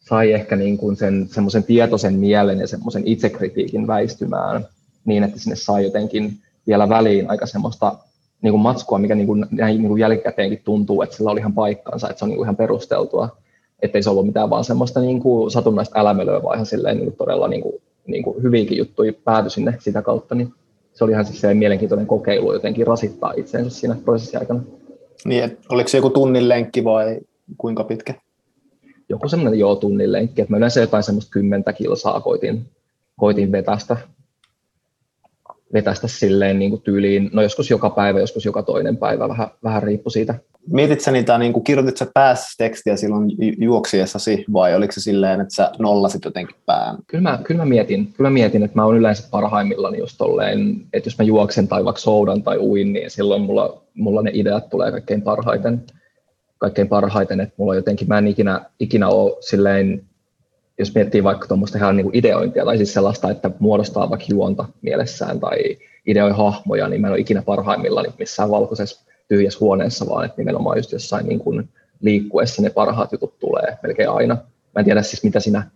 sai 0.00 0.32
ehkä 0.32 0.56
niin 0.56 0.78
kuin 0.78 0.96
sen 0.96 1.28
semmoisen 1.30 1.64
tietoisen 1.64 2.14
mielen 2.14 2.58
ja 2.58 2.66
semmoisen 2.66 3.02
itsekritiikin 3.06 3.86
väistymään 3.86 4.66
niin, 5.04 5.24
että 5.24 5.38
sinne 5.38 5.56
sai 5.56 5.84
jotenkin 5.84 6.38
vielä 6.66 6.88
väliin 6.88 7.30
aika 7.30 7.46
semmoista 7.46 7.98
niin 8.42 8.52
kuin 8.52 8.60
matskua, 8.60 8.98
mikä 8.98 9.14
niin 9.14 9.26
kuin, 9.26 9.46
niin 9.50 9.88
kuin 9.88 10.00
jälkikäteenkin 10.00 10.62
tuntuu, 10.64 11.02
että 11.02 11.16
sillä 11.16 11.30
oli 11.30 11.40
ihan 11.40 11.54
paikkansa, 11.54 12.10
että 12.10 12.18
se 12.18 12.24
on 12.24 12.28
niin 12.28 12.36
kuin 12.36 12.46
ihan 12.46 12.56
perusteltua, 12.56 13.36
ettei 13.84 14.02
se 14.02 14.10
ollut 14.10 14.26
mitään 14.26 14.50
vaan 14.50 14.64
semmoista 14.64 15.00
niin 15.00 15.20
kuin 15.20 15.50
satunnaista 15.50 16.00
älämölöä, 16.00 16.42
vaan 16.42 16.56
ihan 16.56 16.66
silleen 16.66 16.96
niin 16.96 17.06
kuin 17.06 17.16
todella 17.16 17.48
niin 17.48 17.62
kuin, 17.62 17.74
niin 18.06 18.22
kuin 18.24 18.42
hyvinkin 18.42 18.78
juttuja 18.78 19.12
päätyi 19.24 19.50
sinne 19.50 19.76
sitä 19.80 20.02
kautta, 20.02 20.34
niin 20.34 20.54
se 20.92 21.04
oli 21.04 21.12
ihan 21.12 21.24
siis 21.24 21.40
se 21.40 21.54
mielenkiintoinen 21.54 22.06
kokeilu 22.06 22.52
jotenkin 22.52 22.86
rasittaa 22.86 23.32
itseensä 23.36 23.70
siinä 23.70 23.96
prosessin 24.04 24.40
aikana. 24.40 24.60
Niin, 25.24 25.44
että 25.44 25.66
oliko 25.68 25.88
se 25.88 25.98
joku 25.98 26.10
tunnin 26.10 26.48
lenkki 26.48 26.84
vai 26.84 27.18
kuinka 27.58 27.84
pitkä? 27.84 28.14
Joku 29.08 29.28
semmoinen 29.28 29.60
joo 29.60 29.76
tunnin 29.76 30.12
lenkki, 30.12 30.40
että 30.42 30.52
mä 30.52 30.56
yleensä 30.56 30.80
jotain 30.80 31.02
semmoista 31.02 31.30
kymmentä 31.30 31.72
kilsaa 31.72 32.20
koitin, 32.20 32.66
koitin 33.16 33.52
vetästä, 33.52 33.96
vetästä 35.72 36.08
silleen 36.08 36.58
niin 36.58 36.70
kuin 36.70 36.82
tyyliin, 36.82 37.30
no 37.32 37.42
joskus 37.42 37.70
joka 37.70 37.90
päivä, 37.90 38.20
joskus 38.20 38.44
joka 38.44 38.62
toinen 38.62 38.96
päivä, 38.96 39.28
vähän, 39.28 39.48
vähän 39.64 39.82
riippui 39.82 40.12
siitä, 40.12 40.34
Mietit 40.70 41.00
sä 41.00 41.10
niitä, 41.10 41.38
niin 41.38 41.52
kuin, 41.52 41.64
kirjoitit 41.64 41.96
sä 41.96 42.06
tekstiä 42.58 42.96
silloin 42.96 43.30
juoksiessasi 43.58 44.44
vai 44.52 44.74
oliko 44.74 44.92
se 44.92 45.00
silleen, 45.00 45.40
että 45.40 45.54
sä 45.54 45.70
nollasit 45.78 46.24
jotenkin 46.24 46.56
pään? 46.66 46.96
Kyllä 47.06 47.22
mä, 47.22 47.38
kyllä 47.44 47.58
mä, 47.58 47.64
mietin, 47.64 48.12
kyllä 48.12 48.30
mä 48.30 48.34
mietin, 48.34 48.62
että 48.62 48.78
mä 48.78 48.84
oon 48.84 48.96
yleensä 48.96 49.28
parhaimmillaan 49.30 49.98
just 49.98 50.14
tolleen, 50.18 50.76
että 50.92 51.06
jos 51.06 51.18
mä 51.18 51.24
juoksen 51.24 51.68
tai 51.68 51.84
vaikka 51.84 52.00
soudan 52.00 52.42
tai 52.42 52.58
uin, 52.58 52.92
niin 52.92 53.10
silloin 53.10 53.42
mulla, 53.42 53.82
mulla 53.94 54.22
ne 54.22 54.30
ideat 54.34 54.68
tulee 54.68 54.90
kaikkein 54.90 55.22
parhaiten. 55.22 55.82
Kaikkein 56.58 56.88
parhaiten, 56.88 57.40
että 57.40 57.54
mulla 57.56 57.74
jotenkin, 57.74 58.08
mä 58.08 58.18
en 58.18 58.28
ikinä, 58.28 58.64
ikinä 58.80 59.08
ole 59.08 59.36
silleen, 59.40 60.04
jos 60.78 60.94
miettii 60.94 61.24
vaikka 61.24 61.48
tuommoista 61.48 61.78
ihan 61.78 61.96
niin 61.96 62.04
kuin 62.04 62.16
ideointia 62.16 62.64
tai 62.64 62.76
siis 62.76 62.94
sellaista, 62.94 63.30
että 63.30 63.50
muodostaa 63.58 64.10
vaikka 64.10 64.26
juonta 64.28 64.64
mielessään 64.82 65.40
tai 65.40 65.58
ideoi 66.06 66.32
hahmoja, 66.32 66.88
niin 66.88 67.00
mä 67.00 67.06
en 67.06 67.12
ole 67.12 67.20
ikinä 67.20 67.42
parhaimmillaan 67.42 68.06
missään 68.18 68.50
valkoisessa 68.50 69.13
tyhjässä 69.28 69.60
huoneessa, 69.60 70.06
vaan 70.08 70.24
että 70.24 70.38
nimenomaan 70.38 70.78
just 70.78 70.92
jossain 70.92 71.26
niin 71.26 71.40
kuin 71.40 71.68
liikkuessa 72.00 72.62
ne 72.62 72.70
parhaat 72.70 73.12
jutut 73.12 73.38
tulee 73.38 73.78
melkein 73.82 74.10
aina. 74.10 74.34
Mä 74.34 74.78
en 74.78 74.84
tiedä 74.84 75.02
siis 75.02 75.24
mitä 75.24 75.40
siinä, 75.40 75.70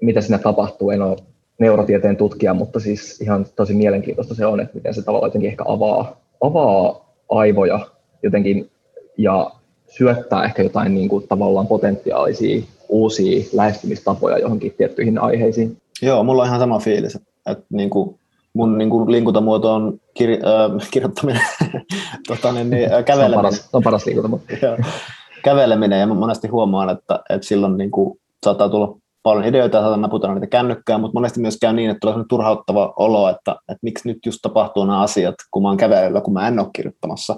mitä 0.00 0.20
siinä 0.20 0.38
tapahtuu, 0.38 0.90
en 0.90 1.02
ole 1.02 1.16
neurotieteen 1.58 2.16
tutkija, 2.16 2.54
mutta 2.54 2.80
siis 2.80 3.20
ihan 3.20 3.46
tosi 3.56 3.74
mielenkiintoista 3.74 4.34
se 4.34 4.46
on, 4.46 4.60
että 4.60 4.74
miten 4.74 4.94
se 4.94 5.02
tavallaan 5.02 5.28
jotenkin 5.28 5.50
ehkä 5.50 5.64
avaa, 5.66 6.20
avaa 6.40 7.14
aivoja 7.28 7.86
jotenkin 8.22 8.70
ja 9.18 9.50
syöttää 9.88 10.44
ehkä 10.44 10.62
jotain 10.62 10.94
niin 10.94 11.08
kuin 11.08 11.28
tavallaan 11.28 11.66
potentiaalisia 11.66 12.62
uusia 12.88 13.44
lähestymistapoja 13.52 14.38
johonkin 14.38 14.74
tiettyihin 14.78 15.18
aiheisiin. 15.18 15.76
Joo, 16.02 16.24
mulla 16.24 16.42
on 16.42 16.48
ihan 16.48 16.60
sama 16.60 16.78
fiilis, 16.78 17.14
että, 17.14 17.30
että 17.46 17.64
niin 17.70 17.90
kuin 17.90 18.19
mun 18.54 18.78
niin 18.78 18.90
kuin 18.90 19.12
liikuntamuoto 19.12 19.74
on 19.74 20.00
kir, 20.14 20.30
äh, 20.30 20.88
kirjoittaminen, 20.90 21.42
tota, 22.28 22.52
niin, 22.52 22.70
niin, 22.70 22.92
äh, 22.92 23.04
käveleminen. 23.04 23.52
Se 23.52 23.58
on 23.58 23.62
paras, 23.62 23.68
on 23.72 23.82
paras 23.82 24.06
liikuntamuoto. 24.06 24.44
käveleminen 25.44 26.00
ja 26.00 26.06
monesti 26.06 26.48
huomaan, 26.48 26.90
että, 26.90 27.20
että 27.30 27.46
silloin 27.46 27.76
niin 27.76 27.90
kuin, 27.90 28.20
saattaa 28.44 28.68
tulla 28.68 28.96
paljon 29.22 29.44
ideoita 29.44 29.76
ja 29.76 29.82
saattaa 29.82 30.00
naputella 30.00 30.34
niitä 30.34 30.46
kännykkään, 30.46 31.00
mutta 31.00 31.14
monesti 31.14 31.40
myös 31.40 31.58
käy 31.60 31.72
niin, 31.72 31.90
että 31.90 32.00
tulee 32.00 32.24
turhauttava 32.28 32.94
olo, 32.96 33.28
että, 33.28 33.52
että 33.52 33.78
miksi 33.82 34.08
nyt 34.08 34.18
just 34.26 34.38
tapahtuu 34.42 34.84
nämä 34.84 35.00
asiat, 35.00 35.34
kun 35.50 35.62
mä 35.62 35.68
oon 35.68 35.76
kävelyllä, 35.76 36.20
kun 36.20 36.32
mä 36.32 36.48
en 36.48 36.58
ole 36.58 36.68
kirjoittamassa. 36.72 37.36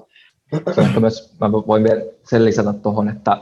Se 0.74 0.80
ehkä 0.80 1.00
myös, 1.00 1.34
mä 1.40 1.52
voin 1.52 1.84
vielä 1.84 2.02
sen 2.24 2.44
lisätä 2.44 2.72
tuohon, 2.72 3.08
että, 3.08 3.38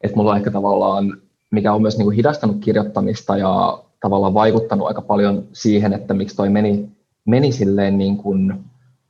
että 0.00 0.16
mulla 0.16 0.30
on 0.30 0.36
ehkä 0.36 0.50
tavallaan, 0.50 1.16
mikä 1.50 1.72
on 1.72 1.82
myös 1.82 1.96
niin 1.96 2.06
kuin 2.06 2.16
hidastanut 2.16 2.56
kirjoittamista 2.60 3.36
ja 3.36 3.82
tavallaan 4.00 4.34
vaikuttanut 4.34 4.86
aika 4.86 5.02
paljon 5.02 5.44
siihen, 5.52 5.92
että 5.92 6.14
miksi 6.14 6.36
toi 6.36 6.50
meni 6.50 6.88
meni 7.26 7.52
silleen 7.52 7.98
niin 7.98 8.16
kuin 8.16 8.54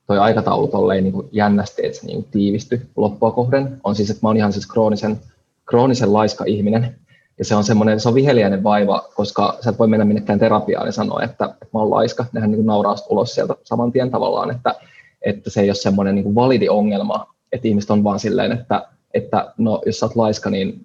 toi 0.06 0.18
aikataulu 0.18 0.68
tolleen 0.68 1.04
niin 1.04 1.12
kuin 1.12 1.28
jännästi, 1.32 1.86
että 1.86 1.98
se 1.98 2.06
niin 2.06 2.22
kuin 2.22 2.30
tiivistyi 2.30 2.80
loppua 2.96 3.30
kohden, 3.30 3.80
on 3.84 3.94
siis, 3.94 4.10
että 4.10 4.20
mä 4.22 4.28
oon 4.28 4.36
ihan 4.36 4.52
siis 4.52 4.66
kroonisen, 4.66 5.20
kroonisen 5.66 6.12
laiska 6.12 6.44
ihminen. 6.44 6.96
Ja 7.38 7.44
se 7.44 7.54
on 7.54 7.64
semmoinen, 7.64 8.00
se 8.00 8.08
on 8.08 8.14
viheliäinen 8.14 8.62
vaiva, 8.62 9.08
koska 9.14 9.58
sä 9.60 9.70
et 9.70 9.78
voi 9.78 9.88
mennä 9.88 10.04
minnekään 10.04 10.38
terapiaan 10.38 10.86
ja 10.86 10.92
sanoa, 10.92 11.22
että, 11.22 11.44
että 11.44 11.66
mä 11.72 11.80
oon 11.80 11.90
laiska. 11.90 12.24
Nehän 12.32 12.50
niin 12.50 12.58
kuin 12.58 12.66
nauraa 12.66 12.96
ulos 13.10 13.34
sieltä 13.34 13.54
saman 13.64 13.92
tien 13.92 14.10
tavallaan, 14.10 14.50
että, 14.50 14.74
että 15.22 15.50
se 15.50 15.60
ei 15.60 15.68
ole 15.68 15.74
semmoinen 15.74 16.14
niin 16.14 16.24
kuin 16.24 16.34
validi 16.34 16.68
ongelma, 16.68 17.34
että 17.52 17.68
ihmiset 17.68 17.90
on 17.90 18.04
vaan 18.04 18.20
silleen, 18.20 18.52
että, 18.52 18.88
että 19.14 19.52
no, 19.58 19.82
jos 19.86 19.98
sä 19.98 20.06
oot 20.06 20.16
laiska, 20.16 20.50
niin 20.50 20.82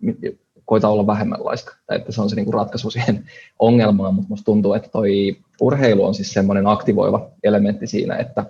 koita 0.72 0.90
olla 0.90 1.08
vähemmän 1.08 1.46
laiska. 1.46 1.76
Tai 1.88 1.98
että 1.98 2.12
se 2.12 2.22
on 2.22 2.30
se 2.30 2.36
niin 2.36 2.46
kuin 2.46 2.54
ratkaisu 2.54 2.90
siihen 2.90 3.26
ongelmaan, 3.60 4.16
mutta 4.16 4.30
musta 4.30 4.46
tuntuu, 4.46 4.74
että 4.74 4.90
toi 4.90 5.38
urheilu 5.62 6.06
on 6.06 6.14
siis 6.14 6.34
semmoinen 6.34 6.68
aktivoiva 6.68 7.30
elementti 7.44 7.88
siinä, 7.88 8.16
että, 8.16 8.46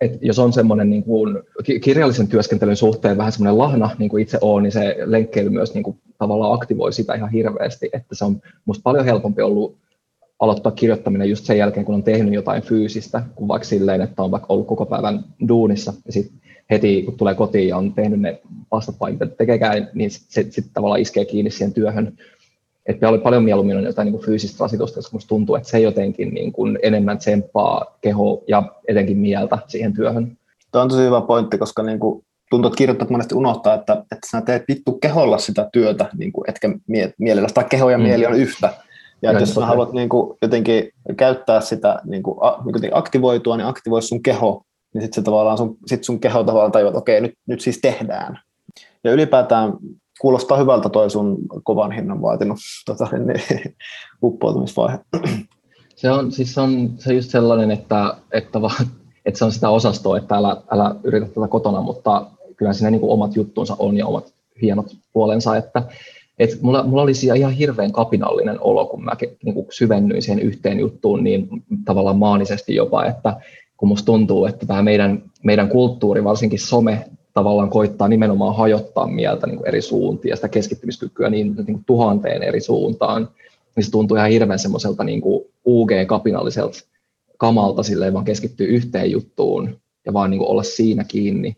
että 0.00 0.18
jos 0.22 0.38
on 0.38 0.52
semmoinen 0.52 0.90
niin 0.90 1.04
kuin 1.04 1.38
kirjallisen 1.80 2.28
työskentelyn 2.28 2.76
suhteen 2.76 3.16
vähän 3.16 3.32
semmoinen 3.32 3.58
lahna, 3.58 3.90
niin 3.98 4.08
kuin 4.08 4.22
itse 4.22 4.38
on, 4.40 4.62
niin 4.62 4.72
se 4.72 4.96
lenkkeily 5.04 5.50
myös 5.50 5.74
niin 5.74 5.82
kuin 5.82 5.98
tavallaan 6.18 6.54
aktivoi 6.54 6.92
sitä 6.92 7.14
ihan 7.14 7.30
hirveästi, 7.30 7.90
että 7.92 8.14
se 8.14 8.24
on 8.24 8.40
musta 8.64 8.82
paljon 8.82 9.04
helpompi 9.04 9.42
ollut 9.42 9.76
aloittaa 10.38 10.72
kirjoittaminen 10.72 11.30
just 11.30 11.44
sen 11.44 11.58
jälkeen, 11.58 11.86
kun 11.86 11.94
on 11.94 12.02
tehnyt 12.02 12.34
jotain 12.34 12.62
fyysistä, 12.62 13.22
kuin 13.34 13.48
vaikka 13.48 13.68
silleen, 13.68 14.00
että 14.00 14.22
on 14.22 14.30
vaikka 14.30 14.52
ollut 14.52 14.66
koko 14.66 14.86
päivän 14.86 15.24
duunissa 15.48 15.92
ja 16.06 16.12
sitten 16.12 16.40
heti 16.72 17.02
kun 17.02 17.16
tulee 17.16 17.34
kotiin 17.34 17.68
ja 17.68 17.76
on 17.76 17.92
tehnyt 17.92 18.20
ne 18.20 18.40
pastat 18.68 19.00
vai 19.00 19.12
mitä 19.12 19.26
tekeekään, 19.26 19.90
niin 19.94 20.10
sitten 20.10 20.52
sit 20.52 20.66
tavallaan 20.74 21.00
iskee 21.00 21.24
kiinni 21.24 21.50
siihen 21.50 21.74
työhön. 21.74 22.18
Että 22.86 23.08
oli 23.08 23.18
paljon 23.18 23.44
mieluummin 23.44 23.76
on 23.76 23.84
jotain 23.84 24.06
niin 24.06 24.12
kuin 24.12 24.24
fyysistä 24.24 24.64
rasitusta, 24.64 24.94
koska 24.94 25.16
musta 25.16 25.28
tuntuu, 25.28 25.54
että 25.54 25.68
se 25.68 25.80
jotenkin 25.80 26.34
niin 26.34 26.52
kuin 26.52 26.78
enemmän 26.82 27.18
tsemppaa 27.18 27.98
keho 28.00 28.44
ja 28.48 28.62
etenkin 28.88 29.18
mieltä 29.18 29.58
siihen 29.68 29.92
työhön. 29.92 30.38
Tuo 30.72 30.82
on 30.82 30.88
tosi 30.88 31.02
hyvä 31.02 31.20
pointti, 31.20 31.58
koska 31.58 31.82
niin 31.82 31.98
kuin 31.98 32.24
tuntuu, 32.50 32.68
että 32.68 32.78
kirjoittajat 32.78 33.10
monesti 33.10 33.34
unohtaa, 33.34 33.74
että, 33.74 33.92
että 33.92 34.28
sä 34.30 34.40
teet 34.40 34.62
vittu 34.68 34.92
keholla 34.92 35.38
sitä 35.38 35.68
työtä, 35.72 36.08
niin 36.18 36.32
kuin, 36.32 36.50
etkä 36.50 36.68
mie- 36.86 37.14
mielellä, 37.18 37.48
tai 37.54 37.64
keho 37.64 37.90
ja 37.90 37.98
mm. 37.98 38.04
mieli 38.04 38.26
on 38.26 38.34
yhtä. 38.34 38.74
Ja 39.22 39.30
että 39.30 39.42
jos 39.42 39.54
sä 39.54 39.66
haluat 39.66 39.92
niin 39.92 40.08
kuin, 40.08 40.38
jotenkin 40.42 40.90
käyttää 41.16 41.60
sitä 41.60 42.00
niin 42.04 42.22
kuin, 42.22 42.38
a, 42.40 42.62
niin 42.80 42.96
aktivoitua, 42.96 43.56
niin 43.56 43.66
aktivoi 43.66 44.02
sun 44.02 44.22
keho 44.22 44.64
niin 44.94 45.02
sitten 45.02 45.22
se 45.22 45.24
tavallaan 45.24 45.58
sun, 45.58 45.76
sit 45.86 46.04
sun 46.04 46.20
keho 46.20 46.44
tavallaan 46.44 46.72
tajuaa, 46.72 46.88
että 46.90 46.98
okei, 46.98 47.20
nyt, 47.20 47.34
nyt 47.46 47.60
siis 47.60 47.78
tehdään. 47.80 48.38
Ja 49.04 49.12
ylipäätään 49.12 49.72
kuulostaa 50.20 50.58
hyvältä 50.58 50.88
toi 50.88 51.10
sun 51.10 51.38
kovan 51.62 51.92
hinnan 51.92 52.22
vaatinut 52.22 52.58
tota, 52.86 53.08
niin, 53.18 53.74
uppoutumisvaihe. 54.22 54.98
Se 55.96 56.10
on, 56.10 56.32
siis 56.32 56.58
on, 56.58 56.90
se 56.98 57.10
on 57.10 57.16
just 57.16 57.30
sellainen, 57.30 57.70
että, 57.70 58.16
että, 58.32 58.62
va, 58.62 58.70
että 59.24 59.38
se 59.38 59.44
on 59.44 59.52
sitä 59.52 59.70
osastoa, 59.70 60.18
että 60.18 60.36
älä, 60.36 60.56
älä 60.70 60.94
yritä 61.04 61.26
tätä 61.26 61.48
kotona, 61.48 61.80
mutta 61.80 62.26
kyllä 62.56 62.72
siinä 62.72 62.90
niin 62.90 63.00
kuin 63.00 63.12
omat 63.12 63.36
juttunsa 63.36 63.76
on 63.78 63.96
ja 63.96 64.06
omat 64.06 64.34
hienot 64.62 64.96
puolensa, 65.12 65.56
että 65.56 65.82
et 66.38 66.62
mulla, 66.62 66.82
mulla 66.82 67.02
oli 67.02 67.14
siellä 67.14 67.38
ihan 67.38 67.52
hirveän 67.52 67.92
kapinallinen 67.92 68.56
olo, 68.60 68.86
kun 68.86 69.04
mä 69.04 69.12
niin 69.44 69.54
kuin 69.54 69.66
syvennyin 69.70 70.22
siihen 70.22 70.38
yhteen 70.38 70.80
juttuun 70.80 71.24
niin 71.24 71.48
tavallaan 71.84 72.18
maanisesti 72.18 72.74
jopa, 72.74 73.04
että 73.04 73.36
kun 73.82 73.88
musta 73.88 74.06
tuntuu, 74.06 74.46
että 74.46 74.66
tämä 74.66 74.82
meidän, 74.82 75.22
meidän 75.44 75.68
kulttuuri, 75.68 76.24
varsinkin 76.24 76.58
some, 76.58 77.04
tavallaan 77.34 77.70
koittaa 77.70 78.08
nimenomaan 78.08 78.56
hajottaa 78.56 79.06
mieltä 79.06 79.46
niin 79.46 79.56
kuin 79.56 79.68
eri 79.68 79.82
suuntiin 79.82 80.30
ja 80.30 80.36
sitä 80.36 80.48
keskittymiskykyä 80.48 81.30
niin, 81.30 81.54
niin 81.56 81.66
kuin 81.66 81.84
tuhanteen 81.86 82.42
eri 82.42 82.60
suuntaan, 82.60 83.28
niin 83.76 83.84
se 83.84 83.90
tuntuu 83.90 84.16
ihan 84.16 84.30
hirveän 84.30 84.58
semmoiselta 84.58 85.04
niin 85.04 85.22
UG-kapinalliselta 85.66 86.78
kamalta 87.36 87.82
silleen 87.82 88.14
vaan 88.14 88.24
keskittyy 88.24 88.66
yhteen 88.66 89.10
juttuun 89.10 89.80
ja 90.06 90.12
vaan 90.12 90.30
niin 90.30 90.38
kuin 90.38 90.50
olla 90.50 90.62
siinä 90.62 91.04
kiinni 91.04 91.56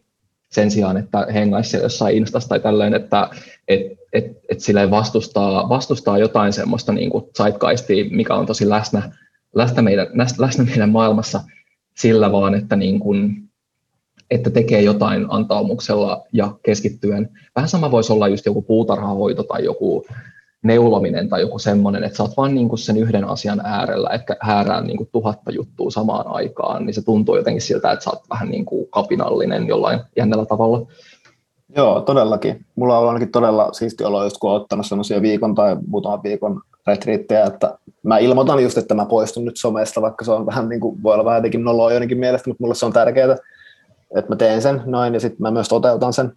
sen 0.53 0.71
sijaan, 0.71 0.97
että 0.97 1.27
hengaisi 1.35 1.77
jossain 1.77 2.17
Instassa 2.17 2.49
tai 2.49 2.61
tällöin, 2.61 2.95
että 2.95 3.31
et, 3.69 3.81
et, 4.13 4.25
et 4.49 4.61
silleen 4.61 4.91
vastustaa, 4.91 5.69
vastustaa 5.69 6.19
jotain 6.19 6.53
semmoista 6.53 6.93
niin 6.93 7.11
kuin 7.11 7.25
mikä 8.11 8.35
on 8.35 8.47
tosi 8.47 8.69
läsnä, 8.69 9.13
läsnä, 9.55 9.83
meidän, 9.83 10.07
läsnä 10.39 10.65
meidän 10.65 10.91
maailmassa– 10.91 11.41
sillä 11.97 12.33
vaan, 12.33 12.55
että, 12.55 12.77
niin 12.77 13.01
kuin, 13.01 13.51
että 14.31 14.51
tekee 14.51 14.83
jotain 14.83 15.27
antaumuksella 15.29 16.23
ja 16.33 16.55
keskittyen. 16.63 17.31
Vähän 17.57 17.69
sama 17.69 17.91
voisi 17.91 18.13
olla 18.13 18.29
just 18.29 18.47
joku 18.47 18.63
puutarhahoito 18.63 19.43
tai 19.43 19.65
joku 19.65 20.05
neulominen 20.63 21.29
tai 21.29 21.41
joku 21.41 21.59
semmoinen, 21.59 22.05
että 22.05 22.17
sä 22.17 22.23
oot 22.23 22.37
vaan 22.37 22.55
niin 22.55 22.69
kuin 22.69 22.79
sen 22.79 22.97
yhden 22.97 23.25
asian 23.25 23.61
äärellä, 23.65 24.11
että 24.11 24.37
häärää 24.41 24.81
niin 24.81 24.97
kuin 24.97 25.09
tuhatta 25.13 25.51
juttua 25.51 25.91
samaan 25.91 26.27
aikaan, 26.27 26.87
niin 26.87 26.95
se 26.95 27.05
tuntuu 27.05 27.37
jotenkin 27.37 27.63
siltä, 27.63 27.93
että 27.93 28.05
sä 28.05 28.11
oot 28.11 28.23
vähän 28.31 28.49
niin 28.49 28.65
kuin 28.65 28.87
kapinallinen 28.91 29.69
jollain 29.69 30.01
jännällä 30.17 30.47
tavalla. 30.47 30.87
Joo, 31.77 32.01
todellakin. 32.01 32.67
Mulla 32.75 32.99
on 32.99 33.09
ainakin 33.09 33.33
todella 33.33 33.73
siisti 33.73 34.05
olo, 34.05 34.25
just 34.25 34.39
kun 34.39 34.51
olen 34.51 34.63
ottanut 34.63 34.87
semmoisia 34.87 35.23
viikon 35.23 35.55
tai 35.55 35.77
muutaman 35.87 36.23
viikon 36.23 36.61
retriittejä, 36.87 37.45
että 37.45 37.79
mä 38.05 38.19
ilmoitan 38.19 38.63
just, 38.63 38.79
että 38.79 38.95
mä 38.95 39.07
poistun 39.07 39.45
nyt 39.45 39.57
somesta, 39.57 40.03
vaikka 40.03 40.25
se 40.25 40.33
on 40.33 40.47
vähän 40.47 40.69
niin 40.69 40.81
kuin, 40.81 41.03
voi 41.03 41.15
olla 41.15 41.25
vähän 41.25 41.39
jotenkin 41.39 41.65
noloa 41.65 41.91
joidenkin 41.91 42.19
mielestä, 42.19 42.51
mutta 42.51 42.63
mulle 42.63 42.75
se 42.75 42.87
on 42.87 42.93
tärkeää, 42.93 43.37
että 44.17 44.33
mä 44.33 44.37
teen 44.37 44.63
sen 44.63 44.83
noin 44.87 45.15
ja 45.15 45.21
sitten 45.21 45.43
mä 45.43 45.51
myös 45.51 45.69
toteutan 45.69 46.13
sen. 46.13 46.33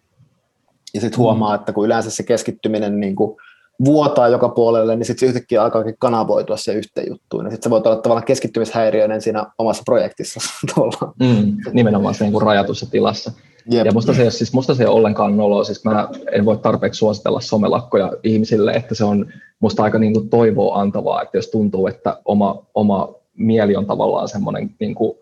Ja 0.94 1.02
sitten 1.02 1.18
huomaa, 1.18 1.50
mm. 1.50 1.56
että 1.56 1.74
kun 1.74 1.86
yleensä 1.86 2.12
se 2.12 2.24
keskittyminen 2.24 3.00
niin 3.00 3.16
kuin 3.16 3.38
vuotaa 3.86 4.28
joka 4.28 4.50
puolelle, 4.50 4.96
niin 4.96 5.06
sitten 5.06 5.20
se 5.20 5.26
yhtäkkiä 5.26 5.64
alkaakin 5.64 5.96
kanavoitua 6.00 6.58
se 6.58 6.74
yhteen 6.74 7.08
juttuun. 7.10 7.46
Ja 7.46 7.52
sitten 7.52 7.64
se 7.64 7.70
voi 7.70 7.82
olla 7.86 8.02
tavallaan 8.02 8.26
keskittymishäiriöinen 8.26 9.22
siinä 9.22 9.46
omassa 9.58 9.84
projektissa. 9.86 10.40
mm, 11.20 11.58
nimenomaan 11.74 12.16
se 12.16 12.24
niin 12.24 12.34
kuin 12.34 12.42
rajatussa 12.42 12.92
tilassa. 12.92 13.32
Jep. 13.70 13.86
Ja 13.86 13.92
musta 13.92 14.14
se, 14.14 14.24
ei 14.24 14.32
siis 14.32 14.54
musta 14.54 14.76
se 14.76 14.84
ei 14.84 14.88
ole 14.88 14.96
ollenkaan 14.96 15.38
noloa, 15.38 15.64
siis 15.64 15.86
mä 15.86 16.10
en 16.32 16.46
voi 16.46 16.58
tarpeeksi 16.58 16.98
suositella 16.98 17.42
somelakkoja 17.42 18.12
ihmisille, 18.24 18.72
että 18.72 18.96
se 18.96 19.04
on 19.04 19.26
musta 19.60 19.84
aika 19.84 20.00
niin 20.00 20.14
kuin 20.14 20.30
toivoa 20.30 20.82
antavaa, 20.82 21.22
että 21.22 21.38
jos 21.38 21.48
tuntuu, 21.48 21.88
että 21.88 22.22
oma, 22.26 22.66
oma 22.74 23.14
mieli 23.36 23.76
on 23.76 23.86
tavallaan 23.86 24.28
semmoinen 24.28 24.76
niin 24.80 24.96
kuin 24.96 25.18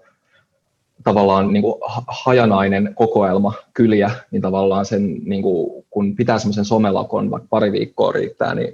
tavallaan 1.03 1.53
niin 1.53 1.63
kuin 1.63 1.75
hajanainen 2.07 2.93
kokoelma 2.95 3.53
kyliä, 3.73 4.11
niin 4.31 4.41
tavallaan 4.41 4.85
sen, 4.85 5.17
niin 5.25 5.41
kuin, 5.41 5.85
kun 5.89 6.15
pitää 6.15 6.39
semmoisen 6.39 6.65
somelakon, 6.65 7.31
vaikka 7.31 7.47
pari 7.49 7.71
viikkoa 7.71 8.11
riittää, 8.11 8.55
niin, 8.55 8.73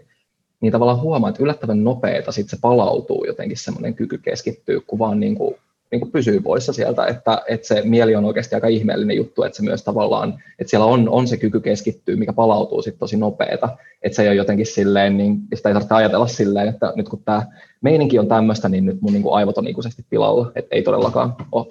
niin 0.61 0.72
tavallaan 0.72 1.01
huomaa, 1.01 1.30
että 1.30 1.43
yllättävän 1.43 1.84
nopeeta 1.84 2.32
sitten 2.32 2.57
se 2.57 2.61
palautuu 2.61 3.26
jotenkin 3.26 3.57
semmoinen 3.57 3.93
kyky 3.93 4.17
keskittyä, 4.17 4.80
kun 4.88 4.99
vaan 4.99 5.19
niin 5.19 5.36
kuin 5.36 5.55
niin 5.91 6.01
kuin 6.01 6.11
pysyy 6.11 6.39
poissa 6.39 6.73
sieltä, 6.73 7.05
että, 7.05 7.41
että 7.47 7.67
se 7.67 7.81
mieli 7.85 8.15
on 8.15 8.25
oikeasti 8.25 8.55
aika 8.55 8.67
ihmeellinen 8.67 9.17
juttu, 9.17 9.43
että 9.43 9.57
se 9.57 9.63
myös 9.63 9.83
tavallaan, 9.83 10.43
että 10.59 10.69
siellä 10.69 10.85
on, 10.85 11.09
on 11.09 11.27
se 11.27 11.37
kyky 11.37 11.59
keskittyä, 11.59 12.15
mikä 12.15 12.33
palautuu 12.33 12.81
sitten 12.81 12.99
tosi 12.99 13.17
nopeeta, 13.17 13.77
että 14.01 14.15
se 14.15 14.21
ei 14.21 14.27
ole 14.27 14.35
jotenkin 14.35 14.65
silleen, 14.65 15.17
niin 15.17 15.39
sitä 15.53 15.69
ei 15.69 15.73
tarvitse 15.73 15.95
ajatella 15.95 16.27
silleen, 16.27 16.67
että 16.67 16.93
nyt 16.95 17.09
kun 17.09 17.23
tämä 17.25 17.45
meininki 17.81 18.19
on 18.19 18.27
tämmöistä, 18.27 18.69
niin 18.69 18.85
nyt 18.85 19.01
mun 19.01 19.13
niin 19.13 19.23
kuin 19.23 19.35
aivot 19.35 19.57
on 19.57 19.67
ikuisesti 19.67 20.05
pilalla, 20.09 20.51
että 20.55 20.75
ei 20.75 20.83
todellakaan 20.83 21.35
ole, 21.51 21.67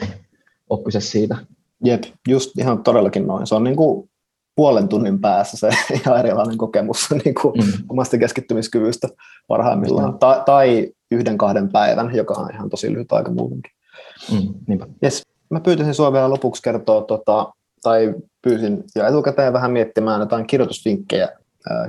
ole 0.70 0.82
kyse 0.84 1.00
siitä. 1.00 1.36
Jep, 1.84 2.02
just 2.28 2.58
ihan 2.58 2.82
todellakin 2.82 3.26
noin. 3.26 3.46
Se 3.46 3.54
on 3.54 3.64
niin 3.64 3.76
kuin 3.76 4.10
puolen 4.56 4.88
tunnin 4.88 5.20
päässä 5.20 5.56
se 5.56 5.68
ihan 6.04 6.18
erilainen 6.18 6.58
kokemus 6.58 7.08
niin 7.24 7.34
kuin 7.42 7.54
mm. 7.56 7.72
omasta 7.88 8.18
keskittymiskyvystä 8.18 9.08
parhaimmillaan. 9.48 10.18
Ta- 10.18 10.42
tai 10.46 10.92
yhden 11.10 11.38
kahden 11.38 11.68
päivän, 11.72 12.14
joka 12.14 12.34
on 12.34 12.54
ihan 12.54 12.70
tosi 12.70 12.92
lyhyt 12.92 13.12
aika 13.12 13.30
muutenkin. 13.30 13.72
Mm, 14.32 14.78
yes. 15.04 15.22
Mä 15.50 15.60
pyytäisin 15.60 15.94
sinua 15.94 16.12
vielä 16.12 16.30
lopuksi 16.30 16.62
kertoa, 16.62 17.02
tota, 17.02 17.52
tai 17.82 18.14
pyysin 18.42 18.84
jo 18.94 19.06
etukäteen 19.06 19.52
vähän 19.52 19.70
miettimään 19.70 20.20
jotain 20.20 20.46
kirjoitusvinkkejä 20.46 21.28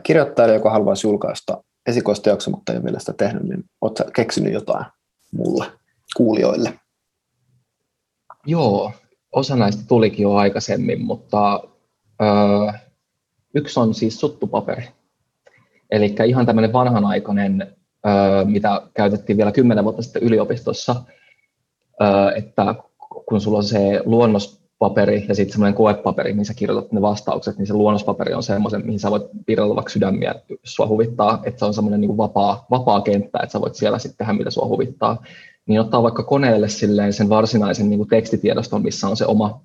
kirjoittajalle, 0.03 0.55
joka 0.55 0.71
haluaisi 0.71 1.07
julkaista 1.07 1.63
esikoisteoksen, 1.87 2.51
mutta 2.53 2.71
ei 2.71 2.77
ole 2.77 2.85
vielä 2.85 2.99
sitä 2.99 3.13
tehnyt, 3.13 3.43
niin 3.43 3.65
oletko 3.81 4.03
keksinyt 4.13 4.53
jotain 4.53 4.85
mulle, 5.31 5.65
kuulijoille? 6.17 6.73
Joo, 8.45 8.91
osa 9.31 9.55
näistä 9.55 9.83
tulikin 9.87 10.23
jo 10.23 10.33
aikaisemmin, 10.33 11.01
mutta 11.01 11.63
öö, 12.21 12.79
yksi 13.55 13.79
on 13.79 13.93
siis 13.93 14.19
suttupaperi. 14.19 14.87
Eli 15.91 16.15
ihan 16.25 16.45
tämmöinen 16.45 16.73
vanhanaikainen, 16.73 17.75
öö, 18.07 18.45
mitä 18.45 18.81
käytettiin 18.93 19.37
vielä 19.37 19.51
kymmenen 19.51 19.83
vuotta 19.83 20.01
sitten 20.01 20.23
yliopistossa, 20.23 20.95
että 22.35 22.75
kun 23.25 23.41
sulla 23.41 23.57
on 23.57 23.63
se 23.63 24.01
luonnospaperi 24.05 25.25
ja 25.27 25.35
sitten 25.35 25.51
semmoinen 25.51 25.73
koepaperi, 25.73 26.33
mihin 26.33 26.45
sä 26.45 26.53
kirjoitat 26.53 26.91
ne 26.91 27.01
vastaukset, 27.01 27.57
niin 27.57 27.67
se 27.67 27.73
luonnospaperi 27.73 28.33
on 28.33 28.43
semmoisen, 28.43 28.85
mihin 28.85 28.99
sä 28.99 29.11
voit 29.11 29.23
piirrellä 29.45 29.75
vaikka 29.75 29.91
sydämiä, 29.91 30.35
jos 30.49 30.59
sua 30.63 30.87
huvittaa, 30.87 31.41
että 31.45 31.59
se 31.59 31.65
on 31.65 31.73
semmoinen 31.73 32.01
niin 32.01 32.17
vapaa, 32.17 32.65
vapaa 32.71 33.01
kenttä, 33.01 33.39
että 33.43 33.51
sä 33.53 33.61
voit 33.61 33.75
siellä 33.75 33.99
sitten 33.99 34.17
tehdä, 34.17 34.33
mitä 34.33 34.51
sua 34.51 34.67
huvittaa. 34.67 35.23
Niin 35.65 35.81
ottaa 35.81 36.03
vaikka 36.03 36.23
koneelle 36.23 36.69
silleen 36.69 37.13
sen 37.13 37.29
varsinaisen 37.29 37.89
niin 37.89 37.99
kuin 37.99 38.09
tekstitiedoston, 38.09 38.81
missä 38.81 39.07
on 39.07 39.17
se 39.17 39.25
oma, 39.25 39.61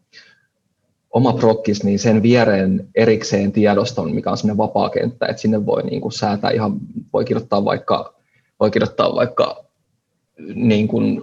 oma 1.11 1.33
prokkis, 1.33 1.85
niin 1.85 1.99
sen 1.99 2.23
viereen 2.23 2.89
erikseen 2.95 3.53
tiedoston, 3.53 4.15
mikä 4.15 4.31
on 4.31 4.37
semmoinen 4.37 4.59
vapaa 4.59 4.91
kenttä, 4.91 5.27
että 5.27 5.43
sinne 5.43 5.67
voi 5.67 5.83
niin 5.83 6.01
kuin 6.01 6.13
säätää 6.13 6.51
ihan, 6.51 6.79
voi 7.13 7.25
kirjoittaa 7.25 7.65
vaikka, 7.65 8.15
voi 8.61 8.71
kirjoittaa 8.71 9.15
vaikka 9.15 9.65
niin 10.55 10.89
kuin 10.89 11.23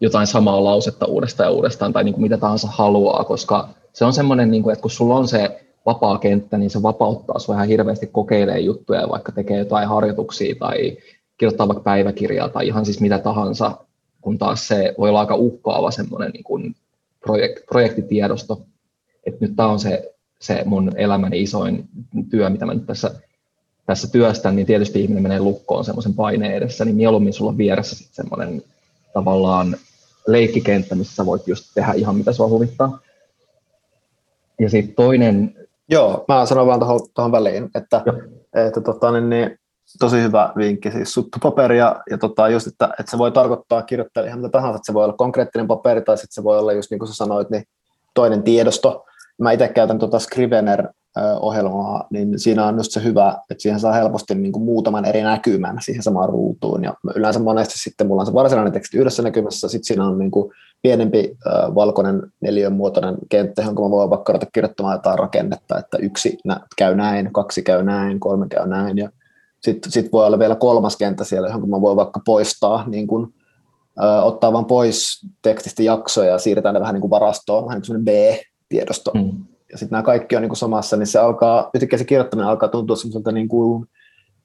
jotain 0.00 0.26
samaa 0.26 0.64
lausetta 0.64 1.06
uudestaan 1.06 1.46
ja 1.46 1.50
uudestaan 1.50 1.92
tai 1.92 2.04
niin 2.04 2.14
kuin 2.14 2.22
mitä 2.22 2.36
tahansa 2.36 2.68
haluaa, 2.70 3.24
koska 3.24 3.68
se 3.92 4.04
on 4.04 4.12
semmoinen, 4.12 4.50
niin 4.50 4.62
kuin, 4.62 4.72
että 4.72 4.82
kun 4.82 4.90
sulla 4.90 5.16
on 5.16 5.28
se 5.28 5.60
vapaa 5.86 6.18
kenttä, 6.18 6.58
niin 6.58 6.70
se 6.70 6.82
vapauttaa 6.82 7.38
sinua 7.38 7.56
ihan 7.56 7.68
hirveästi 7.68 8.06
kokeilee 8.06 8.60
juttuja, 8.60 9.08
vaikka 9.08 9.32
tekee 9.32 9.58
jotain 9.58 9.88
harjoituksia 9.88 10.54
tai 10.58 10.96
kirjoittaa 11.38 11.68
vaikka 11.68 11.82
päiväkirjaa 11.82 12.48
tai 12.48 12.66
ihan 12.66 12.84
siis 12.84 13.00
mitä 13.00 13.18
tahansa, 13.18 13.78
kun 14.20 14.38
taas 14.38 14.68
se 14.68 14.94
voi 14.98 15.08
olla 15.08 15.20
aika 15.20 15.34
uhkaava 15.34 15.90
semmoinen 15.90 16.30
niin 16.30 16.44
kuin 16.44 16.76
projekt, 17.20 17.66
projektitiedosto. 17.66 18.62
Että 19.26 19.44
nyt 19.46 19.56
tämä 19.56 19.68
on 19.68 19.78
se, 19.78 20.14
se 20.40 20.62
mun 20.64 20.92
elämäni 20.96 21.42
isoin 21.42 21.88
työ, 22.30 22.50
mitä 22.50 22.66
mä 22.66 22.74
nyt 22.74 22.86
tässä, 22.86 23.10
tässä 23.86 24.08
työstän, 24.08 24.56
niin 24.56 24.66
tietysti 24.66 25.00
ihminen 25.00 25.22
menee 25.22 25.40
lukkoon 25.40 25.84
semmoisen 25.84 26.14
paineen 26.14 26.54
edessä, 26.54 26.84
niin 26.84 26.96
mieluummin 26.96 27.32
sulla 27.32 27.50
on 27.50 27.58
vieressä 27.58 28.08
semmoinen 28.12 28.62
tavallaan 29.12 29.76
leikkikenttä, 30.26 30.94
missä 30.94 31.26
voit 31.26 31.48
just 31.48 31.64
tehdä 31.74 31.92
ihan 31.92 32.16
mitä 32.16 32.32
sua 32.32 32.48
huvittaa. 32.48 32.98
Ja 34.60 34.70
sitten 34.70 34.94
toinen... 34.94 35.54
Joo, 35.88 36.24
mä 36.28 36.46
sanon 36.46 36.66
vaan 36.66 36.80
tuohon 37.14 37.32
väliin, 37.32 37.70
että, 37.74 38.02
että 38.54 38.80
tota, 38.80 39.12
niin, 39.12 39.30
niin, 39.30 39.58
tosi 39.98 40.22
hyvä 40.22 40.52
vinkki, 40.56 40.90
siis 40.90 41.14
suttupaperi 41.14 41.78
ja, 41.78 42.02
ja 42.10 42.18
tota, 42.18 42.48
just, 42.48 42.66
että, 42.66 42.90
että 42.98 43.10
se 43.10 43.18
voi 43.18 43.32
tarkoittaa 43.32 43.82
kirjoittajalle 43.82 44.28
ihan 44.28 44.40
mitä 44.40 44.50
tahansa, 44.50 44.76
että 44.76 44.86
se 44.86 44.94
voi 44.94 45.04
olla 45.04 45.16
konkreettinen 45.16 45.66
paperi 45.66 46.02
tai 46.02 46.16
sitten 46.16 46.34
se 46.34 46.44
voi 46.44 46.58
olla 46.58 46.72
just 46.72 46.90
niin 46.90 46.98
kuin 46.98 47.08
sä 47.08 47.14
sanoit, 47.14 47.50
niin 47.50 47.64
toinen 48.14 48.42
tiedosto. 48.42 49.04
Mä 49.40 49.52
itse 49.52 49.68
käytän 49.68 49.98
tuota 49.98 50.18
Scrivener 50.18 50.88
ohjelmaa, 51.40 52.06
niin 52.10 52.38
siinä 52.38 52.66
on 52.66 52.76
just 52.76 52.92
se 52.92 53.04
hyvä, 53.04 53.38
että 53.50 53.62
siihen 53.62 53.80
saa 53.80 53.92
helposti 53.92 54.34
niin 54.34 54.52
kuin 54.52 54.62
muutaman 54.62 55.04
eri 55.04 55.22
näkymän 55.22 55.78
siihen 55.80 56.02
samaan 56.02 56.28
ruutuun. 56.28 56.84
Ja 56.84 56.94
yleensä 57.14 57.40
monesti 57.40 57.78
sitten 57.78 58.06
mulla 58.06 58.22
on 58.22 58.26
se 58.26 58.34
varsinainen 58.34 58.72
teksti 58.72 58.98
yhdessä 58.98 59.22
näkymässä, 59.22 59.68
sitten 59.68 59.86
siinä 59.86 60.06
on 60.06 60.18
niin 60.18 60.30
kuin 60.30 60.52
pienempi 60.82 61.36
äh, 61.46 61.74
valkoinen 61.74 62.22
neliön 62.40 62.72
muotoinen 62.72 63.14
kenttä, 63.28 63.62
jonka 63.62 63.82
mä 63.82 63.90
voin 63.90 64.10
vaikka 64.10 64.32
ruveta 64.32 64.50
kirjoittamaan 64.52 64.94
jotain 64.94 65.18
rakennetta, 65.18 65.78
että 65.78 65.98
yksi 65.98 66.38
käy 66.76 66.94
näin, 66.94 67.32
kaksi 67.32 67.62
käy 67.62 67.82
näin, 67.82 68.20
kolme 68.20 68.46
käy 68.48 68.68
näin. 68.68 68.98
Ja 68.98 69.10
sitten 69.60 69.92
sit 69.92 70.12
voi 70.12 70.26
olla 70.26 70.38
vielä 70.38 70.54
kolmas 70.54 70.96
kenttä 70.96 71.24
siellä, 71.24 71.48
johon 71.48 71.70
mä 71.70 71.80
voin 71.80 71.96
vaikka 71.96 72.20
poistaa, 72.24 72.84
niin 72.88 73.06
kuin, 73.06 73.34
äh, 74.02 74.26
ottaa 74.26 74.52
vaan 74.52 74.66
pois 74.66 75.26
tekstistä 75.42 75.82
jaksoja 75.82 76.30
ja 76.30 76.38
siirretään 76.38 76.74
ne 76.74 76.80
vähän 76.80 76.94
niin 76.94 77.00
kuin 77.00 77.10
varastoon, 77.10 77.66
vähän 77.66 77.82
niin 77.88 78.04
kuin 78.04 78.04
B-tiedosto. 78.70 79.10
Mm 79.14 79.44
ja 79.72 79.78
sitten 79.78 79.96
nämä 79.96 80.02
kaikki 80.02 80.36
on 80.36 80.42
niin 80.42 80.48
kuin 80.48 80.56
samassa, 80.56 80.96
niin 80.96 81.06
se 81.06 81.18
alkaa, 81.18 81.70
yhtäkkiä 81.74 81.98
se 81.98 82.04
kirjoittaminen 82.04 82.48
alkaa 82.48 82.68
tuntua 82.68 82.96
semmoiselta 82.96 83.32
niin 83.32 83.48
kuin 83.48 83.86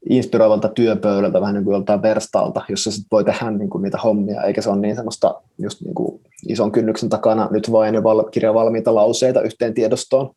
inspiroivalta 0.09 0.67
työpöydältä, 0.67 1.41
vähän 1.41 1.55
niin 1.55 1.63
kuin 1.63 1.73
joltain 1.73 2.01
verstalta, 2.01 2.61
jossa 2.69 2.91
sit 2.91 3.05
voi 3.11 3.23
tehdä 3.23 3.51
niin 3.51 3.69
kuin 3.69 3.81
niitä 3.81 3.97
hommia, 3.97 4.41
eikä 4.41 4.61
se 4.61 4.69
ole 4.69 4.79
niin 4.79 4.95
semmoista 4.95 5.41
just 5.57 5.81
niin 5.81 5.95
kuin 5.95 6.21
ison 6.47 6.71
kynnyksen 6.71 7.09
takana 7.09 7.47
nyt 7.51 7.71
vain 7.71 8.03
val- 8.03 8.29
kirja 8.31 8.53
valmiita 8.53 8.95
lauseita 8.95 9.41
yhteen 9.41 9.73
tiedostoon. 9.73 10.31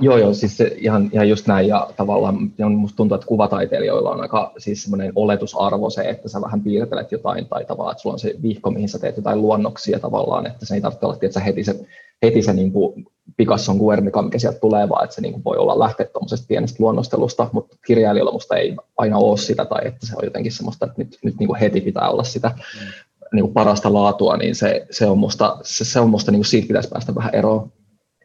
Joo, 0.00 0.16
joo, 0.16 0.34
siis 0.34 0.56
se 0.56 0.76
ihan, 0.78 1.10
ihan 1.12 1.28
just 1.28 1.46
näin, 1.46 1.68
ja 1.68 1.90
tavallaan 1.96 2.52
on, 2.64 2.74
musta 2.74 2.96
tuntuu, 2.96 3.14
että 3.14 3.26
kuvataiteilijoilla 3.26 4.10
on 4.10 4.20
aika 4.20 4.52
siis 4.58 4.82
semmoinen 4.82 5.12
oletusarvo 5.14 5.90
se, 5.90 6.02
että 6.02 6.28
sä 6.28 6.40
vähän 6.40 6.60
piirtelet 6.60 7.12
jotain, 7.12 7.46
tai 7.46 7.64
tavallaan, 7.64 7.92
että 7.92 8.02
sulla 8.02 8.14
on 8.14 8.18
se 8.18 8.34
vihko, 8.42 8.70
mihin 8.70 8.88
sä 8.88 8.98
teet 8.98 9.16
jotain 9.16 9.42
luonnoksia 9.42 9.98
tavallaan, 9.98 10.46
että 10.46 10.66
se 10.66 10.74
ei 10.74 10.80
tarvitse 10.80 11.06
olla, 11.06 11.16
että 11.22 11.34
sä 11.34 11.40
heti 11.40 11.64
se, 11.64 11.80
heti 12.22 12.42
se 12.42 12.52
niin 12.52 12.72
kuin 12.72 13.06
Picasson 13.36 13.76
Guernica, 13.76 14.22
mikä 14.22 14.38
sieltä 14.38 14.58
tulee, 14.58 14.88
vaan 14.88 15.04
että 15.04 15.14
se 15.16 15.22
niin 15.22 15.32
kuin 15.32 15.44
voi 15.44 15.56
olla 15.56 15.78
lähteä 15.78 16.06
tuommoisesta 16.06 16.46
pienestä 16.48 16.76
luonnostelusta, 16.78 17.50
mutta 17.52 17.76
kirjailijalla 17.86 18.32
musta 18.32 18.56
ei 18.56 18.76
aina 18.96 19.18
ole 19.18 19.38
sitä, 19.38 19.64
tai 19.64 19.80
että 19.84 20.06
se 20.06 20.16
on 20.16 20.24
jotenkin 20.24 20.52
semmoista, 20.52 20.86
että 20.86 21.02
nyt, 21.02 21.18
nyt 21.24 21.34
niin 21.38 21.46
kuin 21.46 21.60
heti 21.60 21.80
pitää 21.80 22.10
olla 22.10 22.24
sitä 22.24 22.48
mm. 22.48 22.86
niin 23.32 23.42
kuin 23.44 23.54
parasta 23.54 23.92
laatua, 23.92 24.36
niin 24.36 24.54
se, 24.54 24.86
se 24.90 25.06
on 25.06 25.18
musta, 25.18 25.58
se, 25.62 25.84
se 25.84 26.00
on 26.00 26.10
musta 26.10 26.30
niin 26.30 26.38
kuin 26.38 26.46
siitä 26.46 26.66
pitäisi 26.66 26.88
päästä 26.88 27.14
vähän 27.14 27.34
eroon, 27.34 27.72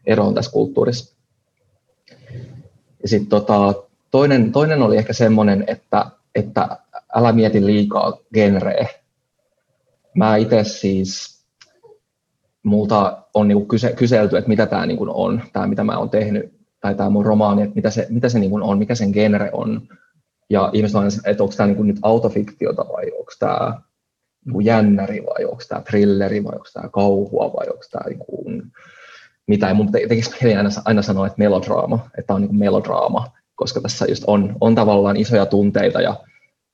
eroon 0.05 0.33
tässä 0.33 0.51
kulttuurissa. 0.51 1.17
Ja 3.01 3.09
sitten 3.09 3.29
tota, 3.29 3.73
toinen, 4.11 4.51
toinen 4.51 4.81
oli 4.81 4.97
ehkä 4.97 5.13
semmoinen, 5.13 5.63
että, 5.67 6.05
että 6.35 6.77
älä 7.15 7.31
mieti 7.31 7.65
liikaa 7.65 8.17
genreä. 8.33 8.87
Mä 10.13 10.35
itse 10.35 10.63
siis, 10.63 11.36
multa 12.67 13.23
on 13.33 13.47
niinku 13.47 13.65
kyse, 13.65 13.93
kyselty, 13.93 14.37
että 14.37 14.49
mitä 14.49 14.65
tämä 14.65 14.85
niinku 14.85 15.07
on, 15.09 15.41
tämä 15.53 15.67
mitä 15.67 15.83
mä 15.83 15.97
oon 15.97 16.09
tehnyt, 16.09 16.53
tai 16.81 16.95
tämä 16.95 17.09
mun 17.09 17.25
romaani, 17.25 17.61
että 17.61 17.75
mitä 17.75 17.89
se, 17.89 18.07
mitä 18.09 18.29
se 18.29 18.39
niinku 18.39 18.59
on, 18.61 18.77
mikä 18.77 18.95
sen 18.95 19.11
genre 19.11 19.49
on. 19.53 19.81
Ja 20.49 20.69
ihmiset 20.73 20.95
on 20.95 21.07
että 21.25 21.43
onko 21.43 21.55
tämä 21.57 21.67
niinku 21.67 21.83
nyt 21.83 21.99
autofiktiota 22.01 22.85
vai 22.93 23.11
onko 23.11 23.31
tämä 23.39 23.81
niinku 24.45 24.59
jännäri 24.59 25.23
vai 25.25 25.45
onko 25.45 25.63
tämä 25.69 25.81
thrilleri 25.81 26.43
vai 26.43 26.53
onko 26.53 26.67
tämä 26.73 26.89
kauhua 26.89 27.53
vai 27.53 27.67
onko 27.69 27.83
tämä 27.91 28.09
niinku 28.09 28.51
mitä. 29.47 29.73
Mun 29.73 29.91
tekisi 29.91 30.31
mieli 30.41 30.57
aina, 30.57 30.69
aina 30.85 31.01
sanoa, 31.01 31.27
että 31.27 31.39
melodraama, 31.39 32.09
että 32.17 32.33
on 32.33 32.41
niin 32.41 32.49
kuin 32.49 32.59
melodraama, 32.59 33.31
koska 33.55 33.81
tässä 33.81 34.05
just 34.09 34.23
on, 34.27 34.55
on 34.61 34.75
tavallaan 34.75 35.17
isoja 35.17 35.45
tunteita 35.45 36.01
ja 36.01 36.15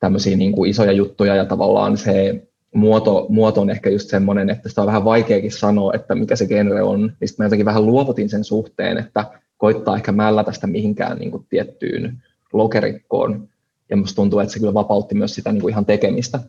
tämmöisiä 0.00 0.36
niin 0.36 0.52
kuin 0.52 0.70
isoja 0.70 0.92
juttuja 0.92 1.36
ja 1.36 1.44
tavallaan 1.44 1.96
se 1.96 2.46
muoto, 2.74 3.26
muoto 3.28 3.60
on 3.60 3.70
ehkä 3.70 3.90
just 3.90 4.08
semmoinen, 4.08 4.50
että 4.50 4.68
sitä 4.68 4.80
on 4.80 4.86
vähän 4.86 5.04
vaikeakin 5.04 5.52
sanoa, 5.52 5.92
että 5.94 6.14
mikä 6.14 6.36
se 6.36 6.46
genre 6.46 6.82
on. 6.82 7.00
Niin 7.00 7.28
sitten 7.28 7.44
mä 7.44 7.46
jotenkin 7.46 7.66
vähän 7.66 7.86
luovutin 7.86 8.28
sen 8.28 8.44
suhteen, 8.44 8.98
että 8.98 9.24
koittaa 9.56 9.96
ehkä 9.96 10.12
mällä 10.12 10.44
tästä 10.44 10.66
mihinkään 10.66 11.18
niin 11.18 11.30
kuin 11.30 11.46
tiettyyn 11.48 12.22
lokerikkoon. 12.52 13.48
Ja 13.90 13.96
musta 13.96 14.16
tuntuu, 14.16 14.38
että 14.38 14.52
se 14.52 14.58
kyllä 14.58 14.74
vapautti 14.74 15.14
myös 15.14 15.34
sitä 15.34 15.52
niin 15.52 15.60
kuin 15.60 15.72
ihan 15.72 15.86
tekemistä. 15.86 16.40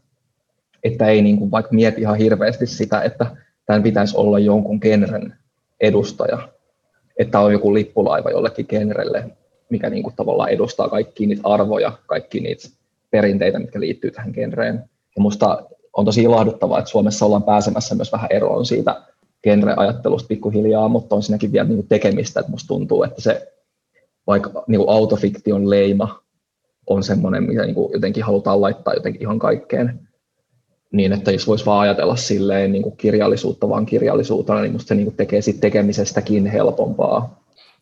Että 0.83 1.07
ei 1.07 1.21
niin 1.21 1.37
kuin 1.37 1.51
vaikka 1.51 1.73
mieti 1.73 2.01
ihan 2.01 2.17
hirveästi 2.17 2.67
sitä, 2.67 3.01
että 3.01 3.35
tämän 3.65 3.83
pitäisi 3.83 4.17
olla 4.17 4.39
jonkun 4.39 4.79
genren 4.81 5.33
edustaja, 5.81 6.49
että 7.19 7.39
on 7.39 7.51
joku 7.51 7.73
lippulaiva 7.73 8.31
jollekin 8.31 8.65
genrelle, 8.69 9.29
mikä 9.69 9.89
niin 9.89 10.03
kuin 10.03 10.15
tavallaan 10.15 10.49
edustaa 10.49 10.89
kaikki 10.89 11.25
niitä 11.25 11.41
arvoja, 11.43 11.91
kaikki 12.05 12.39
niitä 12.39 12.69
perinteitä, 13.11 13.59
mitkä 13.59 13.79
liittyy 13.79 14.11
tähän 14.11 14.31
genreen. 14.33 14.75
Ja 15.15 15.21
musta 15.21 15.63
on 15.95 16.05
tosi 16.05 16.23
ilahduttavaa, 16.23 16.79
että 16.79 16.91
Suomessa 16.91 17.25
ollaan 17.25 17.43
pääsemässä 17.43 17.95
myös 17.95 18.11
vähän 18.11 18.31
eroon 18.31 18.65
siitä 18.65 19.01
genre-ajattelusta 19.43 20.27
pikkuhiljaa, 20.27 20.87
mutta 20.87 21.15
on 21.15 21.23
siinäkin 21.23 21.51
vielä 21.51 21.67
niin 21.67 21.87
tekemistä, 21.87 22.39
että 22.39 22.51
musta 22.51 22.67
tuntuu, 22.67 23.03
että 23.03 23.21
se 23.21 23.53
vaikka 24.27 24.63
niin 24.67 24.79
kuin 24.79 24.89
autofiktion 24.89 25.69
leima 25.69 26.19
on 26.87 27.03
semmoinen, 27.03 27.43
mitä 27.43 27.61
niin 27.61 27.75
kuin 27.75 27.93
jotenkin 27.93 28.23
halutaan 28.23 28.61
laittaa 28.61 28.93
jotenkin 28.93 29.21
ihan 29.21 29.39
kaikkeen, 29.39 29.99
niin 30.91 31.13
että 31.13 31.31
jos 31.31 31.47
voisi 31.47 31.65
vaan 31.65 31.79
ajatella 31.79 32.15
silleen 32.15 32.71
niin 32.71 32.83
kuin 32.83 32.97
kirjallisuutta 32.97 33.69
vaan 33.69 33.85
kirjallisuutena, 33.85 34.61
niin 34.61 34.71
musta 34.71 34.87
se 34.87 34.95
niin 34.95 35.05
kuin 35.05 35.15
tekee 35.15 35.41
sit 35.41 35.59
tekemisestäkin 35.59 36.45
helpompaa. 36.45 37.41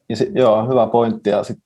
Ja 0.09 0.15
sit, 0.15 0.29
joo, 0.35 0.67
hyvä 0.67 0.87
pointti. 0.87 1.29
Ja 1.29 1.43
sit 1.43 1.59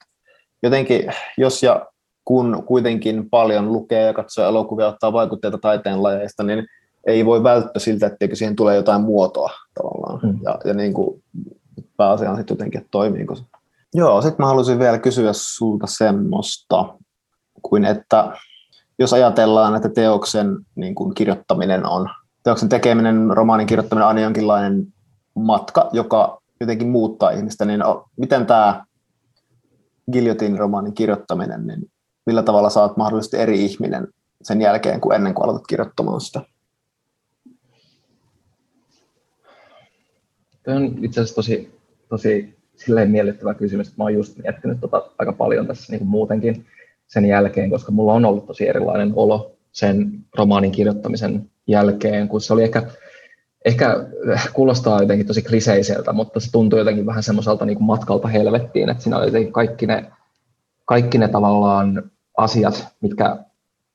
jotenkin, 0.64 1.14
jos 1.38 1.64
ja 1.64 1.86
kun 2.28 2.64
kuitenkin 2.66 3.30
paljon 3.30 3.74
lukee 3.74 4.02
ja 4.02 4.14
katsoo 4.14 4.46
elokuvia, 4.46 4.88
ottaa 4.88 5.14
vaikutteita 5.14 5.58
taiteen 5.58 6.04
lajeista, 6.04 6.44
niin 6.44 6.66
ei 7.08 7.26
voi 7.26 7.44
välttää 7.44 7.80
siltä, 7.80 8.08
etteikö 8.08 8.36
siihen 8.36 8.56
tule 8.56 8.76
jotain 8.76 9.02
muotoa 9.02 9.52
tavallaan. 9.74 10.22
Hmm. 10.22 10.40
Ja, 10.44 10.60
ja 10.66 10.74
niin 10.74 10.94
kuin 10.94 11.24
pääasia 11.98 12.32
on 12.32 12.38
sitten 12.38 12.56
jotenkin, 12.56 12.82
että 12.82 12.92
toimiiko 12.92 13.36
se. 13.36 13.44
Joo, 13.94 14.22
sitten 14.22 14.44
mä 14.44 14.48
haluaisin 14.48 14.80
vielä 14.80 15.00
kysyä 15.00 15.32
sulta 15.34 15.88
semmoista, 15.88 16.96
kuin 17.62 17.86
että 17.86 18.32
jos 19.00 19.14
ajatellaan, 19.14 19.76
että 19.76 19.90
teoksen 19.90 20.58
niin 20.76 20.96
kuin 20.96 21.14
kirjoittaminen 21.14 21.86
on, 21.86 22.10
teoksen 22.44 22.70
tekeminen, 22.70 23.30
romaanin 23.34 23.68
kirjoittaminen 23.68 24.08
on 24.08 24.18
jonkinlainen 24.18 24.88
matka, 25.36 25.90
joka 25.94 26.42
jotenkin 26.60 26.90
muuttaa 26.90 27.30
ihmistä, 27.30 27.66
niin 27.66 27.82
miten 28.18 28.46
tämä 28.46 28.86
Guillotine-romaanin 30.12 30.94
kirjoittaminen, 30.94 31.68
niin 31.68 31.92
millä 32.28 32.44
tavalla 32.44 32.70
saat 32.70 32.98
mahdollisesti 32.98 33.38
eri 33.38 33.66
ihminen 33.66 34.08
sen 34.42 34.62
jälkeen 34.62 35.02
kuin 35.02 35.16
ennen 35.16 35.34
kuin 35.34 35.44
aloitat 35.44 35.68
kirjoittamaan 35.68 36.22
sitä? 36.22 36.42
Tämä 40.64 40.78
on 40.78 40.96
itse 41.02 41.22
asiassa 41.22 41.36
tosi, 41.36 41.80
tosi 42.10 42.58
silleen 42.76 43.12
miellyttävä 43.12 43.54
kysymys, 43.54 43.88
että 43.88 43.98
mä 43.98 44.04
oon 44.04 44.14
just 44.14 44.38
miettinyt 44.38 44.80
tota 44.80 45.10
aika 45.18 45.34
paljon 45.34 45.68
tässä 45.68 45.94
niin 45.94 46.00
kuin 46.00 46.10
muutenkin 46.10 46.66
sen 47.08 47.26
jälkeen, 47.26 47.70
koska 47.70 47.92
mulla 47.92 48.14
on 48.14 48.26
ollut 48.26 48.48
tosi 48.48 48.68
erilainen 48.68 49.14
olo 49.16 49.56
sen 49.72 50.12
romaanin 50.38 50.72
kirjoittamisen 50.72 51.50
jälkeen, 51.68 52.28
kun 52.28 52.42
se 52.42 52.54
oli 52.54 52.64
ehkä, 52.64 52.84
ehkä 53.66 54.08
kuulostaa 54.54 55.02
jotenkin 55.02 55.28
tosi 55.28 55.42
kriseiseltä, 55.42 56.14
mutta 56.14 56.40
se 56.40 56.52
tuntui 56.52 56.80
jotenkin 56.80 57.06
vähän 57.06 57.24
semmoiselta 57.24 57.66
niin 57.66 57.84
matkalta 57.84 58.28
helvettiin, 58.28 58.90
että 58.90 59.04
siinä 59.04 59.18
oli 59.18 59.26
jotenkin 59.26 59.54
kaikki 59.54 59.88
ne, 59.88 60.12
kaikki 60.86 61.18
ne 61.18 61.28
tavallaan 61.28 62.12
asiat, 62.38 62.88
mitkä 63.02 63.38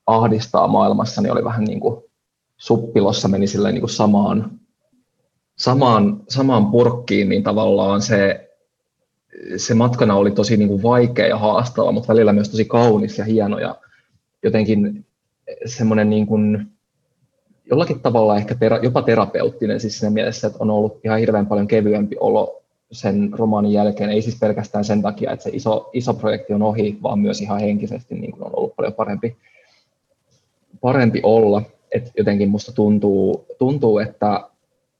ahdistaa 0.07 0.67
maailmassa, 0.67 1.21
niin 1.21 1.31
oli 1.31 1.43
vähän 1.43 1.63
niin 1.63 1.79
kuin 1.79 2.03
suppilossa 2.57 3.27
meni 3.27 3.47
silleen 3.47 3.73
niin 3.73 3.81
kuin 3.81 3.89
samaan, 3.89 4.59
samaan, 5.57 6.23
samaan 6.29 6.71
purkkiin, 6.71 7.29
niin 7.29 7.43
tavallaan 7.43 8.01
se 8.01 8.49
se 9.57 9.73
matkana 9.73 10.15
oli 10.15 10.31
tosi 10.31 10.57
niin 10.57 10.67
kuin 10.67 10.83
vaikea 10.83 11.27
ja 11.27 11.37
haastava, 11.37 11.91
mutta 11.91 12.13
välillä 12.13 12.33
myös 12.33 12.49
tosi 12.49 12.65
kaunis 12.65 13.17
ja 13.17 13.25
hieno 13.25 13.59
ja 13.59 13.75
jotenkin 14.43 15.05
semmoinen 15.65 16.09
niin 16.09 16.27
kuin, 16.27 16.67
jollakin 17.69 17.99
tavalla 17.99 18.37
ehkä 18.37 18.55
tera, 18.55 18.77
jopa 18.77 19.01
terapeuttinen 19.01 19.79
siis 19.79 19.99
siinä 19.99 20.13
mielessä, 20.13 20.47
että 20.47 20.59
on 20.61 20.69
ollut 20.69 20.99
ihan 21.05 21.19
hirveän 21.19 21.47
paljon 21.47 21.67
kevyempi 21.67 22.15
olo 22.19 22.62
sen 22.93 23.29
romaanin 23.31 23.71
jälkeen, 23.71 24.09
ei 24.09 24.21
siis 24.21 24.39
pelkästään 24.39 24.85
sen 24.85 25.01
takia, 25.01 25.31
että 25.31 25.43
se 25.43 25.49
iso, 25.53 25.89
iso 25.93 26.13
projekti 26.13 26.53
on 26.53 26.61
ohi, 26.61 26.97
vaan 27.03 27.19
myös 27.19 27.41
ihan 27.41 27.59
henkisesti 27.59 28.15
niin 28.15 28.31
kuin 28.31 28.43
on 28.43 28.51
ollut 28.55 28.75
paljon 28.75 28.93
parempi, 28.93 29.37
parempi 30.81 31.19
olla. 31.23 31.61
Et 31.91 32.11
jotenkin 32.17 32.49
musta 32.49 32.71
tuntuu, 32.71 33.45
tuntuu, 33.57 33.99
että 33.99 34.49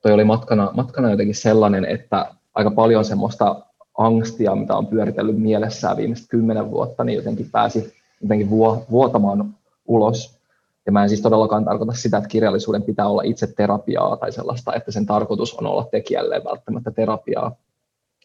toi 0.02 0.12
oli 0.12 0.24
matkana, 0.24 0.72
matkana 0.74 1.12
jotenkin 1.12 1.36
sellainen, 1.36 1.86
että 1.86 2.32
aika 2.56 2.72
paljon 2.72 3.06
semmoista 3.06 3.66
angstia, 3.98 4.56
mitä 4.56 4.76
on 4.76 4.88
pyöritellyt 4.88 5.38
mielessään 5.38 5.98
viimeiset 5.98 6.26
kymmenen 6.30 6.72
vuotta, 6.72 7.04
niin 7.04 7.16
jotenkin 7.16 7.50
pääsi 7.52 7.94
jotenkin 8.22 8.50
vuotamaan 8.92 9.56
ulos. 9.88 10.38
Ja 10.86 10.92
mä 10.92 11.04
en 11.04 11.10
siis 11.10 11.22
todellakaan 11.22 11.66
tarkoita 11.66 11.94
sitä, 11.94 12.18
että 12.18 12.30
kirjallisuuden 12.30 12.84
pitää 12.84 13.08
olla 13.08 13.22
itse 13.22 13.48
terapiaa 13.48 14.18
tai 14.18 14.32
sellaista, 14.32 14.74
että 14.74 14.92
sen 14.92 15.06
tarkoitus 15.06 15.54
on 15.54 15.68
olla 15.68 15.88
tekijälle 15.92 16.42
välttämättä 16.46 16.92
terapiaa. 16.92 17.56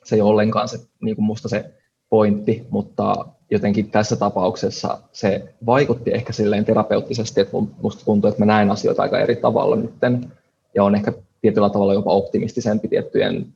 Se 0.04 0.16
ei 0.16 0.20
ollenkaan 0.20 0.68
se, 0.68 0.78
niin 1.00 1.16
kuin 1.16 1.24
musta 1.24 1.48
se 1.48 1.70
pointti, 2.08 2.66
mutta 2.70 3.26
jotenkin 3.50 3.90
tässä 3.90 4.16
tapauksessa 4.16 4.98
se 5.12 5.54
vaikutti 5.66 6.10
ehkä 6.14 6.32
silleen 6.32 6.64
terapeuttisesti, 6.64 7.40
että 7.40 7.56
musta 7.82 8.04
tuntuu, 8.04 8.28
että 8.28 8.40
mä 8.40 8.46
näen 8.46 8.70
asioita 8.70 9.02
aika 9.02 9.18
eri 9.18 9.36
tavalla 9.36 9.76
nytten 9.76 10.32
ja 10.74 10.84
on 10.84 10.94
ehkä 10.94 11.12
tietyllä 11.40 11.70
tavalla 11.70 11.94
jopa 11.94 12.12
optimistisempi 12.12 12.88
tiettyjen 12.88 13.46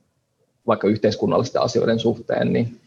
vaikka 0.67 0.87
yhteiskunnallisten 0.87 1.61
asioiden 1.61 1.99
suhteen, 1.99 2.53
niin, 2.53 2.79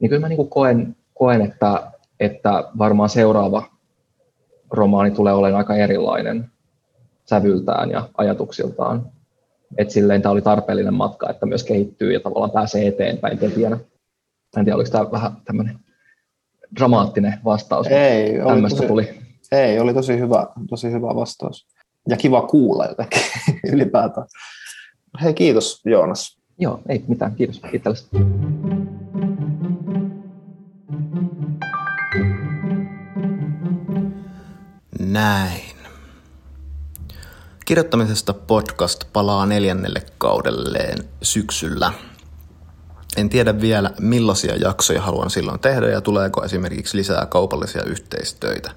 niin 0.00 0.08
kyllä 0.08 0.20
mä 0.20 0.28
niin 0.28 0.36
kuin 0.36 0.48
koen, 0.48 0.96
koen 1.14 1.40
että, 1.40 1.92
että 2.20 2.64
varmaan 2.78 3.08
seuraava 3.08 3.62
romaani 4.70 5.10
tulee 5.10 5.32
olemaan 5.32 5.58
aika 5.58 5.76
erilainen 5.76 6.50
sävyltään 7.24 7.90
ja 7.90 8.08
ajatuksiltaan. 8.16 9.12
Että 9.78 9.94
silleen 9.94 10.22
tämä 10.22 10.32
oli 10.32 10.42
tarpeellinen 10.42 10.94
matka, 10.94 11.30
että 11.30 11.46
myös 11.46 11.64
kehittyy 11.64 12.12
ja 12.12 12.20
tavallaan 12.20 12.50
pääsee 12.50 12.86
eteenpäin 12.86 13.38
tekijänä. 13.38 13.78
En 14.56 14.64
tiedä, 14.64 14.76
oliko 14.76 14.90
tämä 14.90 15.10
vähän 15.10 15.32
tämmöinen 15.44 15.78
dramaattinen 16.76 17.40
vastaus. 17.44 17.86
Ei, 17.86 18.40
oli 18.42 18.62
tosi, 18.62 18.86
tuli. 18.86 19.18
Ei, 19.52 19.80
oli 19.80 19.94
tosi 19.94 20.18
hyvä, 20.18 20.46
tosi 20.70 20.90
hyvä 20.90 21.14
vastaus. 21.14 21.66
Ja 22.08 22.16
kiva 22.16 22.42
kuulla 22.42 22.86
jotenkin 22.86 23.22
ylipäätään. 23.72 24.26
Hei, 25.22 25.34
kiitos 25.34 25.80
Joonas. 25.84 26.40
Joo, 26.58 26.80
ei 26.88 27.04
mitään. 27.08 27.34
Kiitos 27.34 27.60
itsellesi. 27.72 28.08
Näin. 34.98 35.69
Kirjoittamisesta 37.64 38.34
podcast 38.34 39.04
palaa 39.12 39.46
neljännelle 39.46 40.02
kaudelleen 40.18 40.98
syksyllä. 41.22 41.92
En 43.16 43.28
tiedä 43.28 43.60
vielä 43.60 43.90
millaisia 44.00 44.56
jaksoja 44.56 45.02
haluan 45.02 45.30
silloin 45.30 45.60
tehdä 45.60 45.88
ja 45.88 46.00
tuleeko 46.00 46.44
esimerkiksi 46.44 46.96
lisää 46.96 47.26
kaupallisia 47.26 47.84
yhteistöitä. 47.84 48.70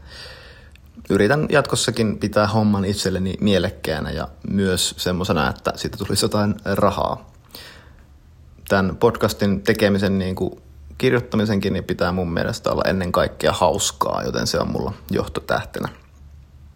Yritän 1.10 1.46
jatkossakin 1.50 2.20
pitää 2.20 2.48
homman 2.48 2.86
itselleni 2.86 3.38
mielekkäänä 3.42 4.12
ja 4.12 4.28
myös 4.50 4.96
semmoisena, 4.98 5.50
että 5.50 5.74
siitä 5.76 5.98
tulisi 5.98 6.26
jotain 6.26 6.56
rahaa 6.66 7.32
tämän 8.70 8.98
podcastin 8.98 9.62
tekemisen 9.62 10.20
niin 10.20 10.36
kuin 10.36 10.62
kirjoittamisenkin 10.98 11.74
niin 11.74 11.84
pitää 11.84 12.12
mun 12.12 12.34
mielestä 12.34 12.72
olla 12.72 12.84
ennen 12.86 13.12
kaikkea 13.12 13.52
hauskaa, 13.52 14.24
joten 14.24 14.48
se 14.48 14.60
on 14.60 14.72
mulla 14.72 14.94
johtotähtenä. 15.12 16.03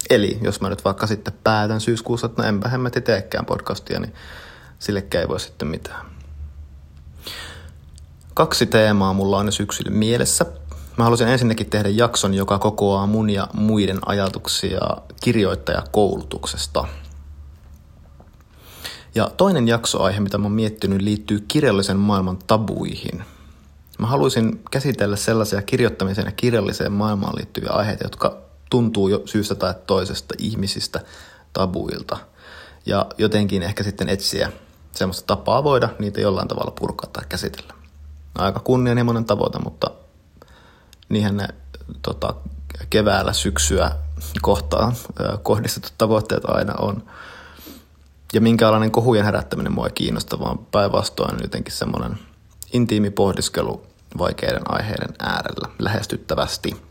Eli 0.09 0.37
jos 0.41 0.61
mä 0.61 0.69
nyt 0.69 0.85
vaikka 0.85 1.07
sitten 1.07 1.33
päätän 1.43 1.81
syyskuussa, 1.81 2.25
että 2.25 2.41
no 2.41 2.47
enpä 2.47 2.69
hemmetti 2.69 3.01
teekään 3.01 3.45
podcastia, 3.45 3.99
niin 3.99 4.13
sillekään 4.79 5.21
ei 5.21 5.27
voi 5.27 5.39
sitten 5.39 5.67
mitään. 5.67 6.05
Kaksi 8.33 8.65
teemaa 8.65 9.13
mulla 9.13 9.37
on 9.37 9.45
jo 9.45 9.51
syksyllä 9.51 9.91
mielessä. 9.91 10.45
Mä 10.97 11.03
haluaisin 11.03 11.27
ensinnäkin 11.27 11.69
tehdä 11.69 11.89
jakson, 11.89 12.33
joka 12.33 12.59
kokoaa 12.59 13.07
mun 13.07 13.29
ja 13.29 13.47
muiden 13.53 13.99
ajatuksia 14.05 14.79
kirjoittajakoulutuksesta– 15.21 16.87
ja 19.17 19.31
toinen 19.37 19.67
jaksoaihe, 19.67 20.19
mitä 20.19 20.37
mä 20.37 20.45
oon 20.45 20.51
miettinyt, 20.51 21.01
liittyy 21.01 21.45
kirjallisen 21.47 21.97
maailman 21.97 22.39
tabuihin. 22.47 23.23
Mä 23.99 24.07
haluaisin 24.07 24.61
käsitellä 24.71 25.15
sellaisia 25.15 25.61
kirjoittamiseen 25.61 26.25
ja 26.25 26.31
kirjalliseen 26.31 26.91
maailmaan 26.91 27.35
liittyviä 27.35 27.69
aiheita, 27.69 28.05
jotka 28.05 28.37
tuntuu 28.69 29.07
jo 29.07 29.21
syystä 29.25 29.55
tai 29.55 29.73
toisesta 29.87 30.33
ihmisistä 30.37 31.01
tabuilta. 31.53 32.17
Ja 32.85 33.05
jotenkin 33.17 33.63
ehkä 33.63 33.83
sitten 33.83 34.09
etsiä 34.09 34.51
semmoista 34.91 35.27
tapaa 35.27 35.63
voida 35.63 35.89
niitä 35.99 36.21
jollain 36.21 36.47
tavalla 36.47 36.71
purkaa 36.71 37.09
tai 37.13 37.23
käsitellä. 37.29 37.73
Aika 38.35 38.59
kunnianhimoinen 38.59 39.25
tavoite, 39.25 39.59
mutta 39.59 39.91
niinhän 41.09 41.37
ne 41.37 41.47
tota, 42.01 42.33
keväällä 42.89 43.33
syksyä 43.33 43.91
kohtaan 44.41 44.93
kohdistetut 45.43 45.93
tavoitteet 45.97 46.45
aina 46.45 46.73
on 46.79 47.03
ja 48.33 48.41
minkälainen 48.41 48.91
kohujen 48.91 49.25
herättäminen 49.25 49.71
mua 49.71 49.85
ei 49.85 49.91
kiinnosta, 49.91 50.39
vaan 50.39 50.57
päinvastoin 50.57 51.37
jotenkin 51.41 51.73
semmoinen 51.73 52.19
intiimi 52.73 53.09
pohdiskelu 53.09 53.85
vaikeiden 54.17 54.71
aiheiden 54.71 55.15
äärellä 55.19 55.69
lähestyttävästi. 55.79 56.86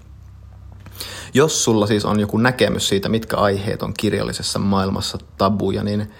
Jos 1.36 1.64
sulla 1.64 1.86
siis 1.86 2.04
on 2.04 2.20
joku 2.20 2.38
näkemys 2.38 2.88
siitä, 2.88 3.08
mitkä 3.08 3.36
aiheet 3.36 3.82
on 3.82 3.94
kirjallisessa 3.94 4.58
maailmassa 4.58 5.18
tabuja, 5.38 5.82
niin 5.84 6.10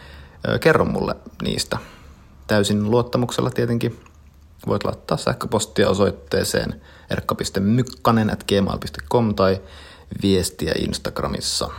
kerro 0.61 0.85
mulle 0.85 1.17
niistä. 1.43 1.79
Täysin 2.47 2.91
luottamuksella 2.91 3.51
tietenkin. 3.51 4.01
Voit 4.67 4.85
laittaa 4.85 5.17
sähköpostia 5.17 5.91
osoitteeseen 5.91 6.81
erkka.mykkanen 7.11 8.37
tai 9.37 9.61
viestiä 10.23 10.73
Instagramissa. 10.79 11.71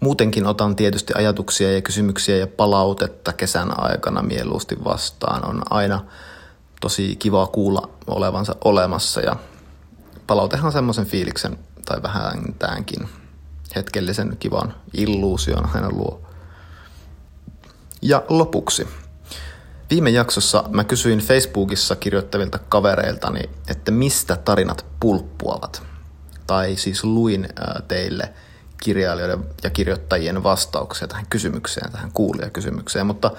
Muutenkin 0.00 0.46
otan 0.46 0.76
tietysti 0.76 1.12
ajatuksia 1.16 1.72
ja 1.72 1.82
kysymyksiä 1.82 2.36
ja 2.36 2.46
palautetta 2.46 3.32
kesän 3.32 3.80
aikana 3.80 4.22
mieluusti 4.22 4.84
vastaan. 4.84 5.50
On 5.50 5.62
aina 5.70 6.04
tosi 6.80 7.16
kiva 7.16 7.46
kuulla 7.46 7.88
olevansa 8.06 8.56
olemassa 8.64 9.20
ja 9.20 9.36
palautehan 10.26 10.72
semmoisen 10.72 11.06
fiiliksen 11.06 11.58
tai 11.84 12.02
vähintäänkin 12.02 13.08
hetkellisen 13.76 14.36
kivan 14.40 14.74
illuusion 14.96 15.68
aina 15.74 15.90
luo. 15.90 16.20
Ja 18.02 18.22
lopuksi. 18.28 18.88
Viime 19.90 20.10
jaksossa 20.10 20.64
mä 20.68 20.84
kysyin 20.84 21.18
Facebookissa 21.18 21.96
kirjoittavilta 21.96 22.58
kavereiltani, 22.58 23.40
että 23.68 23.90
mistä 23.90 24.36
tarinat 24.36 24.86
pulppuavat. 25.00 25.82
Tai 26.46 26.76
siis 26.76 27.04
luin 27.04 27.48
teille 27.88 28.32
kirjailijoiden 28.82 29.44
ja 29.62 29.70
kirjoittajien 29.70 30.42
vastauksia 30.42 31.08
tähän 31.08 31.26
kysymykseen, 31.30 31.92
tähän 31.92 32.12
kuulijakysymykseen, 32.12 33.06
mutta 33.06 33.30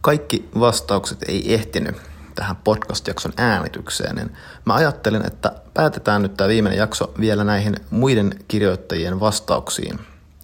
kaikki 0.00 0.48
vastaukset 0.60 1.22
ei 1.28 1.54
ehtinyt 1.54 1.96
tähän 2.34 2.56
podcast-jakson 2.56 3.32
äänitykseen, 3.36 4.16
niin 4.16 4.36
mä 4.64 4.74
ajattelin, 4.74 5.26
että 5.26 5.52
päätetään 5.76 6.22
nyt 6.22 6.34
tämä 6.34 6.48
viimeinen 6.48 6.78
jakso 6.78 7.14
vielä 7.20 7.44
näihin 7.44 7.76
muiden 7.90 8.34
kirjoittajien 8.48 9.20
vastauksiin 9.20 9.98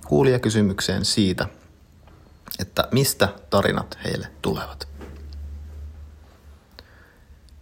kuulijakysymykseen 0.07 1.05
siitä, 1.05 1.47
että 2.59 2.89
mistä 2.91 3.29
tarinat 3.51 3.99
heille 4.05 4.27
tulevat. 4.43 4.89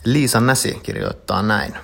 Liisa 0.04 0.40
Näsi 0.40 0.80
kirjoittaa 0.82 1.42
näin. 1.42 1.76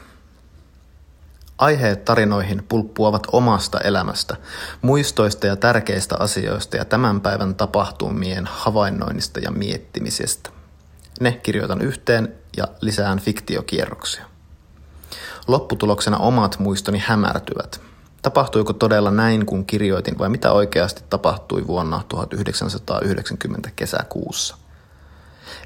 Aiheet 1.58 2.04
tarinoihin 2.04 2.64
pulppuavat 2.68 3.26
omasta 3.32 3.80
elämästä, 3.80 4.36
muistoista 4.82 5.46
ja 5.46 5.56
tärkeistä 5.56 6.16
asioista 6.18 6.76
ja 6.76 6.84
tämän 6.84 7.20
päivän 7.20 7.54
tapahtumien 7.54 8.46
havainnoinnista 8.46 9.40
ja 9.40 9.50
miettimisestä. 9.50 10.50
Ne 11.20 11.32
kirjoitan 11.32 11.80
yhteen 11.80 12.34
ja 12.56 12.68
lisään 12.80 13.20
fiktiokierroksia. 13.20 14.35
Lopputuloksena 15.48 16.18
omat 16.18 16.58
muistoni 16.58 17.02
hämärtyvät. 17.06 17.80
Tapahtuiko 18.22 18.72
todella 18.72 19.10
näin, 19.10 19.46
kun 19.46 19.66
kirjoitin, 19.66 20.18
vai 20.18 20.28
mitä 20.28 20.52
oikeasti 20.52 21.02
tapahtui 21.10 21.66
vuonna 21.66 22.02
1990 22.08 23.70
kesäkuussa? 23.76 24.56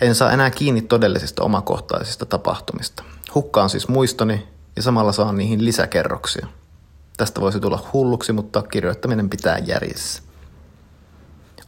En 0.00 0.14
saa 0.14 0.32
enää 0.32 0.50
kiinni 0.50 0.82
todellisista 0.82 1.42
omakohtaisista 1.42 2.26
tapahtumista. 2.26 3.04
Hukkaan 3.34 3.70
siis 3.70 3.88
muistoni 3.88 4.48
ja 4.76 4.82
samalla 4.82 5.12
saan 5.12 5.36
niihin 5.36 5.64
lisäkerroksia. 5.64 6.46
Tästä 7.16 7.40
voisi 7.40 7.60
tulla 7.60 7.88
hulluksi, 7.92 8.32
mutta 8.32 8.62
kirjoittaminen 8.62 9.30
pitää 9.30 9.58
järjessä. 9.58 10.22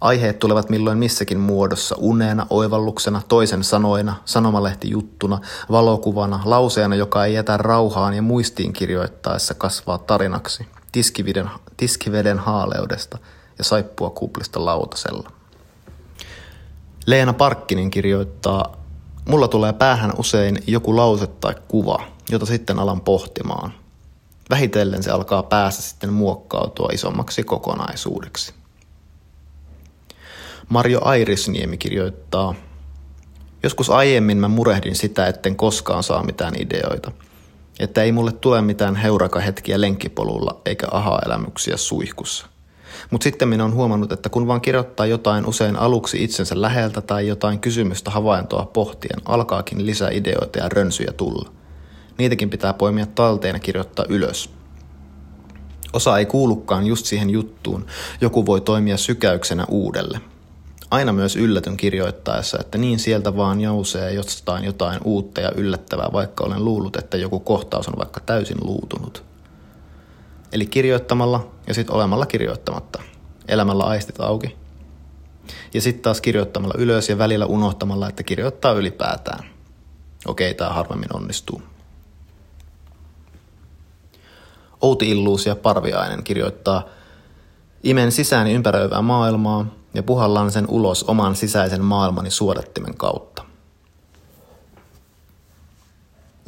Aiheet 0.02 0.38
tulevat 0.38 0.70
milloin 0.70 0.98
missäkin 0.98 1.40
muodossa, 1.40 1.94
unena, 1.98 2.46
oivalluksena, 2.50 3.22
toisen 3.28 3.64
sanoina, 3.64 4.16
sanomalehtijutuna, 4.24 5.40
valokuvana, 5.70 6.40
lauseena, 6.44 6.94
joka 6.94 7.24
ei 7.24 7.34
jätä 7.34 7.56
rauhaan 7.56 8.14
ja 8.14 8.22
muistiin 8.22 8.72
kirjoittaessa 8.72 9.54
kasvaa 9.54 9.98
tarinaksi, 9.98 10.66
tiskiveden, 10.92 11.50
tiskiveden 11.76 12.38
haaleudesta 12.38 13.18
ja 13.58 13.64
saippua 13.64 14.10
kuplista 14.10 14.64
lautasella. 14.64 15.30
Leena 17.06 17.32
Parkkinen 17.32 17.90
kirjoittaa, 17.90 18.76
mulla 19.28 19.48
tulee 19.48 19.72
päähän 19.72 20.12
usein 20.18 20.62
joku 20.66 20.96
lause 20.96 21.26
tai 21.26 21.54
kuva, 21.68 22.02
jota 22.30 22.46
sitten 22.46 22.78
alan 22.78 23.00
pohtimaan. 23.00 23.72
Vähitellen 24.50 25.02
se 25.02 25.10
alkaa 25.10 25.42
päässä 25.42 25.82
sitten 25.82 26.12
muokkautua 26.12 26.88
isommaksi 26.92 27.42
kokonaisuudeksi. 27.42 28.61
Marjo 30.72 31.00
Airisniemi 31.04 31.76
kirjoittaa, 31.76 32.54
Joskus 33.62 33.90
aiemmin 33.90 34.38
mä 34.38 34.48
murehdin 34.48 34.96
sitä, 34.96 35.26
etten 35.26 35.56
koskaan 35.56 36.02
saa 36.02 36.24
mitään 36.24 36.54
ideoita. 36.58 37.12
Että 37.80 38.02
ei 38.02 38.12
mulle 38.12 38.32
tule 38.32 38.62
mitään 38.62 38.96
heurakahetkiä 38.96 39.80
lenkkipolulla 39.80 40.60
eikä 40.66 40.86
aha-elämyksiä 40.90 41.76
suihkussa. 41.76 42.46
Mutta 43.10 43.24
sitten 43.24 43.48
minä 43.48 43.64
on 43.64 43.74
huomannut, 43.74 44.12
että 44.12 44.28
kun 44.28 44.46
vaan 44.46 44.60
kirjoittaa 44.60 45.06
jotain 45.06 45.46
usein 45.46 45.76
aluksi 45.76 46.24
itsensä 46.24 46.62
läheltä 46.62 47.00
tai 47.00 47.28
jotain 47.28 47.58
kysymystä 47.60 48.10
havaintoa 48.10 48.70
pohtien, 48.72 49.20
alkaakin 49.24 49.86
lisää 49.86 50.10
ideoita 50.10 50.58
ja 50.58 50.68
rönsyjä 50.68 51.12
tulla. 51.16 51.52
Niitäkin 52.18 52.50
pitää 52.50 52.72
poimia 52.72 53.06
talteen 53.06 53.54
ja 53.54 53.60
kirjoittaa 53.60 54.04
ylös. 54.08 54.50
Osa 55.92 56.18
ei 56.18 56.26
kuulukaan 56.26 56.86
just 56.86 57.06
siihen 57.06 57.30
juttuun, 57.30 57.86
joku 58.20 58.46
voi 58.46 58.60
toimia 58.60 58.96
sykäyksenä 58.96 59.64
uudelle– 59.68 60.20
aina 60.92 61.12
myös 61.12 61.36
yllätyn 61.36 61.76
kirjoittaessa, 61.76 62.58
että 62.60 62.78
niin 62.78 62.98
sieltä 62.98 63.36
vaan 63.36 63.60
jousee 63.60 64.12
jostain 64.12 64.64
jotain 64.64 65.00
uutta 65.04 65.40
ja 65.40 65.52
yllättävää, 65.56 66.08
vaikka 66.12 66.44
olen 66.44 66.64
luullut, 66.64 66.96
että 66.96 67.16
joku 67.16 67.40
kohtaus 67.40 67.88
on 67.88 67.94
vaikka 67.98 68.20
täysin 68.20 68.56
luutunut. 68.64 69.24
Eli 70.52 70.66
kirjoittamalla 70.66 71.48
ja 71.66 71.74
sitten 71.74 71.96
olemalla 71.96 72.26
kirjoittamatta. 72.26 73.02
Elämällä 73.48 73.84
aistit 73.84 74.20
auki. 74.20 74.56
Ja 75.74 75.80
sitten 75.80 76.02
taas 76.02 76.20
kirjoittamalla 76.20 76.74
ylös 76.78 77.08
ja 77.08 77.18
välillä 77.18 77.46
unohtamalla, 77.46 78.08
että 78.08 78.22
kirjoittaa 78.22 78.72
ylipäätään. 78.72 79.44
Okei, 80.26 80.54
tämä 80.54 80.70
harvemmin 80.70 81.16
onnistuu. 81.16 81.62
Outi 84.80 85.10
Illuusia 85.10 85.56
Parviainen 85.56 86.24
kirjoittaa 86.24 86.84
Imen 87.82 88.12
sisääni 88.12 88.52
ympäröivää 88.52 89.02
maailmaa, 89.02 89.81
ja 89.94 90.02
puhallan 90.02 90.50
sen 90.50 90.64
ulos 90.68 91.04
oman 91.04 91.36
sisäisen 91.36 91.84
maailmani 91.84 92.30
suodattimen 92.30 92.96
kautta. 92.96 93.44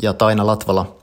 Ja 0.03 0.15
Taina 0.15 0.47
Latvala, 0.47 0.97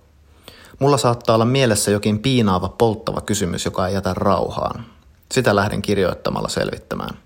mulla 0.80 0.98
saattaa 0.98 1.36
olla 1.36 1.46
mielessä 1.46 1.92
jokin 1.92 2.20
piinaava, 2.20 2.70
polttava 2.70 3.22
kysymys, 3.22 3.66
joka 3.66 3.88
ei 3.88 3.94
jätä 3.94 4.14
rauhaan. 4.14 4.86
Sitä 5.32 5.56
lähden 5.56 5.82
kirjoittamalla 5.82 6.50
selvittämään. 6.50 7.18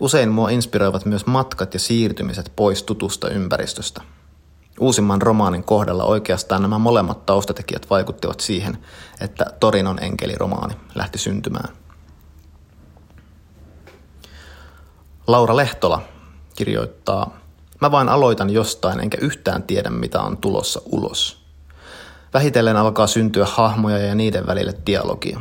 Usein 0.00 0.28
mua 0.28 0.50
inspiroivat 0.50 1.04
myös 1.04 1.26
matkat 1.26 1.74
ja 1.74 1.80
siirtymiset 1.80 2.52
pois 2.56 2.82
tutusta 2.82 3.28
ympäristöstä. 3.28 4.02
Uusimman 4.80 5.22
romaanin 5.22 5.64
kohdalla 5.64 6.04
oikeastaan 6.04 6.62
nämä 6.62 6.78
molemmat 6.78 7.26
taustatekijät 7.26 7.90
vaikuttivat 7.90 8.40
siihen, 8.40 8.78
että 9.20 9.46
Torinon 9.60 10.02
enkeliromaani 10.02 10.74
lähti 10.94 11.18
syntymään. 11.18 11.68
Laura 15.26 15.56
Lehtola 15.56 16.02
kirjoittaa, 16.56 17.38
mä 17.80 17.90
vain 17.90 18.08
aloitan 18.08 18.50
jostain 18.50 19.00
enkä 19.00 19.18
yhtään 19.20 19.62
tiedä 19.62 19.90
mitä 19.90 20.20
on 20.20 20.36
tulossa 20.36 20.80
ulos. 20.84 21.46
Vähitellen 22.34 22.76
alkaa 22.76 23.06
syntyä 23.06 23.46
hahmoja 23.46 23.98
ja 23.98 24.14
niiden 24.14 24.46
välille 24.46 24.74
dialogia. 24.86 25.40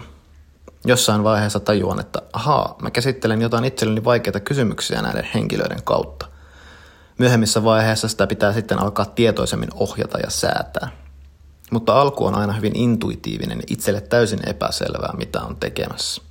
Jossain 0.86 1.24
vaiheessa 1.24 1.60
tajuan, 1.60 2.00
että 2.00 2.22
ahaa, 2.34 2.76
mä 2.82 2.92
käsittelen 2.92 3.42
jotain 3.42 3.66
itselleni 3.66 4.04
vaikeita 4.04 4.40
kysymyksiä 4.40 5.02
näiden 5.02 5.30
henkilöiden 5.34 5.84
kautta. 5.84 6.28
Myöhemmissä 7.18 7.64
vaiheissa 7.64 8.08
sitä 8.08 8.28
pitää 8.28 8.54
sitten 8.54 8.80
alkaa 8.80 9.06
tietoisemmin 9.06 9.70
ohjata 9.76 10.20
ja 10.20 10.30
säätää. 10.30 10.90
Mutta 11.72 12.02
alku 12.02 12.26
on 12.26 12.36
aina 12.36 12.54
hyvin 12.54 12.76
intuitiivinen 12.76 13.58
ja 13.58 13.64
itselle 13.68 14.02
täysin 14.02 14.50
epäselvää, 14.50 15.14
mitä 15.18 15.42
on 15.42 15.56
tekemässä. 15.56 16.22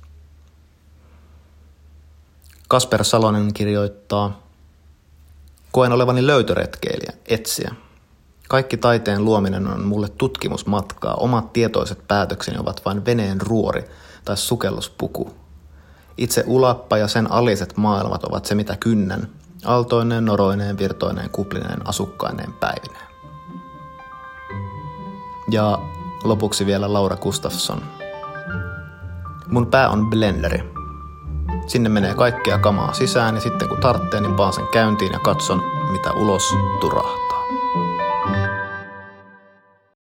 Kasper 2.67 3.03
Salonen 3.03 3.53
kirjoittaa, 3.53 4.45
Koen 5.75 5.91
olevani 5.91 6.27
löytöretkeilijä, 6.27 7.13
etsiä. 7.25 7.75
Kaikki 8.47 8.77
taiteen 8.77 9.25
luominen 9.25 9.67
on 9.67 9.85
mulle 9.85 10.09
tutkimusmatkaa. 10.09 11.13
Omat 11.13 11.53
tietoiset 11.53 12.07
päätökseni 12.07 12.57
ovat 12.57 12.81
vain 12.85 13.05
veneen 13.05 13.41
ruori 13.41 13.89
tai 14.25 14.37
sukelluspuku. 14.37 15.33
Itse 16.17 16.43
ulappa 16.47 16.97
ja 16.97 17.07
sen 17.07 17.31
aliset 17.31 17.77
maailmat 17.77 18.23
ovat 18.23 18.45
se, 18.45 18.55
mitä 18.55 18.75
kynnän. 18.79 19.27
Altoineen, 19.65 20.25
noroineen, 20.25 20.77
virtoineen, 20.77 21.29
kuplineen, 21.29 21.87
asukkaineen 21.87 22.53
päivineen. 22.53 23.07
Ja 25.51 25.79
lopuksi 26.23 26.65
vielä 26.65 26.93
Laura 26.93 27.17
Gustafsson. 27.17 27.81
Mun 29.47 29.67
pää 29.67 29.89
on 29.89 30.09
blenderi. 30.09 30.74
Sinne 31.67 31.89
menee 31.89 32.13
kaikkea 32.13 32.57
kamaa 32.59 32.93
sisään 32.93 33.35
ja 33.35 33.41
sitten 33.41 33.69
kun 33.69 33.77
tarttee, 33.77 34.21
niin 34.21 34.37
vaan 34.37 34.53
sen 34.53 34.67
käyntiin 34.73 35.11
ja 35.13 35.19
katson, 35.19 35.63
mitä 35.91 36.11
ulos 36.11 36.53
turahtaa. 36.81 37.24